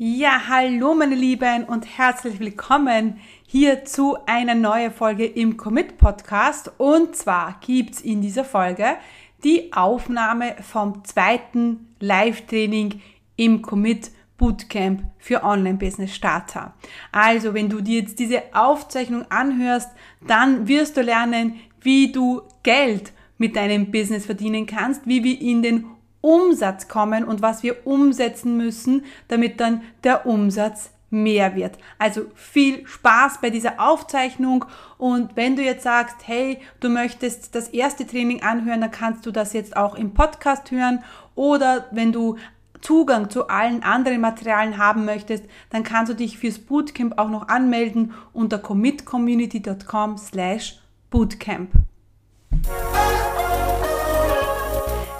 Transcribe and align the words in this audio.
Ja, 0.00 0.42
hallo 0.46 0.94
meine 0.94 1.16
Lieben 1.16 1.64
und 1.64 1.98
herzlich 1.98 2.38
willkommen 2.38 3.18
hier 3.44 3.84
zu 3.84 4.16
einer 4.26 4.54
neuen 4.54 4.92
Folge 4.92 5.26
im 5.26 5.56
Commit 5.56 5.98
Podcast. 5.98 6.70
Und 6.78 7.16
zwar 7.16 7.58
gibt's 7.66 8.00
in 8.00 8.22
dieser 8.22 8.44
Folge 8.44 8.94
die 9.42 9.72
Aufnahme 9.72 10.54
vom 10.62 11.04
zweiten 11.04 11.88
Live-Training 11.98 13.00
im 13.34 13.60
Commit 13.60 14.12
Bootcamp 14.36 15.02
für 15.18 15.42
Online-Business 15.42 16.14
Starter. 16.14 16.74
Also, 17.10 17.52
wenn 17.52 17.68
du 17.68 17.80
dir 17.80 18.02
jetzt 18.02 18.20
diese 18.20 18.42
Aufzeichnung 18.52 19.28
anhörst, 19.32 19.90
dann 20.24 20.68
wirst 20.68 20.96
du 20.96 21.00
lernen, 21.00 21.56
wie 21.80 22.12
du 22.12 22.42
Geld 22.62 23.12
mit 23.36 23.56
deinem 23.56 23.90
Business 23.90 24.26
verdienen 24.26 24.64
kannst, 24.64 25.08
wie 25.08 25.24
wir 25.24 25.40
in 25.40 25.60
den 25.60 25.86
Umsatz 26.20 26.88
kommen 26.88 27.24
und 27.24 27.42
was 27.42 27.62
wir 27.62 27.86
umsetzen 27.86 28.56
müssen, 28.56 29.04
damit 29.28 29.60
dann 29.60 29.82
der 30.04 30.26
Umsatz 30.26 30.90
mehr 31.10 31.54
wird. 31.56 31.78
Also 31.98 32.26
viel 32.34 32.86
Spaß 32.86 33.40
bei 33.40 33.50
dieser 33.50 33.80
Aufzeichnung 33.80 34.64
und 34.98 35.36
wenn 35.36 35.56
du 35.56 35.62
jetzt 35.62 35.84
sagst, 35.84 36.16
hey, 36.26 36.60
du 36.80 36.88
möchtest 36.88 37.54
das 37.54 37.68
erste 37.68 38.06
Training 38.06 38.42
anhören, 38.42 38.80
dann 38.80 38.90
kannst 38.90 39.24
du 39.24 39.30
das 39.30 39.52
jetzt 39.52 39.76
auch 39.76 39.94
im 39.94 40.12
Podcast 40.12 40.70
hören 40.70 41.02
oder 41.34 41.86
wenn 41.92 42.12
du 42.12 42.36
Zugang 42.80 43.28
zu 43.30 43.48
allen 43.48 43.82
anderen 43.82 44.20
Materialien 44.20 44.78
haben 44.78 45.04
möchtest, 45.04 45.44
dann 45.70 45.82
kannst 45.82 46.12
du 46.12 46.16
dich 46.16 46.38
fürs 46.38 46.58
Bootcamp 46.58 47.18
auch 47.18 47.28
noch 47.28 47.48
anmelden 47.48 48.14
unter 48.32 48.58
commitcommunity.com 48.58 50.16
slash 50.16 50.80
bootcamp. 51.10 51.70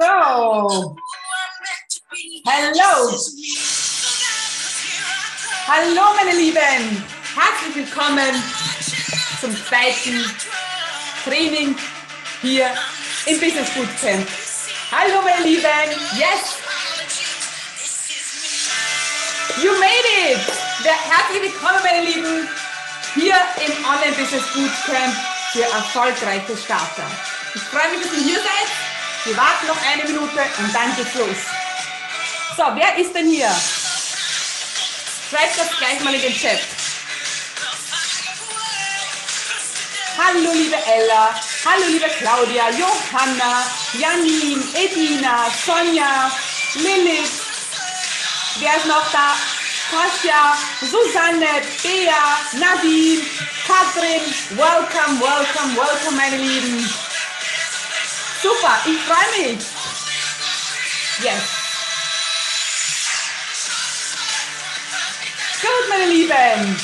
So. 0.00 0.06
Hallo. 0.06 0.96
Hallo, 5.68 6.14
meine 6.16 6.32
Lieben. 6.38 7.04
Herzlich 7.34 7.74
willkommen 7.74 8.42
zum 9.42 9.54
zweiten 9.66 10.24
Training 11.22 11.76
hier 12.40 12.74
im 13.26 13.40
Business 13.40 13.68
Bootcamp. 13.74 14.26
Hallo, 14.90 15.20
meine 15.20 15.44
Lieben. 15.44 15.90
Yes. 16.14 16.56
You 19.62 19.72
made 19.72 20.08
it. 20.30 20.40
Herzlich 20.82 21.42
willkommen, 21.42 21.80
meine 21.82 22.04
Lieben, 22.06 22.48
hier 23.12 23.36
im 23.66 23.84
Online 23.84 24.16
Business 24.16 24.44
Bootcamp 24.54 25.14
für 25.52 25.64
erfolgreiche 25.64 26.56
Starter. 26.56 27.10
Ich 27.54 27.60
freue 27.64 27.90
mich, 27.90 28.00
dass 28.06 28.16
ihr 28.16 28.24
hier 28.24 28.38
seid. 28.38 28.89
Wir 29.24 29.36
warten 29.36 29.66
noch 29.66 29.76
eine 29.82 30.04
Minute 30.04 30.40
und 30.58 30.74
dann 30.74 30.96
geht's 30.96 31.14
los. 31.14 31.36
So, 32.56 32.64
wer 32.74 32.96
ist 32.96 33.14
denn 33.14 33.28
hier? 33.28 33.50
Schreibt 35.30 35.58
das 35.58 35.76
gleich 35.76 36.00
mal 36.00 36.14
in 36.14 36.22
den 36.22 36.34
Chat. 36.34 36.60
Hallo 40.16 40.52
liebe 40.52 40.76
Ella, 40.76 41.34
hallo 41.64 41.86
liebe 41.88 42.06
Claudia, 42.18 42.70
Johanna, 42.70 43.64
Janine, 43.98 44.62
Edina, 44.74 45.46
Sonja, 45.64 46.30
Lilith. 46.74 47.42
Wer 48.58 48.76
ist 48.76 48.86
noch 48.86 49.10
da? 49.12 49.36
Kasia, 49.90 50.56
Susanne, 50.80 51.62
Bea, 51.82 52.38
Nadine, 52.52 53.22
Katrin. 53.66 54.22
Welcome, 54.56 55.20
welcome, 55.20 55.76
welcome, 55.76 56.16
meine 56.16 56.36
Lieben. 56.36 56.88
Super, 58.42 58.78
ich 58.86 58.98
freue 59.00 59.52
mich. 59.52 59.60
Yes. 61.22 61.42
Gut, 65.60 65.88
meine 65.90 66.06
Lieben. 66.06 66.80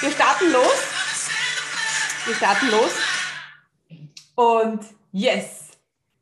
Wir 0.00 0.10
starten 0.10 0.52
los. 0.52 0.76
Wir 2.26 2.34
starten 2.34 2.70
los. 2.70 2.90
Und 4.34 4.84
yes. 5.12 5.70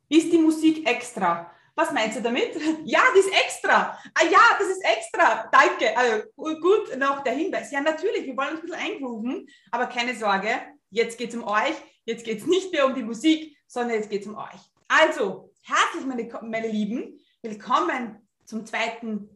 Ist 0.07 0.31
die 0.31 0.37
Musik 0.37 0.87
extra? 0.87 1.53
Was 1.75 1.91
meinst 1.91 2.17
du 2.17 2.21
damit? 2.21 2.55
Ja, 2.85 3.01
die 3.13 3.19
ist 3.19 3.33
extra. 3.33 3.99
Ah 4.13 4.25
ja, 4.31 4.39
das 4.57 4.69
ist 4.69 4.83
extra. 4.85 5.49
Danke. 5.51 5.97
Also, 5.97 6.23
gut, 6.35 6.97
noch 6.97 7.21
der 7.23 7.33
Hinweis. 7.33 7.69
Ja, 7.71 7.81
natürlich, 7.81 8.25
wir 8.25 8.37
wollen 8.37 8.51
uns 8.51 8.61
ein 8.61 8.67
bisschen 8.67 8.79
eingrooven, 8.79 9.47
aber 9.71 9.87
keine 9.87 10.15
Sorge, 10.15 10.61
jetzt 10.89 11.17
geht 11.17 11.31
es 11.31 11.35
um 11.35 11.43
euch. 11.43 11.75
Jetzt 12.05 12.23
geht 12.23 12.39
es 12.39 12.47
nicht 12.47 12.71
mehr 12.71 12.85
um 12.85 12.95
die 12.95 13.03
Musik, 13.03 13.57
sondern 13.67 13.97
jetzt 13.97 14.09
geht 14.09 14.21
es 14.21 14.27
um 14.27 14.35
euch. 14.35 14.68
Also, 14.91 15.51
herzlich, 15.61 16.03
meine, 16.03 16.27
meine 16.41 16.67
Lieben, 16.67 17.19
willkommen 17.43 18.27
zum 18.43 18.65
zweiten 18.65 19.29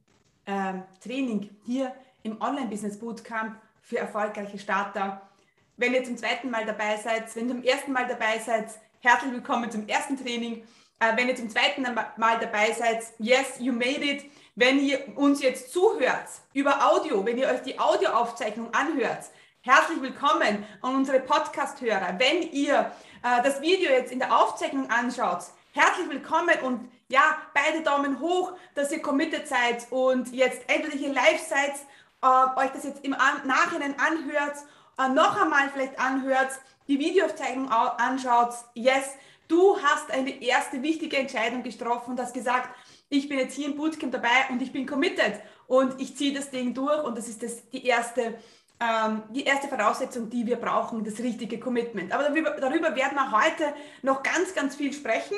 äh, 0.46 0.74
Training 1.00 1.56
hier 1.64 1.94
im 2.24 2.42
Online-Business 2.42 2.98
Bootcamp 2.98 3.62
für 3.84 4.00
erfolgreiche 4.00 4.58
Starter. 4.58 5.30
Wenn 5.78 5.94
ihr 5.94 6.04
zum 6.04 6.18
zweiten 6.18 6.50
Mal 6.50 6.66
dabei 6.66 6.98
seid, 6.98 7.36
wenn 7.36 7.50
ihr 7.50 7.54
zum 7.54 7.64
ersten 7.64 7.92
Mal 7.92 8.08
dabei 8.08 8.40
seid, 8.40 8.72
herzlich 9.02 9.32
willkommen 9.32 9.70
zum 9.70 9.88
ersten 9.88 10.18
Training. 10.18 10.64
Äh, 11.00 11.16
wenn 11.18 11.30
ihr 11.30 11.36
zum 11.36 11.52
zweiten 11.52 11.84
Mal 11.84 12.40
dabei 12.40 12.72
seid, 12.72 13.04
yes, 13.20 13.60
you 13.60 13.74
made 13.74 14.04
it. 14.04 14.26
Wenn 14.56 14.80
ihr 14.80 15.16
uns 15.16 15.40
jetzt 15.44 15.72
zuhört 15.72 16.30
über 16.54 16.84
Audio, 16.92 17.24
wenn 17.24 17.38
ihr 17.38 17.48
euch 17.48 17.62
die 17.62 17.78
Audioaufzeichnung 17.78 18.74
anhört, 18.74 19.26
herzlich 19.62 20.02
willkommen 20.02 20.66
an 20.82 20.96
unsere 20.96 21.20
Podcast-Hörer. 21.20 22.16
Wenn 22.18 22.42
ihr 22.42 22.92
äh, 23.24 23.42
das 23.42 23.62
Video 23.62 23.90
jetzt 23.90 24.12
in 24.12 24.20
der 24.20 24.38
Aufzeichnung 24.38 24.90
anschaut, 24.90 25.46
herzlich 25.72 26.10
willkommen 26.10 26.56
und 26.64 26.92
ja, 27.08 27.38
beide 27.54 27.82
Daumen 27.82 28.20
hoch, 28.20 28.54
dass 28.76 28.92
ihr 28.92 29.02
committed 29.02 29.48
seid 29.48 29.88
und 29.92 30.32
jetzt 30.34 30.62
endlich 30.68 31.02
hier 31.02 31.14
live 31.14 31.42
seid, 31.42 31.74
äh, 32.22 32.60
euch 32.60 32.72
das 32.72 32.84
jetzt 32.84 33.04
im 33.04 33.14
An 33.14 33.48
Nachhinein 33.48 33.96
anhört, 33.98 34.58
äh, 35.00 35.10
noch 35.10 35.42
einmal 35.42 35.70
vielleicht 35.74 35.98
anhört, 36.00 36.52
die 36.88 37.00
Videoaufzeichnung 37.00 37.70
anschaut. 37.70 38.54
Yes, 38.74 39.16
du 39.48 39.82
hast 39.82 40.12
eine 40.12 40.42
erste 40.42 40.82
wichtige 40.82 41.18
Entscheidung 41.18 41.64
getroffen 41.64 42.12
und 42.12 42.20
hast 42.20 42.34
gesagt, 42.34 42.70
ich 43.10 43.30
bin 43.30 43.40
jetzt 43.40 43.56
hier 43.56 43.68
im 43.68 43.78
Bootcamp 43.78 44.12
dabei 44.12 44.50
und 44.50 44.62
ich 44.62 44.74
bin 44.74 44.86
committed 44.86 45.40
und 45.68 46.00
ich 46.02 46.18
ziehe 46.18 46.34
das 46.34 46.50
Ding 46.50 46.74
durch 46.74 47.04
und 47.04 47.18
das 47.18 47.30
ist 47.30 47.42
das, 47.42 47.70
die 47.70 47.86
erste 47.86 48.38
ähm, 48.80 49.24
die 49.30 49.44
erste 49.44 49.68
Voraussetzung, 49.68 50.30
die 50.30 50.46
wir 50.46 50.58
brauchen, 50.58 51.04
das 51.04 51.20
richtige 51.20 51.60
Commitment. 51.60 52.12
Aber 52.12 52.24
darüber, 52.24 52.52
darüber 52.52 52.96
werden 52.96 53.16
wir 53.16 53.32
heute 53.32 53.74
noch 54.02 54.24
ganz, 54.24 54.54
ganz 54.54 54.76
viel 54.76 54.94
sprechen. 54.94 55.38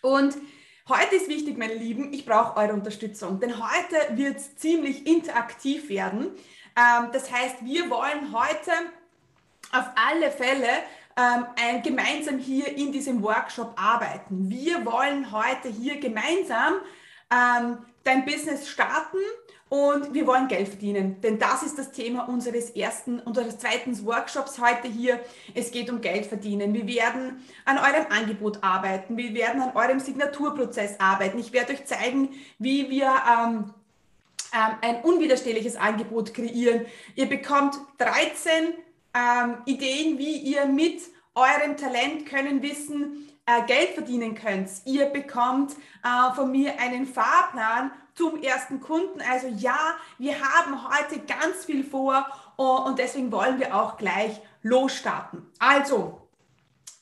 Und 0.00 0.36
heute 0.88 1.16
ist 1.16 1.28
wichtig, 1.28 1.56
meine 1.56 1.74
Lieben, 1.74 2.12
ich 2.12 2.26
brauche 2.26 2.56
eure 2.56 2.72
Unterstützung, 2.72 3.38
denn 3.38 3.54
heute 3.56 4.16
wird 4.16 4.36
es 4.36 4.56
ziemlich 4.56 5.06
interaktiv 5.06 5.88
werden. 5.88 6.32
Ähm, 6.76 7.10
das 7.12 7.30
heißt, 7.30 7.64
wir 7.64 7.88
wollen 7.90 8.32
heute 8.32 8.72
auf 9.72 9.84
alle 9.94 10.30
Fälle 10.30 10.68
ähm, 11.16 11.46
ein, 11.56 11.82
gemeinsam 11.82 12.38
hier 12.38 12.76
in 12.76 12.92
diesem 12.92 13.22
Workshop 13.22 13.74
arbeiten. 13.76 14.50
Wir 14.50 14.84
wollen 14.84 15.30
heute 15.30 15.68
hier 15.68 16.00
gemeinsam 16.00 16.74
ähm, 17.30 17.78
dein 18.04 18.24
Business 18.24 18.68
starten 18.68 19.18
und 19.72 20.12
wir 20.12 20.26
wollen 20.26 20.48
Geld 20.48 20.68
verdienen, 20.68 21.18
denn 21.22 21.38
das 21.38 21.62
ist 21.62 21.78
das 21.78 21.92
Thema 21.92 22.28
unseres 22.28 22.68
ersten, 22.72 23.20
unseres 23.20 23.56
zweiten 23.56 24.04
Workshops 24.04 24.60
heute 24.60 24.86
hier. 24.86 25.18
Es 25.54 25.70
geht 25.70 25.88
um 25.88 26.02
Geld 26.02 26.26
verdienen. 26.26 26.74
Wir 26.74 26.86
werden 26.86 27.42
an 27.64 27.78
eurem 27.78 28.04
Angebot 28.10 28.62
arbeiten. 28.62 29.16
Wir 29.16 29.32
werden 29.32 29.62
an 29.62 29.74
eurem 29.74 29.98
Signaturprozess 29.98 31.00
arbeiten. 31.00 31.38
Ich 31.38 31.54
werde 31.54 31.72
euch 31.72 31.86
zeigen, 31.86 32.34
wie 32.58 32.90
wir 32.90 33.06
ähm, 33.06 33.72
ähm, 34.52 34.76
ein 34.82 35.00
unwiderstehliches 35.04 35.76
Angebot 35.76 36.34
kreieren. 36.34 36.84
Ihr 37.14 37.30
bekommt 37.30 37.76
13 37.96 38.74
ähm, 39.14 39.56
Ideen, 39.64 40.18
wie 40.18 40.36
ihr 40.36 40.66
mit 40.66 41.00
eurem 41.34 41.78
Talent, 41.78 42.26
Können, 42.26 42.60
Wissen 42.60 43.26
äh, 43.46 43.64
Geld 43.66 43.94
verdienen 43.94 44.34
könnt. 44.34 44.68
Ihr 44.84 45.06
bekommt 45.06 45.72
äh, 46.04 46.34
von 46.34 46.50
mir 46.52 46.78
einen 46.78 47.06
Fahrplan 47.06 47.90
zum 48.14 48.42
ersten 48.42 48.80
Kunden. 48.80 49.20
Also 49.30 49.48
ja, 49.48 49.96
wir 50.18 50.40
haben 50.40 50.88
heute 50.88 51.20
ganz 51.20 51.64
viel 51.64 51.84
vor 51.84 52.26
uh, 52.58 52.86
und 52.86 52.98
deswegen 52.98 53.32
wollen 53.32 53.58
wir 53.58 53.74
auch 53.74 53.96
gleich 53.96 54.40
losstarten. 54.62 55.50
Also, 55.58 56.28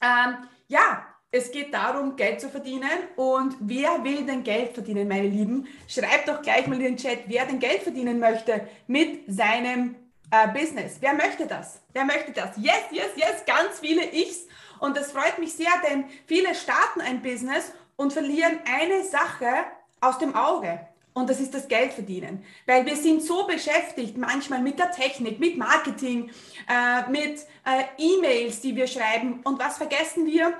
ähm, 0.00 0.48
ja, 0.68 1.04
es 1.32 1.52
geht 1.52 1.72
darum, 1.72 2.16
Geld 2.16 2.40
zu 2.40 2.48
verdienen. 2.48 2.90
Und 3.16 3.56
wer 3.60 4.02
will 4.02 4.26
denn 4.26 4.42
Geld 4.42 4.74
verdienen, 4.74 5.06
meine 5.06 5.28
Lieben? 5.28 5.68
Schreibt 5.86 6.28
doch 6.28 6.42
gleich 6.42 6.66
mal 6.66 6.76
in 6.76 6.82
den 6.82 6.96
Chat, 6.96 7.20
wer 7.26 7.46
denn 7.46 7.60
Geld 7.60 7.82
verdienen 7.82 8.18
möchte 8.18 8.66
mit 8.88 9.24
seinem 9.28 9.94
äh, 10.30 10.48
Business. 10.48 10.96
Wer 11.00 11.14
möchte 11.14 11.46
das? 11.46 11.80
Wer 11.92 12.04
möchte 12.04 12.32
das? 12.32 12.56
Yes, 12.56 12.84
yes, 12.90 13.10
yes, 13.14 13.44
ganz 13.46 13.78
viele 13.80 14.10
Ichs. 14.12 14.46
Und 14.80 14.96
das 14.96 15.12
freut 15.12 15.38
mich 15.38 15.52
sehr, 15.52 15.70
denn 15.88 16.04
viele 16.26 16.54
starten 16.54 17.00
ein 17.00 17.22
Business 17.22 17.72
und 17.96 18.12
verlieren 18.12 18.58
eine 18.64 19.04
Sache 19.04 19.46
aus 20.00 20.18
dem 20.18 20.34
Auge. 20.34 20.80
Und 21.12 21.28
das 21.28 21.40
ist 21.40 21.54
das 21.54 21.66
Geld 21.66 21.92
verdienen. 21.92 22.44
Weil 22.66 22.86
wir 22.86 22.96
sind 22.96 23.22
so 23.22 23.46
beschäftigt 23.46 24.16
manchmal 24.16 24.62
mit 24.62 24.78
der 24.78 24.92
Technik, 24.92 25.40
mit 25.40 25.56
Marketing, 25.56 26.30
äh, 26.68 27.10
mit 27.10 27.40
äh, 27.64 27.84
E-Mails, 27.98 28.60
die 28.60 28.76
wir 28.76 28.86
schreiben. 28.86 29.40
Und 29.44 29.58
was 29.58 29.76
vergessen 29.78 30.26
wir? 30.26 30.54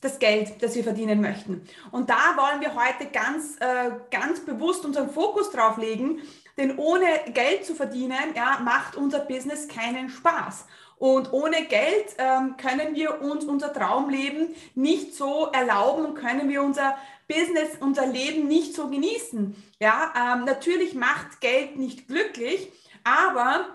das 0.00 0.18
Geld, 0.18 0.62
das 0.62 0.74
wir 0.74 0.82
verdienen 0.82 1.20
möchten. 1.20 1.62
Und 1.90 2.08
da 2.08 2.34
wollen 2.36 2.60
wir 2.60 2.74
heute 2.74 3.06
ganz, 3.12 3.56
äh, 3.60 3.90
ganz 4.10 4.40
bewusst 4.40 4.84
unseren 4.84 5.10
Fokus 5.10 5.50
drauf 5.50 5.76
legen, 5.76 6.20
denn 6.56 6.78
ohne 6.78 7.06
Geld 7.32 7.64
zu 7.64 7.74
verdienen, 7.74 8.34
ja, 8.34 8.60
macht 8.64 8.96
unser 8.96 9.20
Business 9.20 9.68
keinen 9.68 10.08
Spaß. 10.08 10.66
Und 10.98 11.32
ohne 11.32 11.64
Geld 11.64 12.14
ähm, 12.18 12.56
können 12.58 12.94
wir 12.94 13.22
uns 13.22 13.44
unser 13.46 13.72
Traumleben 13.72 14.54
nicht 14.74 15.14
so 15.14 15.46
erlauben 15.46 16.04
und 16.04 16.14
können 16.14 16.50
wir 16.50 16.62
unser 16.62 16.94
Business, 17.30 17.70
unser 17.78 18.06
Leben 18.06 18.48
nicht 18.48 18.74
so 18.74 18.88
genießen. 18.88 19.54
Ja, 19.80 20.12
ähm, 20.16 20.44
natürlich 20.44 20.94
macht 20.94 21.40
Geld 21.40 21.76
nicht 21.76 22.08
glücklich, 22.08 22.68
aber 23.04 23.66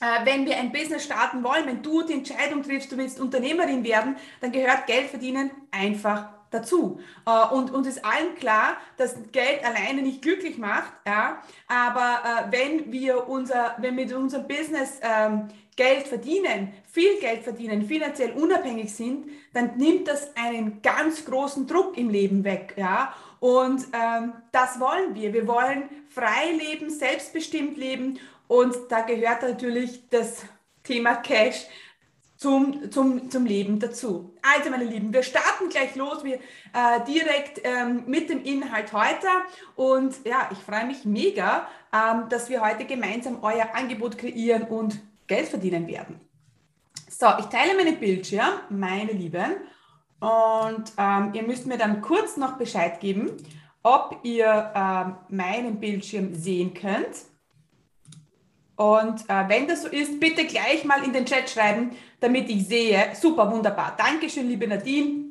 äh, 0.00 0.24
wenn 0.24 0.46
wir 0.46 0.56
ein 0.56 0.72
Business 0.72 1.04
starten 1.04 1.44
wollen, 1.44 1.66
wenn 1.66 1.82
du 1.82 2.02
die 2.02 2.14
Entscheidung 2.14 2.62
triffst, 2.62 2.90
du 2.90 2.96
willst 2.96 3.20
Unternehmerin 3.20 3.84
werden, 3.84 4.16
dann 4.40 4.50
gehört 4.50 4.86
Geld 4.86 5.10
verdienen 5.10 5.50
einfach 5.70 6.30
dazu. 6.50 7.00
Äh, 7.26 7.54
und 7.54 7.70
uns 7.70 7.86
ist 7.86 8.04
allen 8.04 8.34
klar, 8.36 8.78
dass 8.96 9.14
Geld 9.30 9.64
alleine 9.64 10.02
nicht 10.02 10.22
glücklich 10.22 10.56
macht, 10.56 10.92
ja. 11.06 11.42
Aber 11.68 12.22
äh, 12.24 12.52
wenn 12.52 12.90
wir 12.90 13.28
unser, 13.28 13.76
wenn 13.78 13.96
wir 13.96 14.06
mit 14.06 14.14
unserem 14.14 14.48
Business 14.48 15.00
ähm, 15.02 15.48
Geld 15.80 16.08
verdienen, 16.08 16.74
viel 16.92 17.18
Geld 17.20 17.42
verdienen, 17.42 17.86
finanziell 17.86 18.32
unabhängig 18.32 18.94
sind, 18.94 19.30
dann 19.54 19.78
nimmt 19.78 20.08
das 20.08 20.36
einen 20.36 20.82
ganz 20.82 21.24
großen 21.24 21.66
Druck 21.66 21.96
im 21.96 22.10
Leben 22.10 22.44
weg, 22.44 22.74
ja. 22.76 23.14
Und 23.40 23.86
ähm, 23.94 24.34
das 24.52 24.78
wollen 24.78 25.14
wir. 25.14 25.32
Wir 25.32 25.46
wollen 25.46 25.88
frei 26.10 26.52
leben, 26.52 26.90
selbstbestimmt 26.90 27.78
leben 27.78 28.18
und 28.46 28.76
da 28.90 29.00
gehört 29.00 29.40
natürlich 29.40 30.06
das 30.10 30.44
Thema 30.82 31.14
Cash 31.14 31.64
zum, 32.36 32.90
zum, 32.90 33.30
zum 33.30 33.46
Leben 33.46 33.80
dazu. 33.80 34.34
Also 34.42 34.68
meine 34.68 34.84
Lieben, 34.84 35.14
wir 35.14 35.22
starten 35.22 35.70
gleich 35.70 35.94
los, 35.94 36.24
wir 36.24 36.34
äh, 36.34 37.00
direkt 37.08 37.62
ähm, 37.64 38.02
mit 38.06 38.28
dem 38.28 38.44
Inhalt 38.44 38.92
heute 38.92 39.28
und 39.76 40.26
ja, 40.26 40.50
ich 40.52 40.58
freue 40.58 40.84
mich 40.84 41.06
mega, 41.06 41.66
ähm, 41.90 42.28
dass 42.28 42.50
wir 42.50 42.60
heute 42.60 42.84
gemeinsam 42.84 43.38
euer 43.40 43.74
Angebot 43.74 44.18
kreieren 44.18 44.64
und 44.64 45.00
Geld 45.30 45.48
verdienen 45.48 45.86
werden. 45.86 46.20
So, 47.08 47.26
ich 47.38 47.46
teile 47.46 47.74
meinen 47.76 47.98
Bildschirm, 47.98 48.52
meine 48.68 49.12
Lieben, 49.12 49.56
und 50.20 50.92
ähm, 50.98 51.30
ihr 51.32 51.42
müsst 51.44 51.66
mir 51.66 51.78
dann 51.78 52.02
kurz 52.02 52.36
noch 52.36 52.58
Bescheid 52.58 53.00
geben, 53.00 53.30
ob 53.82 54.18
ihr 54.22 54.72
ähm, 54.74 55.16
meinen 55.30 55.80
Bildschirm 55.80 56.34
sehen 56.34 56.74
könnt. 56.74 57.24
Und 58.76 59.20
äh, 59.28 59.48
wenn 59.48 59.66
das 59.66 59.82
so 59.82 59.88
ist, 59.88 60.20
bitte 60.20 60.44
gleich 60.44 60.84
mal 60.84 61.02
in 61.04 61.12
den 61.12 61.24
Chat 61.24 61.48
schreiben, 61.48 61.92
damit 62.20 62.50
ich 62.50 62.66
sehe. 62.66 63.10
Super, 63.14 63.50
wunderbar. 63.50 63.94
Dankeschön, 63.96 64.48
liebe 64.48 64.66
Nadine. 64.66 65.24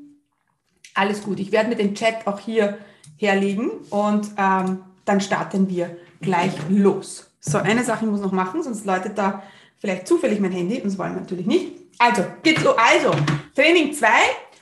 Alles 0.96 1.22
gut. 1.22 1.40
Ich 1.40 1.52
werde 1.52 1.70
mir 1.70 1.76
den 1.76 1.94
Chat 1.94 2.26
auch 2.26 2.40
hier 2.40 2.80
herlegen 3.18 3.70
und 3.90 4.32
ähm, 4.38 4.84
dann 5.06 5.22
starten 5.22 5.70
wir 5.70 5.98
gleich 6.22 6.54
los. 6.70 7.32
So, 7.40 7.58
eine 7.58 7.84
Sache 7.84 8.06
muss 8.06 8.22
noch 8.22 8.32
machen, 8.32 8.64
sonst 8.64 8.86
läutet 8.86 9.18
da 9.18 9.44
vielleicht 9.80 10.08
zufällig 10.08 10.40
mein 10.40 10.52
Handy 10.52 10.78
und 10.78 10.86
das 10.86 10.98
wollen 10.98 11.16
wir 11.16 11.22
natürlich 11.22 11.46
nicht. 11.46 11.72
Also, 11.98 12.24
geht's 12.44 12.64
los. 12.64 12.76
Also, 12.78 13.12
Training 13.56 13.94
2 13.94 14.08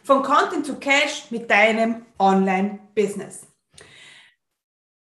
von 0.04 0.24
Content 0.24 0.66
to 0.66 0.76
Cash 0.76 1.26
mit 1.30 1.50
deinem 1.50 2.06
Online-Business. 2.18 3.42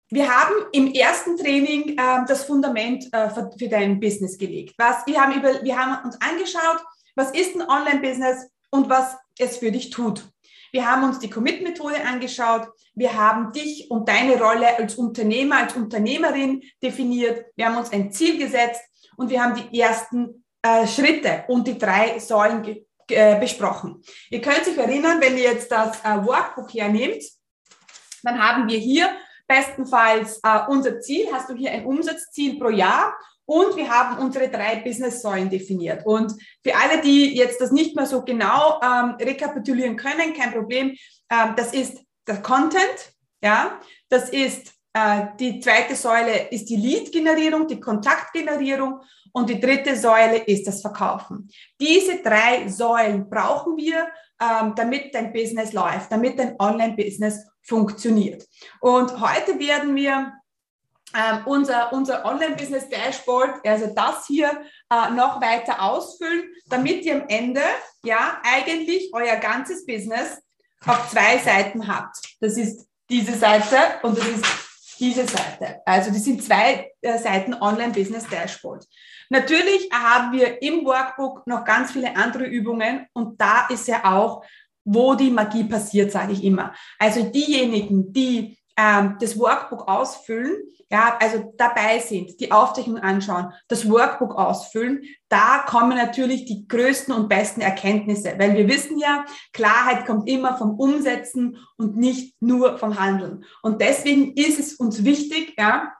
Wir 0.09 0.29
haben 0.29 0.53
im 0.71 0.93
ersten 0.93 1.37
Training 1.37 1.97
äh, 1.97 2.25
das 2.27 2.43
Fundament 2.45 3.11
äh, 3.11 3.29
für, 3.31 3.49
für, 3.57 3.67
dein 3.67 3.99
Business 3.99 4.37
gelegt. 4.37 4.75
Was, 4.77 5.05
wir, 5.07 5.19
haben 5.19 5.33
über, 5.33 5.63
wir 5.63 5.75
haben 5.75 6.05
uns 6.05 6.21
angeschaut, 6.21 6.85
was 7.15 7.31
ist 7.31 7.55
ein 7.55 7.67
Online-Business 7.67 8.47
und 8.69 8.89
was 8.89 9.17
es 9.39 9.57
für 9.57 9.71
dich 9.71 9.89
tut. 9.89 10.23
Wir 10.71 10.89
haben 10.89 11.03
uns 11.03 11.19
die 11.19 11.29
Commit-Methode 11.29 12.05
angeschaut. 12.05 12.67
Wir 12.93 13.15
haben 13.15 13.51
dich 13.51 13.89
und 13.89 14.07
deine 14.07 14.39
Rolle 14.39 14.77
als 14.77 14.95
Unternehmer, 14.95 15.57
als 15.57 15.75
Unternehmerin 15.75 16.61
definiert. 16.81 17.45
Wir 17.55 17.65
haben 17.65 17.77
uns 17.77 17.91
ein 17.91 18.11
Ziel 18.11 18.37
gesetzt 18.37 18.81
und 19.17 19.29
wir 19.29 19.43
haben 19.43 19.55
die 19.55 19.79
ersten 19.79 20.43
äh, 20.61 20.87
Schritte 20.87 21.43
und 21.47 21.67
die 21.67 21.77
drei 21.77 22.19
Säulen 22.19 22.85
äh, 23.09 23.39
besprochen. 23.39 24.01
Ihr 24.29 24.41
könnt 24.41 24.67
euch 24.67 24.77
erinnern, 24.77 25.19
wenn 25.21 25.37
ihr 25.37 25.43
jetzt 25.43 25.71
das 25.71 25.99
äh, 26.03 26.25
Workbook 26.25 26.73
hernehmt, 26.73 27.23
dann 28.23 28.41
haben 28.41 28.67
wir 28.67 28.77
hier 28.77 29.09
bestenfalls 29.47 30.39
äh, 30.43 30.59
unser 30.67 30.99
Ziel, 31.01 31.27
hast 31.31 31.49
du 31.49 31.55
hier 31.55 31.71
ein 31.71 31.85
Umsatzziel 31.85 32.57
pro 32.57 32.69
Jahr 32.69 33.13
und 33.45 33.75
wir 33.75 33.89
haben 33.89 34.19
unsere 34.19 34.49
drei 34.49 34.77
Business-Säulen 34.77 35.49
definiert. 35.49 36.05
Und 36.05 36.33
für 36.63 36.75
alle, 36.75 37.01
die 37.01 37.35
jetzt 37.35 37.59
das 37.59 37.71
nicht 37.71 37.95
mehr 37.95 38.05
so 38.05 38.23
genau 38.23 38.79
ähm, 38.81 39.15
rekapitulieren 39.19 39.97
können, 39.97 40.33
kein 40.33 40.53
Problem, 40.53 40.95
ähm, 41.29 41.53
das 41.57 41.73
ist 41.73 41.97
der 42.25 42.41
Content, 42.41 43.13
ja, 43.43 43.79
das 44.09 44.29
ist 44.29 44.72
die 45.39 45.59
zweite 45.59 45.95
Säule 45.95 46.49
ist 46.49 46.69
die 46.69 46.75
Lead-Generierung, 46.75 47.67
die 47.67 47.79
Kontaktgenerierung 47.79 49.01
und 49.31 49.49
die 49.49 49.59
dritte 49.59 49.95
Säule 49.97 50.37
ist 50.37 50.67
das 50.67 50.81
Verkaufen. 50.81 51.49
Diese 51.79 52.21
drei 52.21 52.67
Säulen 52.67 53.27
brauchen 53.27 53.75
wir, 53.75 54.07
ähm, 54.39 54.73
damit 54.75 55.13
dein 55.15 55.33
Business 55.33 55.73
läuft, 55.73 56.11
damit 56.11 56.37
dein 56.37 56.55
Online-Business 56.59 57.43
funktioniert. 57.63 58.47
Und 58.79 59.19
heute 59.19 59.57
werden 59.59 59.95
wir 59.95 60.33
ähm, 61.15 61.39
unser, 61.45 61.91
unser 61.93 62.25
Online-Business-Dashboard, 62.25 63.65
also 63.65 63.87
das 63.87 64.27
hier, 64.27 64.49
äh, 64.91 65.11
noch 65.11 65.41
weiter 65.41 65.81
ausfüllen, 65.81 66.43
damit 66.67 67.03
ihr 67.05 67.15
am 67.15 67.27
Ende 67.27 67.61
ja 68.03 68.39
eigentlich 68.43 69.09
euer 69.13 69.37
ganzes 69.37 69.85
Business 69.85 70.41
auf 70.85 71.09
zwei 71.09 71.37
Seiten 71.37 71.87
habt. 71.87 72.17
Das 72.39 72.57
ist 72.57 72.87
diese 73.09 73.35
Seite 73.35 73.77
und 74.01 74.17
das 74.17 74.27
ist 74.27 74.45
diese 75.03 75.27
Seite. 75.27 75.81
Also 75.85 76.11
das 76.11 76.23
sind 76.23 76.41
zwei 76.41 76.91
äh, 77.01 77.17
Seiten 77.17 77.53
Online-Business-Dashboard. 77.53 78.85
Natürlich 79.29 79.89
haben 79.91 80.31
wir 80.31 80.61
im 80.61 80.85
Workbook 80.85 81.45
noch 81.45 81.65
ganz 81.65 81.91
viele 81.91 82.15
andere 82.15 82.45
Übungen 82.45 83.05
und 83.13 83.39
da 83.39 83.67
ist 83.69 83.87
ja 83.87 84.05
auch 84.05 84.43
wo 84.85 85.15
die 85.15 85.31
Magie 85.31 85.63
passiert, 85.63 86.11
sage 86.11 86.33
ich 86.33 86.43
immer. 86.43 86.73
Also 86.99 87.23
diejenigen, 87.23 88.11
die 88.11 88.57
ähm, 88.77 89.17
das 89.19 89.37
Workbook 89.37 89.87
ausfüllen, 89.87 90.55
ja, 90.89 91.17
also 91.19 91.53
dabei 91.57 91.99
sind, 91.99 92.39
die 92.39 92.51
Aufzeichnung 92.51 92.97
anschauen, 92.99 93.51
das 93.67 93.89
Workbook 93.89 94.35
ausfüllen, 94.35 95.03
da 95.29 95.63
kommen 95.67 95.97
natürlich 95.97 96.45
die 96.45 96.67
größten 96.67 97.13
und 97.13 97.29
besten 97.29 97.61
Erkenntnisse, 97.61 98.35
weil 98.37 98.55
wir 98.55 98.67
wissen 98.67 98.99
ja, 98.99 99.25
Klarheit 99.53 100.05
kommt 100.05 100.29
immer 100.29 100.57
vom 100.57 100.79
Umsetzen 100.79 101.57
und 101.77 101.97
nicht 101.97 102.35
nur 102.41 102.77
vom 102.77 102.99
Handeln. 102.99 103.43
Und 103.61 103.81
deswegen 103.81 104.33
ist 104.33 104.59
es 104.59 104.73
uns 104.75 105.03
wichtig, 105.03 105.55
ja, 105.57 105.93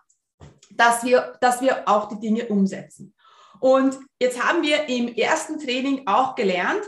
dass 0.72 1.04
wir, 1.04 1.38
dass 1.42 1.62
wir 1.62 1.88
auch 1.88 2.08
die 2.10 2.20
Dinge 2.20 2.48
umsetzen. 2.48 3.14
Und 3.60 3.98
jetzt 4.20 4.44
haben 4.44 4.62
wir 4.62 4.90
im 4.90 5.08
ersten 5.08 5.58
Training 5.58 6.04
auch 6.06 6.36
gelernt, 6.36 6.84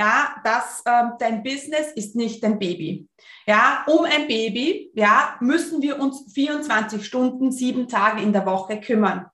ja, 0.00 0.34
dass 0.44 0.82
ähm, 0.86 1.12
dein 1.18 1.42
Business 1.42 1.92
ist 1.94 2.16
nicht 2.16 2.42
dein 2.42 2.58
Baby. 2.58 3.06
Ja, 3.46 3.84
um 3.86 4.06
ein 4.06 4.28
Baby, 4.28 4.90
ja, 4.94 5.36
müssen 5.40 5.82
wir 5.82 6.00
uns 6.00 6.24
24 6.32 7.04
Stunden, 7.04 7.52
sieben 7.52 7.86
Tage 7.86 8.22
in 8.22 8.32
der 8.32 8.46
Woche 8.46 8.80
kümmern. 8.80 9.26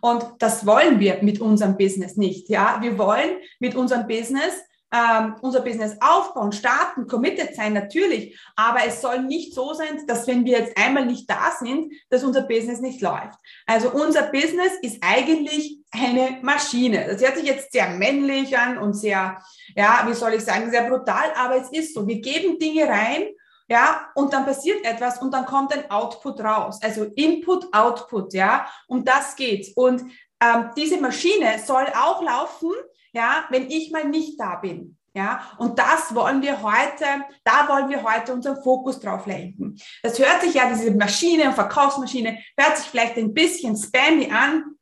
Und 0.00 0.24
das 0.40 0.66
wollen 0.66 0.98
wir 0.98 1.22
mit 1.22 1.40
unserem 1.40 1.76
Business 1.76 2.16
nicht. 2.16 2.48
Ja, 2.48 2.78
wir 2.80 2.98
wollen 2.98 3.36
mit 3.60 3.76
unserem 3.76 4.08
Business 4.08 4.54
ähm, 4.92 5.36
unser 5.42 5.60
Business 5.60 5.96
aufbauen, 6.00 6.52
starten, 6.52 7.06
committed 7.06 7.54
sein, 7.54 7.74
natürlich. 7.74 8.38
Aber 8.56 8.80
es 8.86 9.00
soll 9.00 9.22
nicht 9.22 9.54
so 9.54 9.74
sein, 9.74 10.06
dass 10.06 10.26
wenn 10.26 10.44
wir 10.44 10.58
jetzt 10.58 10.76
einmal 10.78 11.04
nicht 11.04 11.28
da 11.28 11.52
sind, 11.58 11.92
dass 12.08 12.24
unser 12.24 12.42
Business 12.42 12.80
nicht 12.80 13.00
läuft. 13.00 13.38
Also 13.66 13.90
unser 13.90 14.22
Business 14.22 14.72
ist 14.82 15.02
eigentlich 15.02 15.78
eine 15.90 16.38
Maschine. 16.42 17.06
Das 17.06 17.20
hört 17.20 17.36
sich 17.36 17.46
jetzt 17.46 17.72
sehr 17.72 17.90
männlich 17.90 18.56
an 18.56 18.78
und 18.78 18.94
sehr, 18.94 19.42
ja, 19.76 20.04
wie 20.06 20.14
soll 20.14 20.34
ich 20.34 20.44
sagen, 20.44 20.70
sehr 20.70 20.88
brutal, 20.88 21.32
aber 21.36 21.56
es 21.56 21.70
ist 21.70 21.94
so. 21.94 22.06
Wir 22.06 22.20
geben 22.20 22.58
Dinge 22.58 22.88
rein, 22.88 23.28
ja, 23.70 24.08
und 24.14 24.32
dann 24.32 24.46
passiert 24.46 24.82
etwas 24.84 25.20
und 25.20 25.32
dann 25.32 25.44
kommt 25.44 25.74
ein 25.74 25.90
Output 25.90 26.40
raus. 26.40 26.78
Also 26.82 27.04
Input, 27.04 27.72
Output, 27.74 28.32
ja, 28.32 28.66
um 28.86 29.04
das 29.04 29.36
geht's. 29.36 29.72
Und 29.74 30.02
ähm, 30.40 30.70
diese 30.76 30.98
Maschine 30.98 31.58
soll 31.58 31.84
auch 31.94 32.22
laufen, 32.22 32.72
ja, 33.12 33.44
wenn 33.50 33.70
ich 33.70 33.90
mal 33.90 34.04
nicht 34.04 34.38
da 34.40 34.56
bin. 34.56 34.96
Ja, 35.14 35.50
und 35.58 35.78
das 35.78 36.14
wollen 36.14 36.42
wir 36.42 36.62
heute, 36.62 37.04
da 37.42 37.66
wollen 37.68 37.88
wir 37.88 38.04
heute 38.04 38.32
unseren 38.32 38.62
Fokus 38.62 39.00
drauf 39.00 39.26
lenken. 39.26 39.76
Das 40.02 40.18
hört 40.18 40.42
sich 40.42 40.54
ja, 40.54 40.68
diese 40.68 40.92
Maschine 40.92 41.48
und 41.48 41.54
Verkaufsmaschine, 41.54 42.38
hört 42.56 42.76
sich 42.76 42.86
vielleicht 42.86 43.16
ein 43.16 43.34
bisschen 43.34 43.76
spammy 43.76 44.30
an, 44.30 44.76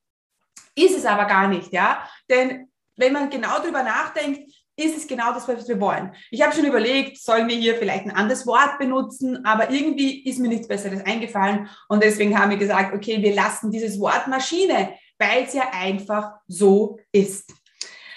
ist 0.74 0.96
es 0.96 1.06
aber 1.06 1.24
gar 1.24 1.48
nicht, 1.48 1.72
ja. 1.72 2.06
Denn 2.28 2.68
wenn 2.96 3.12
man 3.12 3.30
genau 3.30 3.58
darüber 3.58 3.82
nachdenkt, 3.82 4.50
ist 4.76 4.96
es 4.96 5.06
genau 5.06 5.32
das, 5.32 5.48
was 5.48 5.66
wir 5.68 5.80
wollen. 5.80 6.14
Ich 6.30 6.42
habe 6.42 6.54
schon 6.54 6.66
überlegt, 6.66 7.18
sollen 7.18 7.48
wir 7.48 7.56
hier 7.56 7.76
vielleicht 7.76 8.04
ein 8.04 8.10
anderes 8.10 8.46
Wort 8.46 8.78
benutzen, 8.78 9.44
aber 9.46 9.70
irgendwie 9.70 10.28
ist 10.28 10.38
mir 10.38 10.48
nichts 10.48 10.68
Besseres 10.68 11.04
eingefallen 11.04 11.68
und 11.88 12.02
deswegen 12.02 12.38
haben 12.38 12.50
wir 12.50 12.58
gesagt, 12.58 12.94
okay, 12.94 13.22
wir 13.22 13.34
lassen 13.34 13.70
dieses 13.70 13.98
Wort 13.98 14.28
Maschine, 14.28 14.92
weil 15.18 15.44
es 15.44 15.54
ja 15.54 15.70
einfach 15.72 16.32
so 16.46 16.98
ist. 17.10 17.50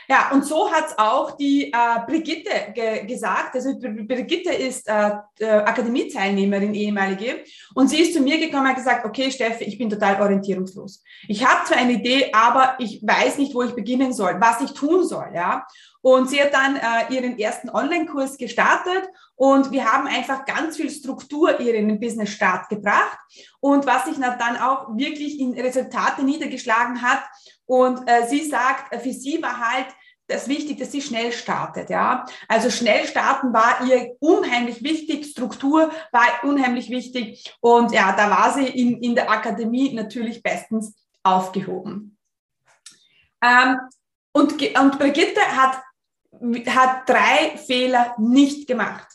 Ja, 0.10 0.32
und 0.32 0.44
so 0.44 0.72
hat 0.72 0.88
es 0.88 0.98
auch 0.98 1.38
die 1.38 1.72
äh, 1.72 1.76
Brigitte 2.08 2.74
ge 2.74 3.06
gesagt. 3.06 3.54
Also 3.54 3.78
Brigitte 3.78 4.52
ist 4.52 4.88
äh, 4.88 5.12
äh, 5.40 5.46
Akademieteilnehmerin, 5.46 6.74
ehemalige. 6.74 7.44
Und 7.76 7.90
sie 7.90 8.02
ist 8.02 8.16
zu 8.16 8.22
mir 8.22 8.40
gekommen 8.40 8.64
und 8.64 8.70
hat 8.70 8.76
gesagt, 8.78 9.06
okay, 9.06 9.30
Steffi, 9.30 9.66
ich 9.66 9.78
bin 9.78 9.88
total 9.88 10.20
orientierungslos. 10.20 11.04
Ich 11.28 11.46
habe 11.46 11.64
zwar 11.68 11.78
eine 11.78 11.94
Idee, 11.94 12.32
aber 12.34 12.74
ich 12.80 13.02
weiß 13.04 13.38
nicht, 13.38 13.54
wo 13.54 13.62
ich 13.62 13.76
beginnen 13.76 14.12
soll, 14.12 14.42
was 14.42 14.62
ich 14.62 14.74
tun 14.74 15.06
soll. 15.06 15.30
Ja. 15.36 15.68
Und 16.02 16.28
sie 16.28 16.42
hat 16.42 16.54
dann 16.56 16.78
äh, 16.78 17.14
ihren 17.14 17.38
ersten 17.38 17.70
Online-Kurs 17.70 18.38
gestartet 18.38 19.10
und 19.36 19.72
wir 19.72 19.86
haben 19.86 20.08
einfach 20.08 20.46
ganz 20.46 20.78
viel 20.78 20.90
Struktur 20.90 21.60
ihren 21.60 22.00
Business-Start 22.00 22.70
gebracht 22.70 23.20
und 23.60 23.86
was 23.86 24.06
sich 24.06 24.16
dann 24.18 24.58
auch 24.58 24.88
wirklich 24.98 25.40
in 25.40 25.54
Resultate 25.60 26.24
niedergeschlagen 26.24 27.02
hat. 27.02 27.22
Und 27.66 28.10
äh, 28.10 28.28
sie 28.28 28.46
sagt, 28.46 28.92
äh, 28.94 29.00
für 29.00 29.14
sie 29.14 29.42
war 29.44 29.60
halt 29.60 29.88
das 30.30 30.48
wichtig, 30.48 30.78
dass 30.80 30.92
sie 30.92 31.02
schnell 31.02 31.32
startet, 31.32 31.90
ja. 31.90 32.26
Also 32.48 32.70
schnell 32.70 33.08
starten 33.08 33.54
war 33.54 33.86
ihr 33.86 34.16
unheimlich 34.20 34.84
wichtig, 34.84 35.26
Struktur 35.26 35.92
war 36.12 36.28
unheimlich 36.44 36.90
wichtig 36.90 37.56
und 37.62 37.92
ja, 37.92 38.12
da 38.16 38.30
war 38.30 38.54
sie 38.54 38.68
in, 38.68 39.02
in 39.02 39.16
der 39.16 39.30
Akademie 39.30 39.94
natürlich 39.94 40.44
bestens 40.44 40.96
aufgehoben. 41.24 42.18
Ähm, 43.42 43.80
und, 44.32 44.54
und 44.80 45.00
Brigitte 45.00 45.42
hat, 45.42 45.82
hat 46.68 47.10
drei 47.10 47.58
Fehler 47.58 48.16
nicht 48.18 48.68
gemacht. 48.68 49.08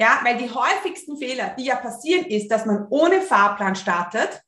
Ja, 0.00 0.20
weil 0.22 0.36
die 0.36 0.50
häufigsten 0.50 1.16
Fehler, 1.16 1.56
die 1.58 1.64
ja 1.64 1.74
passieren, 1.76 2.26
ist, 2.26 2.48
dass 2.48 2.66
man 2.66 2.86
ohne 2.88 3.20
Fahrplan 3.20 3.74
startet, 3.74 4.42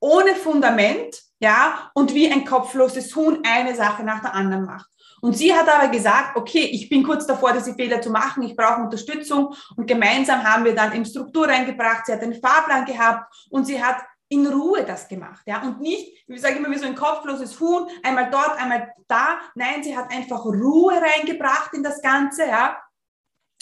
ohne 0.00 0.34
Fundament, 0.34 1.22
ja, 1.38 1.90
und 1.94 2.12
wie 2.14 2.30
ein 2.30 2.44
kopfloses 2.44 3.14
Huhn 3.16 3.42
eine 3.44 3.74
Sache 3.74 4.04
nach 4.04 4.20
der 4.20 4.34
anderen 4.34 4.66
macht. 4.66 4.90
Und 5.22 5.36
sie 5.36 5.54
hat 5.54 5.68
aber 5.68 5.88
gesagt, 5.88 6.36
okay, 6.36 6.68
ich 6.72 6.88
bin 6.88 7.04
kurz 7.04 7.26
davor, 7.26 7.52
diese 7.52 7.74
Fehler 7.74 8.02
zu 8.02 8.10
machen, 8.10 8.42
ich 8.42 8.56
brauche 8.56 8.82
Unterstützung. 8.82 9.54
Und 9.76 9.86
gemeinsam 9.86 10.42
haben 10.42 10.64
wir 10.64 10.74
dann 10.74 10.92
in 10.92 11.04
Struktur 11.04 11.46
reingebracht, 11.46 12.06
sie 12.06 12.12
hat 12.12 12.22
einen 12.22 12.40
Fahrplan 12.40 12.84
gehabt 12.84 13.32
und 13.48 13.64
sie 13.64 13.82
hat 13.82 13.98
in 14.28 14.46
Ruhe 14.46 14.84
das 14.84 15.08
gemacht, 15.08 15.42
ja, 15.46 15.60
und 15.60 15.80
nicht, 15.80 16.24
ich 16.26 16.40
sage 16.40 16.56
immer 16.56 16.70
wie 16.70 16.78
so 16.78 16.86
ein 16.86 16.94
kopfloses 16.94 17.60
Huhn, 17.60 17.86
einmal 18.02 18.30
dort, 18.30 18.58
einmal 18.58 18.90
da. 19.06 19.38
Nein, 19.54 19.82
sie 19.82 19.94
hat 19.94 20.10
einfach 20.10 20.42
Ruhe 20.46 20.94
reingebracht 20.94 21.74
in 21.74 21.82
das 21.82 22.00
Ganze, 22.00 22.46
ja, 22.46 22.78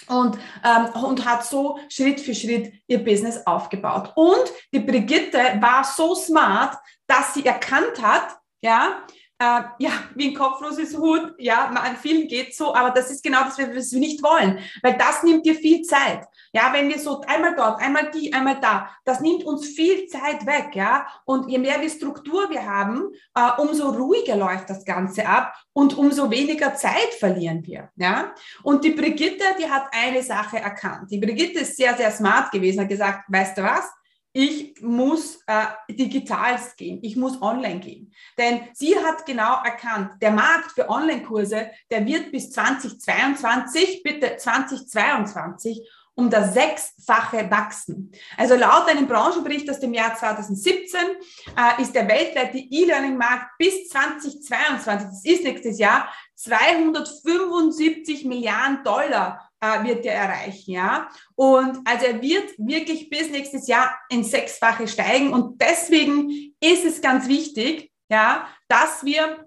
und, 0.07 0.39
ähm, 0.65 1.03
und 1.03 1.25
hat 1.25 1.45
so 1.45 1.79
Schritt 1.89 2.21
für 2.21 2.35
Schritt 2.35 2.73
ihr 2.87 3.03
Business 3.05 3.45
aufgebaut. 3.47 4.13
Und 4.15 4.45
die 4.73 4.81
Brigitte 4.81 5.39
war 5.61 5.85
so 5.85 6.15
smart, 6.15 6.79
dass 7.07 7.35
sie 7.35 7.45
erkannt 7.45 8.01
hat, 8.01 8.39
ja, 8.63 9.03
äh, 9.41 9.63
ja, 9.79 9.91
wie 10.15 10.29
ein 10.29 10.35
kopfloses 10.35 10.97
Hut, 10.97 11.35
ja, 11.39 11.69
an 11.69 11.97
vielen 11.97 12.29
geht 12.29 12.55
so, 12.55 12.75
aber 12.75 12.91
das 12.91 13.11
ist 13.11 13.25
genau 13.25 13.43
das, 13.45 13.59
was 13.59 13.91
wir 13.93 13.99
nicht 13.99 14.23
wollen, 14.23 14.59
weil 14.83 14.99
das 14.99 15.23
nimmt 15.23 15.47
dir 15.47 15.55
viel 15.55 15.81
Zeit. 15.83 16.27
Ja, 16.53 16.71
wenn 16.75 16.91
wir 16.91 16.99
so 16.99 17.23
einmal 17.23 17.57
dort, 17.57 17.81
einmal 17.81 18.11
die, 18.11 18.35
einmal 18.35 18.61
da, 18.61 18.91
das 19.05 19.21
nimmt 19.21 19.45
uns 19.45 19.67
viel 19.67 20.07
Zeit 20.09 20.45
weg, 20.45 20.75
ja. 20.75 21.07
Und 21.25 21.49
je 21.49 21.57
mehr 21.57 21.81
wir 21.81 21.89
Struktur 21.89 22.51
wir 22.51 22.67
haben, 22.67 23.09
äh, 23.35 23.63
umso 23.63 23.89
ruhiger 23.89 24.37
läuft 24.37 24.69
das 24.69 24.85
Ganze 24.85 25.27
ab 25.27 25.55
und 25.73 25.97
umso 25.97 26.31
weniger 26.31 26.75
Zeit 26.75 27.15
verlieren 27.19 27.65
wir, 27.65 27.89
ja. 27.97 28.35
Und 28.63 28.85
die 28.85 28.91
Brigitte, 28.91 29.45
die 29.59 29.71
hat 29.71 29.87
eine 29.93 30.23
Sache 30.23 30.59
erkannt. 30.59 31.11
Die 31.11 31.19
Brigitte 31.19 31.61
ist 31.61 31.79
sehr, 31.79 31.97
sehr 31.97 32.11
smart 32.11 32.53
gewesen, 32.53 32.81
hat 32.81 32.89
gesagt, 32.91 33.25
weißt 33.29 33.57
du 33.57 33.63
was? 33.63 33.91
Ich 34.33 34.81
muss 34.81 35.43
äh, 35.47 35.67
digital 35.91 36.59
gehen, 36.77 37.01
ich 37.03 37.17
muss 37.17 37.41
online 37.43 37.81
gehen. 37.81 38.13
Denn 38.39 38.69
sie 38.75 38.97
hat 38.97 39.27
genau 39.27 39.63
erkannt, 39.65 40.13
der 40.23 40.31
Markt 40.31 40.73
für 40.73 40.89
Online-Kurse, 40.89 41.71
der 41.91 42.07
wird 42.07 42.31
bis 42.31 42.51
2022, 42.53 44.03
bitte 44.05 44.37
2022, 44.37 45.83
um 46.15 46.31
das 46.31 46.55
Sechsfache 46.55 47.51
wachsen. 47.51 48.13
Also 48.37 48.55
laut 48.55 48.89
einem 48.89 49.09
Branchenbericht 49.09 49.69
aus 49.71 49.81
dem 49.81 49.95
Jahr 49.95 50.15
2017 50.15 51.01
äh, 51.57 51.83
ist 51.83 51.95
der 51.95 52.07
weltweite 52.07 52.59
E-Learning-Markt 52.59 53.59
bis 53.59 53.89
2022, 53.89 55.09
das 55.09 55.25
ist 55.25 55.45
nächstes 55.45 55.79
Jahr, 55.79 56.13
275 56.37 58.25
Milliarden 58.25 58.85
Dollar 58.85 59.50
äh, 59.61 59.85
wird 59.85 60.05
er 60.07 60.15
erreichen, 60.15 60.73
ja. 60.73 61.09
Und 61.35 61.79
also 61.85 62.07
er 62.07 62.21
wird 62.21 62.51
wirklich 62.59 63.11
bis 63.11 63.31
nächstes 63.31 63.67
Jahr 63.67 63.95
in 64.09 64.25
Sechsfache 64.25 64.89
steigen. 64.89 65.33
Und 65.33 65.61
deswegen 65.61 66.55
ist 66.61 66.85
es 66.85 67.01
ganz 67.01 67.29
wichtig, 67.29 67.91
ja, 68.09 68.49
dass 68.69 69.05
wir 69.05 69.47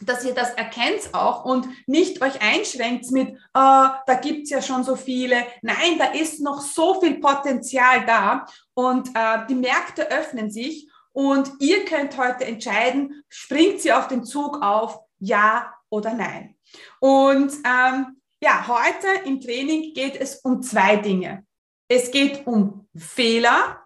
dass 0.00 0.24
ihr 0.24 0.34
das 0.34 0.50
erkennt 0.50 1.12
auch 1.12 1.44
und 1.44 1.68
nicht 1.88 2.22
euch 2.22 2.40
einschränkt 2.40 3.10
mit, 3.10 3.30
äh, 3.30 3.34
da 3.52 4.18
gibt's 4.20 4.50
ja 4.50 4.62
schon 4.62 4.84
so 4.84 4.96
viele. 4.96 5.44
Nein, 5.62 5.98
da 5.98 6.06
ist 6.12 6.40
noch 6.40 6.60
so 6.60 7.00
viel 7.00 7.18
Potenzial 7.18 8.06
da 8.06 8.46
und 8.74 9.08
äh, 9.14 9.46
die 9.48 9.54
Märkte 9.54 10.08
öffnen 10.10 10.50
sich 10.50 10.88
und 11.12 11.50
ihr 11.58 11.84
könnt 11.84 12.16
heute 12.16 12.44
entscheiden, 12.44 13.24
springt 13.28 13.80
sie 13.80 13.92
auf 13.92 14.08
den 14.08 14.24
Zug 14.24 14.62
auf, 14.62 15.00
ja 15.18 15.74
oder 15.90 16.14
nein. 16.14 16.56
Und 17.00 17.52
ähm, 17.64 18.17
ja, 18.40 18.66
heute 18.68 19.08
im 19.24 19.40
Training 19.40 19.94
geht 19.94 20.16
es 20.16 20.36
um 20.36 20.62
zwei 20.62 20.96
Dinge. 20.96 21.44
Es 21.88 22.10
geht 22.10 22.46
um 22.46 22.88
Fehler, 22.96 23.84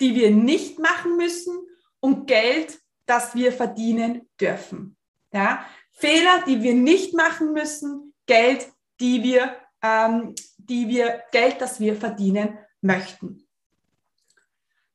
die 0.00 0.14
wir 0.14 0.30
nicht 0.30 0.78
machen 0.78 1.16
müssen 1.16 1.58
und 2.00 2.26
Geld, 2.26 2.78
das 3.06 3.34
wir 3.34 3.52
verdienen 3.52 4.28
dürfen. 4.40 4.96
Ja? 5.32 5.64
Fehler, 5.90 6.44
die 6.46 6.62
wir 6.62 6.74
nicht 6.74 7.14
machen 7.14 7.52
müssen, 7.52 8.14
Geld, 8.26 8.68
die 9.00 9.22
wir, 9.22 9.56
ähm, 9.82 10.34
die 10.56 10.88
wir, 10.88 11.22
Geld, 11.32 11.60
das 11.60 11.80
wir 11.80 11.96
verdienen 11.96 12.58
möchten. 12.80 13.46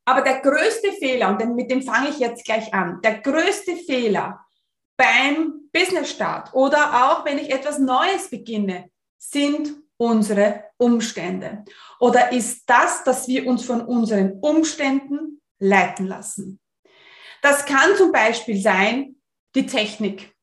Aber 0.05 0.21
der 0.21 0.39
größte 0.39 0.93
Fehler, 0.93 1.29
und 1.29 1.55
mit 1.55 1.69
dem 1.71 1.81
fange 1.81 2.09
ich 2.09 2.19
jetzt 2.19 2.45
gleich 2.45 2.73
an, 2.73 3.01
der 3.01 3.19
größte 3.19 3.75
Fehler, 3.75 4.44
beim 4.97 5.69
Business-Start 5.71 6.53
oder 6.53 7.05
auch 7.05 7.25
wenn 7.25 7.37
ich 7.37 7.51
etwas 7.51 7.79
Neues 7.79 8.29
beginne, 8.29 8.89
sind 9.17 9.73
unsere 9.97 10.65
Umstände? 10.77 11.65
Oder 11.99 12.31
ist 12.31 12.69
das, 12.69 13.03
dass 13.03 13.27
wir 13.27 13.47
uns 13.47 13.65
von 13.65 13.81
unseren 13.81 14.39
Umständen 14.39 15.41
leiten 15.59 16.07
lassen? 16.07 16.59
Das 17.41 17.65
kann 17.65 17.95
zum 17.97 18.11
Beispiel 18.11 18.59
sein, 18.59 19.15
die 19.55 19.65
Technik. 19.65 20.33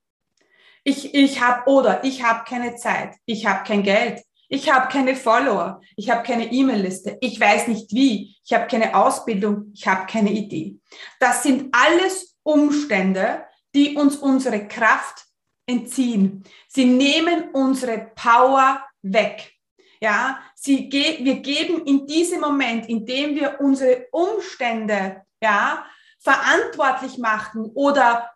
Ich, 0.85 1.14
ich 1.14 1.40
habe 1.40 1.71
oder 1.71 2.02
ich 2.04 2.23
habe 2.23 2.44
keine 2.49 2.75
Zeit, 2.76 3.14
ich 3.25 3.47
habe 3.47 3.64
kein 3.64 3.82
Geld, 3.82 4.23
ich 4.49 4.71
habe 4.71 4.88
keine 4.88 5.14
Follower, 5.16 5.80
ich 5.97 6.11
habe 6.11 6.23
keine 6.25 6.52
E-Mail-Liste, 6.52 7.18
ich 7.21 7.40
weiß 7.40 7.68
nicht 7.68 7.92
wie, 7.92 8.37
ich 8.44 8.52
habe 8.52 8.66
keine 8.66 8.94
Ausbildung, 8.94 9.71
ich 9.73 9.87
habe 9.87 10.06
keine 10.06 10.30
Idee. 10.30 10.76
Das 11.21 11.42
sind 11.42 11.75
alles 11.75 12.37
Umstände, 12.42 13.44
die 13.75 13.97
uns 13.97 14.17
unsere 14.17 14.69
Kraft 14.69 15.26
entziehen. 15.67 16.45
Sie 16.69 16.85
nehmen 16.85 17.50
unsere 17.52 18.11
Power 18.14 18.85
weg. 19.02 19.52
Ja, 20.00 20.41
sie 20.57 20.88
ge 20.88 21.25
wir 21.25 21.37
geben 21.37 21.87
in 21.87 22.07
diesem 22.07 22.41
Moment, 22.41 22.88
in 22.88 23.07
dem 23.07 23.37
wir 23.37 23.61
unsere 23.61 24.09
Umstände, 24.11 25.23
ja, 25.41 25.87
verantwortlich 26.19 27.19
machen 27.19 27.71
oder 27.75 28.33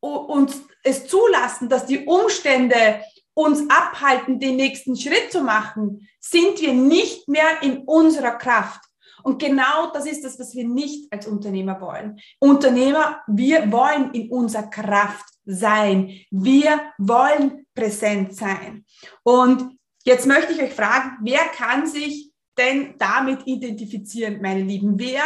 uns 0.00 0.62
es 0.82 1.06
zulassen, 1.06 1.68
dass 1.68 1.86
die 1.86 2.04
Umstände 2.06 3.02
uns 3.34 3.68
abhalten, 3.70 4.40
den 4.40 4.56
nächsten 4.56 4.96
Schritt 4.96 5.30
zu 5.30 5.42
machen, 5.42 6.08
sind 6.20 6.60
wir 6.60 6.74
nicht 6.74 7.28
mehr 7.28 7.62
in 7.62 7.78
unserer 7.78 8.32
Kraft. 8.32 8.80
Und 9.22 9.40
genau 9.40 9.90
das 9.92 10.06
ist 10.06 10.24
das, 10.24 10.38
was 10.38 10.54
wir 10.54 10.66
nicht 10.66 11.12
als 11.12 11.26
Unternehmer 11.26 11.80
wollen. 11.80 12.18
Unternehmer, 12.38 13.22
wir 13.26 13.70
wollen 13.70 14.12
in 14.12 14.30
unserer 14.30 14.68
Kraft 14.68 15.26
sein. 15.44 16.10
Wir 16.30 16.80
wollen 16.98 17.66
präsent 17.74 18.36
sein. 18.36 18.84
Und 19.22 19.76
jetzt 20.04 20.26
möchte 20.26 20.52
ich 20.52 20.62
euch 20.62 20.72
fragen, 20.72 21.18
wer 21.22 21.40
kann 21.56 21.86
sich 21.86 22.30
denn 22.56 22.94
damit 22.98 23.46
identifizieren, 23.46 24.40
meine 24.42 24.62
Lieben? 24.62 24.98
Wer 24.98 25.22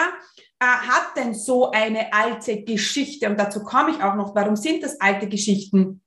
äh, 0.61 0.65
hat 0.65 1.17
denn 1.17 1.35
so 1.35 1.71
eine 1.71 2.13
alte 2.13 2.63
Geschichte? 2.63 3.29
Und 3.29 3.39
dazu 3.39 3.63
komme 3.63 3.91
ich 3.91 4.03
auch 4.03 4.15
noch. 4.15 4.35
Warum 4.35 4.57
sind 4.57 4.83
das 4.83 5.01
alte 5.01 5.29
Geschichten? 5.29 6.01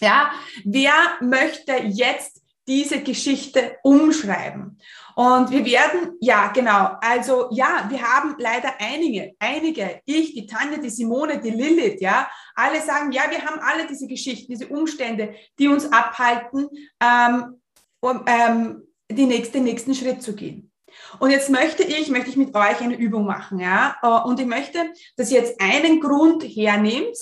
Ja, 0.00 0.32
wer 0.64 0.92
möchte 1.20 1.74
jetzt 1.84 2.42
diese 2.66 3.02
Geschichte 3.02 3.76
umschreiben? 3.82 4.78
Und 5.14 5.50
wir 5.50 5.64
werden, 5.64 6.16
ja, 6.20 6.48
genau, 6.48 6.96
also 7.00 7.48
ja, 7.50 7.86
wir 7.88 8.02
haben 8.02 8.34
leider 8.38 8.72
einige, 8.78 9.32
einige, 9.38 10.00
ich, 10.04 10.34
die 10.34 10.46
Tanja, 10.46 10.78
die 10.78 10.90
Simone, 10.90 11.40
die 11.40 11.50
Lilith, 11.50 12.00
ja, 12.00 12.30
alle 12.54 12.80
sagen, 12.80 13.12
ja, 13.12 13.22
wir 13.30 13.44
haben 13.44 13.60
alle 13.60 13.86
diese 13.86 14.06
Geschichten, 14.06 14.52
diese 14.52 14.68
Umstände, 14.68 15.34
die 15.58 15.68
uns 15.68 15.90
abhalten, 15.92 16.68
ähm, 17.00 17.60
um 18.00 18.24
ähm, 18.26 18.82
die 19.10 19.26
nächste, 19.26 19.54
den 19.54 19.64
nächsten 19.64 19.94
Schritt 19.94 20.22
zu 20.22 20.34
gehen. 20.34 20.70
Und 21.18 21.30
jetzt 21.30 21.50
möchte 21.50 21.82
ich, 21.82 22.08
möchte 22.08 22.30
ich 22.30 22.36
mit 22.36 22.54
euch 22.54 22.80
eine 22.80 22.96
Übung 22.96 23.24
machen, 23.24 23.58
ja, 23.58 23.96
und 24.24 24.38
ich 24.40 24.46
möchte, 24.46 24.92
dass 25.16 25.30
ihr 25.30 25.40
jetzt 25.40 25.60
einen 25.60 26.00
Grund 26.00 26.42
hernehmt, 26.42 27.16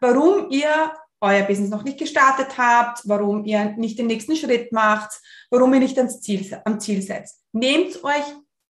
warum 0.00 0.50
ihr 0.50 0.92
euer 1.24 1.42
Business 1.42 1.70
noch 1.70 1.84
nicht 1.84 1.98
gestartet 1.98 2.58
habt, 2.58 3.00
warum 3.06 3.44
ihr 3.44 3.74
nicht 3.76 3.98
den 3.98 4.06
nächsten 4.06 4.36
Schritt 4.36 4.72
macht, 4.72 5.10
warum 5.54 5.72
ihr 5.74 5.80
nicht 5.80 5.96
ans 5.98 6.20
Ziel, 6.20 6.60
am 6.64 6.80
Ziel 6.80 7.00
seid. 7.00 7.30
Nehmt 7.52 8.02
euch 8.02 8.24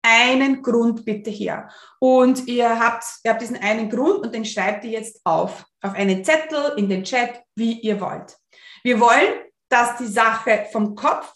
einen 0.02 0.62
Grund 0.62 1.04
bitte 1.04 1.28
her. 1.28 1.68
Und 1.98 2.46
ihr 2.48 2.80
habt, 2.80 3.04
ihr 3.22 3.32
habt 3.32 3.42
diesen 3.42 3.58
einen 3.58 3.90
Grund 3.90 4.24
und 4.24 4.34
den 4.34 4.46
schreibt 4.46 4.84
ihr 4.84 4.92
jetzt 4.92 5.20
auf, 5.24 5.66
auf 5.82 5.92
einen 5.92 6.24
Zettel, 6.24 6.72
in 6.78 6.88
den 6.88 7.04
Chat, 7.04 7.42
wie 7.54 7.80
ihr 7.80 8.00
wollt. 8.00 8.34
Wir 8.82 8.98
wollen, 8.98 9.44
dass 9.68 9.98
die 9.98 10.06
Sache 10.06 10.68
vom 10.72 10.94
Kopf 10.94 11.30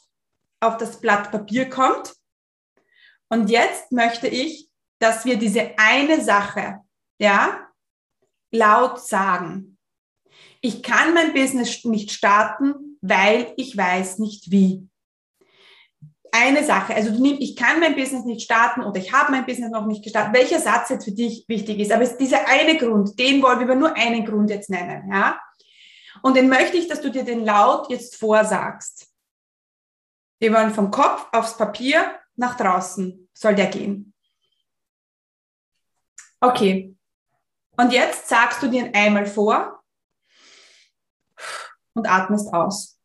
auf 0.61 0.79
das 0.79 0.99
Blatt 0.99 1.31
Papier 1.31 1.69
kommt. 1.69 2.15
Und 3.29 3.51
jetzt 3.51 3.93
möchte 3.93 4.29
ich, 4.29 4.71
dass 4.99 5.27
wir 5.27 5.37
diese 5.37 5.73
eine 5.77 6.23
Sache, 6.23 6.81
ja, 7.19 7.69
laut 8.51 8.99
sagen. 8.99 9.77
Ich 10.63 10.83
kann 10.83 11.13
mein 11.13 11.35
Business 11.35 11.85
nicht 11.85 12.13
starten, 12.13 12.97
weil 13.03 13.53
ich 13.59 13.77
weiß 13.77 14.19
nicht 14.21 14.51
wie 14.51 14.89
eine 16.35 16.65
Sache, 16.65 16.97
also 16.97 17.13
du 17.13 17.23
nimmst, 17.23 17.41
ich 17.43 17.55
kann 17.55 17.79
mein 17.79 17.95
Business 17.95 18.25
nicht 18.25 18.43
starten 18.43 18.83
oder 18.83 18.99
ich 18.99 19.13
habe 19.13 19.31
mein 19.31 19.47
Business 19.47 19.71
noch 19.71 19.87
nicht 19.87 20.03
gestartet, 20.03 20.35
welcher 20.35 20.59
Satz 20.59 20.89
jetzt 20.89 21.05
für 21.05 21.13
dich 21.13 21.45
wichtig 21.47 21.79
ist. 21.79 21.93
Aber 21.93 22.03
es 22.03 22.11
ist 22.11 22.21
dieser 22.21 22.49
eine 22.49 22.77
Grund, 22.77 23.17
den 23.21 23.41
wollen 23.41 23.69
wir 23.69 23.75
nur 23.77 23.95
einen 23.95 24.27
Grund 24.27 24.51
jetzt 24.51 24.69
nennen, 24.69 25.13
ja. 25.13 25.41
Und 26.23 26.37
den 26.37 26.49
möchte 26.49 26.77
ich, 26.77 26.89
dass 26.89 27.01
du 27.01 27.11
dir 27.11 27.25
den 27.25 27.45
laut 27.45 27.89
jetzt 27.89 28.17
vorsagst. 28.17 29.13
Wir 30.41 30.53
wollen 30.53 30.75
vom 30.75 30.91
Kopf 30.91 31.29
aufs 31.31 31.57
Papier 31.57 32.19
nach 32.35 32.57
draußen 32.57 33.29
soll 33.33 33.55
der 33.55 33.67
gehen. 33.67 34.13
Okay. 36.41 36.97
Und 37.77 37.93
jetzt 37.93 38.29
sagst 38.29 38.61
du 38.61 38.69
dir 38.69 38.91
einmal 38.93 39.27
vor 39.27 39.85
und 41.93 42.09
atmest 42.09 42.53
aus. 42.53 42.99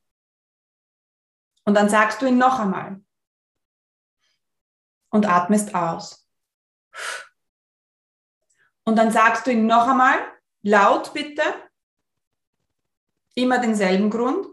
Und 1.66 1.76
dann 1.76 1.90
sagst 1.90 2.22
du 2.22 2.26
ihn 2.26 2.40
noch 2.40 2.60
einmal 2.60 3.02
und 5.10 5.28
atmest 5.28 5.74
aus. 5.76 6.28
Und 8.84 8.96
dann 8.96 9.12
sagst 9.12 9.46
du 9.46 9.52
ihn 9.52 9.68
noch 9.68 9.88
einmal, 9.88 10.20
laut 10.62 11.14
bitte, 11.14 11.44
immer 13.36 13.60
denselben 13.60 14.10
Grund 14.10 14.48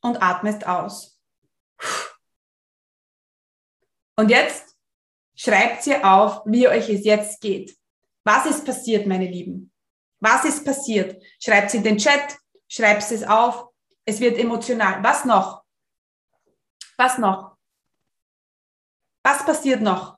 und 0.00 0.22
atmest 0.22 0.66
aus. 0.66 1.20
Und 4.16 4.28
jetzt 4.28 4.76
schreibt 5.34 5.86
ihr 5.86 6.04
auf, 6.04 6.42
wie 6.44 6.68
euch 6.68 6.88
es 6.88 7.04
jetzt 7.04 7.40
geht. 7.40 7.76
Was 8.24 8.46
ist 8.46 8.64
passiert, 8.64 9.06
meine 9.06 9.26
Lieben? 9.26 9.72
Was 10.20 10.44
ist 10.44 10.64
passiert? 10.64 11.22
Schreibt 11.42 11.68
es 11.68 11.74
in 11.74 11.82
den 11.82 11.96
Chat, 11.96 12.38
schreibt 12.68 13.10
es 13.10 13.24
auf. 13.24 13.68
Es 14.04 14.20
wird 14.20 14.38
emotional. 14.38 15.02
Was 15.02 15.24
noch? 15.24 15.64
Was 16.96 17.16
noch? 17.16 17.49
Passiert 19.50 19.80
noch? 19.80 20.16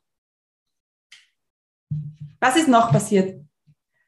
Was 2.38 2.56
ist 2.56 2.68
noch 2.68 2.92
passiert? 2.92 3.42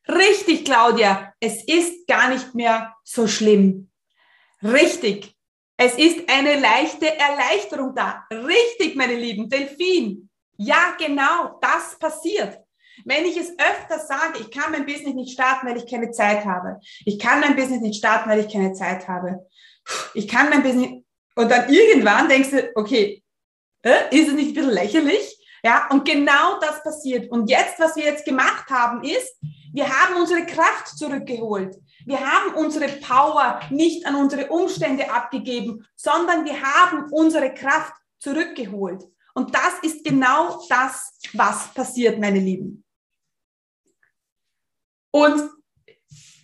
Richtig, 0.07 0.67
Claudia, 0.67 1.33
es 1.41 1.65
ist 1.65 2.07
gar 2.07 2.29
nicht 2.29 2.55
mehr 2.55 2.95
so 3.05 3.27
schlimm. 3.27 3.91
Richtig. 4.63 5.35
Es 5.79 5.95
ist 5.95 6.29
eine 6.29 6.61
leichte 6.61 7.07
Erleichterung 7.17 7.95
da. 7.95 8.27
Richtig, 8.31 8.97
meine 8.97 9.15
lieben 9.15 9.49
Delfin. 9.49 10.29
Ja, 10.59 10.95
genau, 10.99 11.59
das 11.63 11.99
passiert. 11.99 12.59
Wenn 13.07 13.25
ich 13.25 13.39
es 13.39 13.49
öfter 13.59 14.01
sage, 14.01 14.41
ich 14.41 14.51
kann 14.51 14.73
mein 14.73 14.85
Business 14.85 15.15
nicht 15.15 15.33
starten, 15.33 15.67
weil 15.67 15.79
ich 15.79 15.91
keine 15.91 16.11
Zeit 16.11 16.45
habe. 16.45 16.81
Ich 17.07 17.19
kann 17.19 17.41
mein 17.41 17.57
Business 17.57 17.81
nicht 17.81 17.97
starten, 17.97 18.29
weil 18.29 18.41
ich 18.41 18.53
keine 18.53 18.75
Zeit 18.75 19.09
habe. 19.09 19.47
Ich 20.13 20.29
kann 20.29 20.51
mein 20.51 20.63
Business, 20.63 21.03
und 21.35 21.51
dann 21.51 21.73
irgendwann 21.73 22.29
denkst 22.29 22.51
du, 22.51 22.71
okay, 22.75 23.24
äh, 23.85 24.17
ist 24.17 24.29
es 24.29 24.35
nicht 24.35 24.49
ein 24.49 24.55
bisschen 24.55 24.71
lächerlich? 24.71 25.39
Ja, 25.63 25.89
und 25.91 26.05
genau 26.05 26.59
das 26.61 26.83
passiert. 26.83 27.31
Und 27.31 27.49
jetzt, 27.49 27.79
was 27.79 27.97
wir 27.97 28.05
jetzt 28.05 28.25
gemacht 28.25 28.69
haben, 28.69 29.03
ist, 29.03 29.39
wir 29.73 29.89
haben 29.89 30.17
unsere 30.17 30.45
Kraft 30.45 30.89
zurückgeholt. 30.99 31.77
Wir 32.05 32.21
haben 32.21 32.55
unsere 32.55 32.89
Power 33.01 33.61
nicht 33.71 34.05
an 34.07 34.15
unsere 34.15 34.49
Umstände 34.49 35.11
abgegeben, 35.11 35.87
sondern 35.97 36.45
wir 36.45 36.61
haben 36.61 37.11
unsere 37.11 37.55
Kraft 37.55 37.95
zurückgeholt. 38.19 39.05
Und 39.35 39.55
das 39.55 39.79
ist 39.83 40.05
genau 40.05 40.65
das, 40.69 41.19
was 41.33 41.73
passiert, 41.75 42.21
meine 42.21 42.39
Lieben. 42.39 42.85
Und 45.11 45.51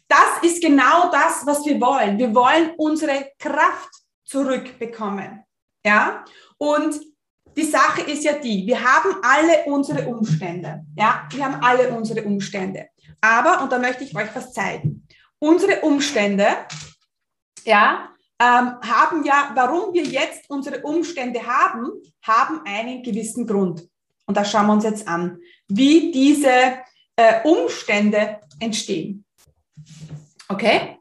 das 0.08 0.42
ist 0.42 0.60
genau 0.60 1.10
das, 1.10 1.46
was 1.46 1.64
wir 1.64 1.80
wollen. 1.80 2.18
Wir 2.18 2.34
wollen 2.34 2.72
unsere 2.76 3.30
Kraft 3.38 3.90
zurückbekommen. 4.24 5.44
Ja, 5.84 6.24
und 6.58 7.00
die 7.56 7.64
Sache 7.64 8.02
ist 8.02 8.24
ja 8.24 8.34
die, 8.34 8.66
wir 8.66 8.80
haben 8.80 9.16
alle 9.22 9.64
unsere 9.66 10.06
Umstände. 10.06 10.84
Ja, 10.96 11.28
wir 11.30 11.44
haben 11.44 11.62
alle 11.62 11.90
unsere 11.90 12.22
Umstände. 12.22 12.88
Aber, 13.20 13.62
und 13.62 13.72
da 13.72 13.78
möchte 13.78 14.04
ich 14.04 14.14
euch 14.16 14.28
was 14.34 14.52
zeigen, 14.52 15.06
unsere 15.38 15.80
Umstände, 15.80 16.46
ja, 17.64 18.10
ähm, 18.38 18.78
haben 18.80 19.24
ja, 19.24 19.52
warum 19.54 19.92
wir 19.92 20.04
jetzt 20.04 20.48
unsere 20.48 20.80
Umstände 20.80 21.46
haben, 21.46 21.90
haben 22.22 22.62
einen 22.64 23.02
gewissen 23.02 23.46
Grund. 23.46 23.86
Und 24.26 24.36
da 24.36 24.44
schauen 24.44 24.66
wir 24.66 24.72
uns 24.72 24.84
jetzt 24.84 25.06
an, 25.06 25.38
wie 25.68 26.10
diese 26.10 26.78
äh, 27.16 27.42
Umstände 27.44 28.40
entstehen. 28.58 29.24
Okay? 30.48 30.98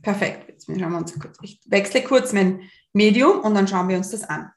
Perfekt. 0.00 0.48
Jetzt 0.48 0.66
schauen 0.66 0.92
wir 0.92 0.98
uns 0.98 1.18
kurz. 1.18 1.38
Ich 1.42 1.60
wechsle 1.66 2.02
kurz 2.02 2.32
mein 2.32 2.70
Medium 2.92 3.40
und 3.40 3.54
dann 3.54 3.66
schauen 3.66 3.88
wir 3.88 3.96
uns 3.96 4.10
das 4.10 4.22
an. 4.24 4.52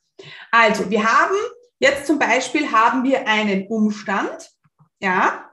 Also, 0.52 0.90
wir 0.90 1.04
haben 1.04 1.36
jetzt 1.80 2.08
zum 2.08 2.20
Beispiel 2.20 2.72
haben 2.72 3.04
wir 3.04 3.28
einen 3.28 3.68
Umstand, 3.68 4.52
ja. 5.00 5.46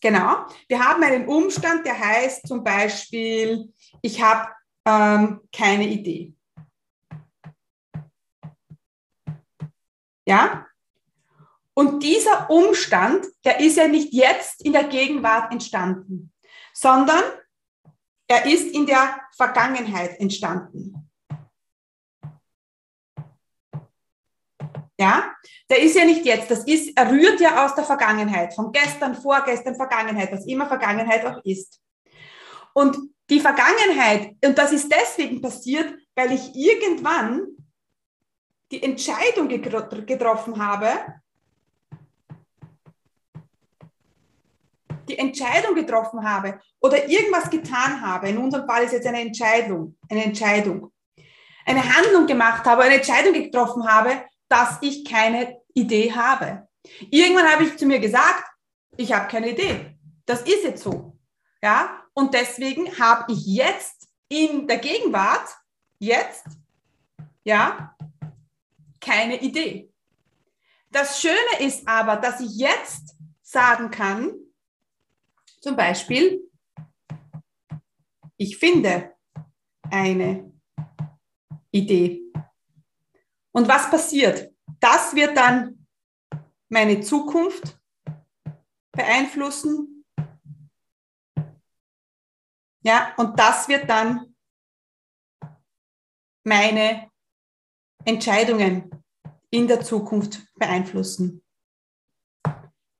Genau. 0.00 0.44
Wir 0.68 0.84
haben 0.84 1.02
einen 1.02 1.26
Umstand, 1.26 1.86
der 1.86 1.98
heißt 1.98 2.46
zum 2.46 2.62
Beispiel, 2.62 3.72
ich 4.02 4.22
habe 4.22 4.52
ähm, 4.84 5.40
keine 5.50 5.88
Idee. 5.88 6.34
Ja? 10.26 10.66
Und 11.72 12.02
dieser 12.02 12.48
Umstand, 12.50 13.26
der 13.44 13.60
ist 13.60 13.76
ja 13.76 13.88
nicht 13.88 14.12
jetzt 14.12 14.62
in 14.64 14.72
der 14.72 14.84
Gegenwart 14.84 15.50
entstanden, 15.50 16.32
sondern 16.72 17.24
er 18.28 18.46
ist 18.46 18.74
in 18.74 18.86
der 18.86 19.23
Vergangenheit 19.36 20.18
entstanden. 20.20 21.10
Ja, 24.98 25.34
der 25.68 25.82
ist 25.82 25.96
ja 25.96 26.04
nicht 26.04 26.24
jetzt, 26.24 26.50
das 26.50 26.64
ist, 26.64 26.96
er 26.96 27.10
rührt 27.10 27.40
ja 27.40 27.64
aus 27.64 27.74
der 27.74 27.84
Vergangenheit, 27.84 28.54
von 28.54 28.70
gestern, 28.70 29.14
vorgestern, 29.14 29.74
Vergangenheit, 29.74 30.30
was 30.30 30.46
immer 30.46 30.66
Vergangenheit 30.66 31.26
auch 31.26 31.40
ist. 31.44 31.80
Und 32.74 32.96
die 33.28 33.40
Vergangenheit, 33.40 34.36
und 34.44 34.56
das 34.56 34.72
ist 34.72 34.92
deswegen 34.92 35.40
passiert, 35.40 35.94
weil 36.14 36.32
ich 36.32 36.54
irgendwann 36.54 37.42
die 38.70 38.82
Entscheidung 38.82 39.48
getroffen 39.48 40.64
habe, 40.64 40.88
die 45.08 45.18
Entscheidung 45.18 45.74
getroffen 45.74 46.28
habe 46.28 46.60
oder 46.80 47.08
irgendwas 47.08 47.50
getan 47.50 48.00
habe, 48.00 48.28
in 48.28 48.38
unserem 48.38 48.66
Fall 48.66 48.84
ist 48.84 48.92
jetzt 48.92 49.06
eine 49.06 49.20
Entscheidung, 49.20 49.96
eine 50.10 50.24
Entscheidung, 50.24 50.92
eine 51.66 51.96
Handlung 51.96 52.26
gemacht 52.26 52.64
habe, 52.64 52.82
eine 52.82 52.96
Entscheidung 52.96 53.32
getroffen 53.32 53.86
habe, 53.86 54.22
dass 54.48 54.78
ich 54.80 55.04
keine 55.04 55.60
Idee 55.74 56.12
habe. 56.12 56.68
Irgendwann 57.10 57.50
habe 57.50 57.64
ich 57.64 57.76
zu 57.76 57.86
mir 57.86 57.98
gesagt, 57.98 58.44
ich 58.96 59.12
habe 59.12 59.28
keine 59.28 59.50
Idee. 59.50 59.96
Das 60.26 60.42
ist 60.42 60.64
jetzt 60.64 60.82
so. 60.82 61.16
Ja? 61.62 62.02
Und 62.12 62.34
deswegen 62.34 62.98
habe 62.98 63.32
ich 63.32 63.44
jetzt 63.46 64.08
in 64.28 64.66
der 64.66 64.78
Gegenwart, 64.78 65.48
jetzt, 65.98 66.44
ja, 67.44 67.96
keine 69.00 69.40
Idee. 69.40 69.90
Das 70.90 71.20
Schöne 71.20 71.58
ist 71.58 71.86
aber, 71.88 72.16
dass 72.16 72.40
ich 72.40 72.56
jetzt 72.56 73.16
sagen 73.42 73.90
kann, 73.90 74.32
zum 75.64 75.76
Beispiel, 75.76 76.46
ich 78.36 78.58
finde 78.58 79.14
eine 79.90 80.52
Idee. 81.70 82.20
Und 83.50 83.66
was 83.66 83.90
passiert? 83.90 84.52
Das 84.78 85.14
wird 85.14 85.34
dann 85.34 85.86
meine 86.68 87.00
Zukunft 87.00 87.80
beeinflussen. 88.92 90.04
Ja, 92.82 93.14
und 93.16 93.38
das 93.38 93.66
wird 93.66 93.88
dann 93.88 94.36
meine 96.42 97.10
Entscheidungen 98.04 98.90
in 99.48 99.66
der 99.66 99.80
Zukunft 99.80 100.46
beeinflussen. 100.56 101.42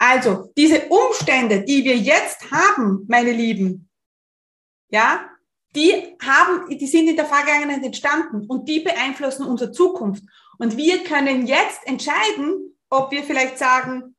Also, 0.07 0.53
diese 0.55 0.87
Umstände, 0.91 1.65
die 1.65 1.83
wir 1.83 1.97
jetzt 1.97 2.51
haben, 2.51 3.07
meine 3.09 3.33
Lieben, 3.33 3.89
ja, 4.91 5.31
die 5.75 6.15
haben, 6.23 6.69
die 6.69 6.87
sind 6.87 7.09
in 7.09 7.17
der 7.17 7.25
Vergangenheit 7.25 7.83
entstanden 7.83 8.45
und 8.47 8.69
die 8.69 8.81
beeinflussen 8.81 9.47
unsere 9.47 9.73
Zukunft. 9.73 10.23
Und 10.59 10.77
wir 10.77 11.03
können 11.05 11.47
jetzt 11.47 11.87
entscheiden, 11.87 12.77
ob 12.91 13.13
wir 13.13 13.23
vielleicht 13.23 13.57
sagen, 13.57 14.15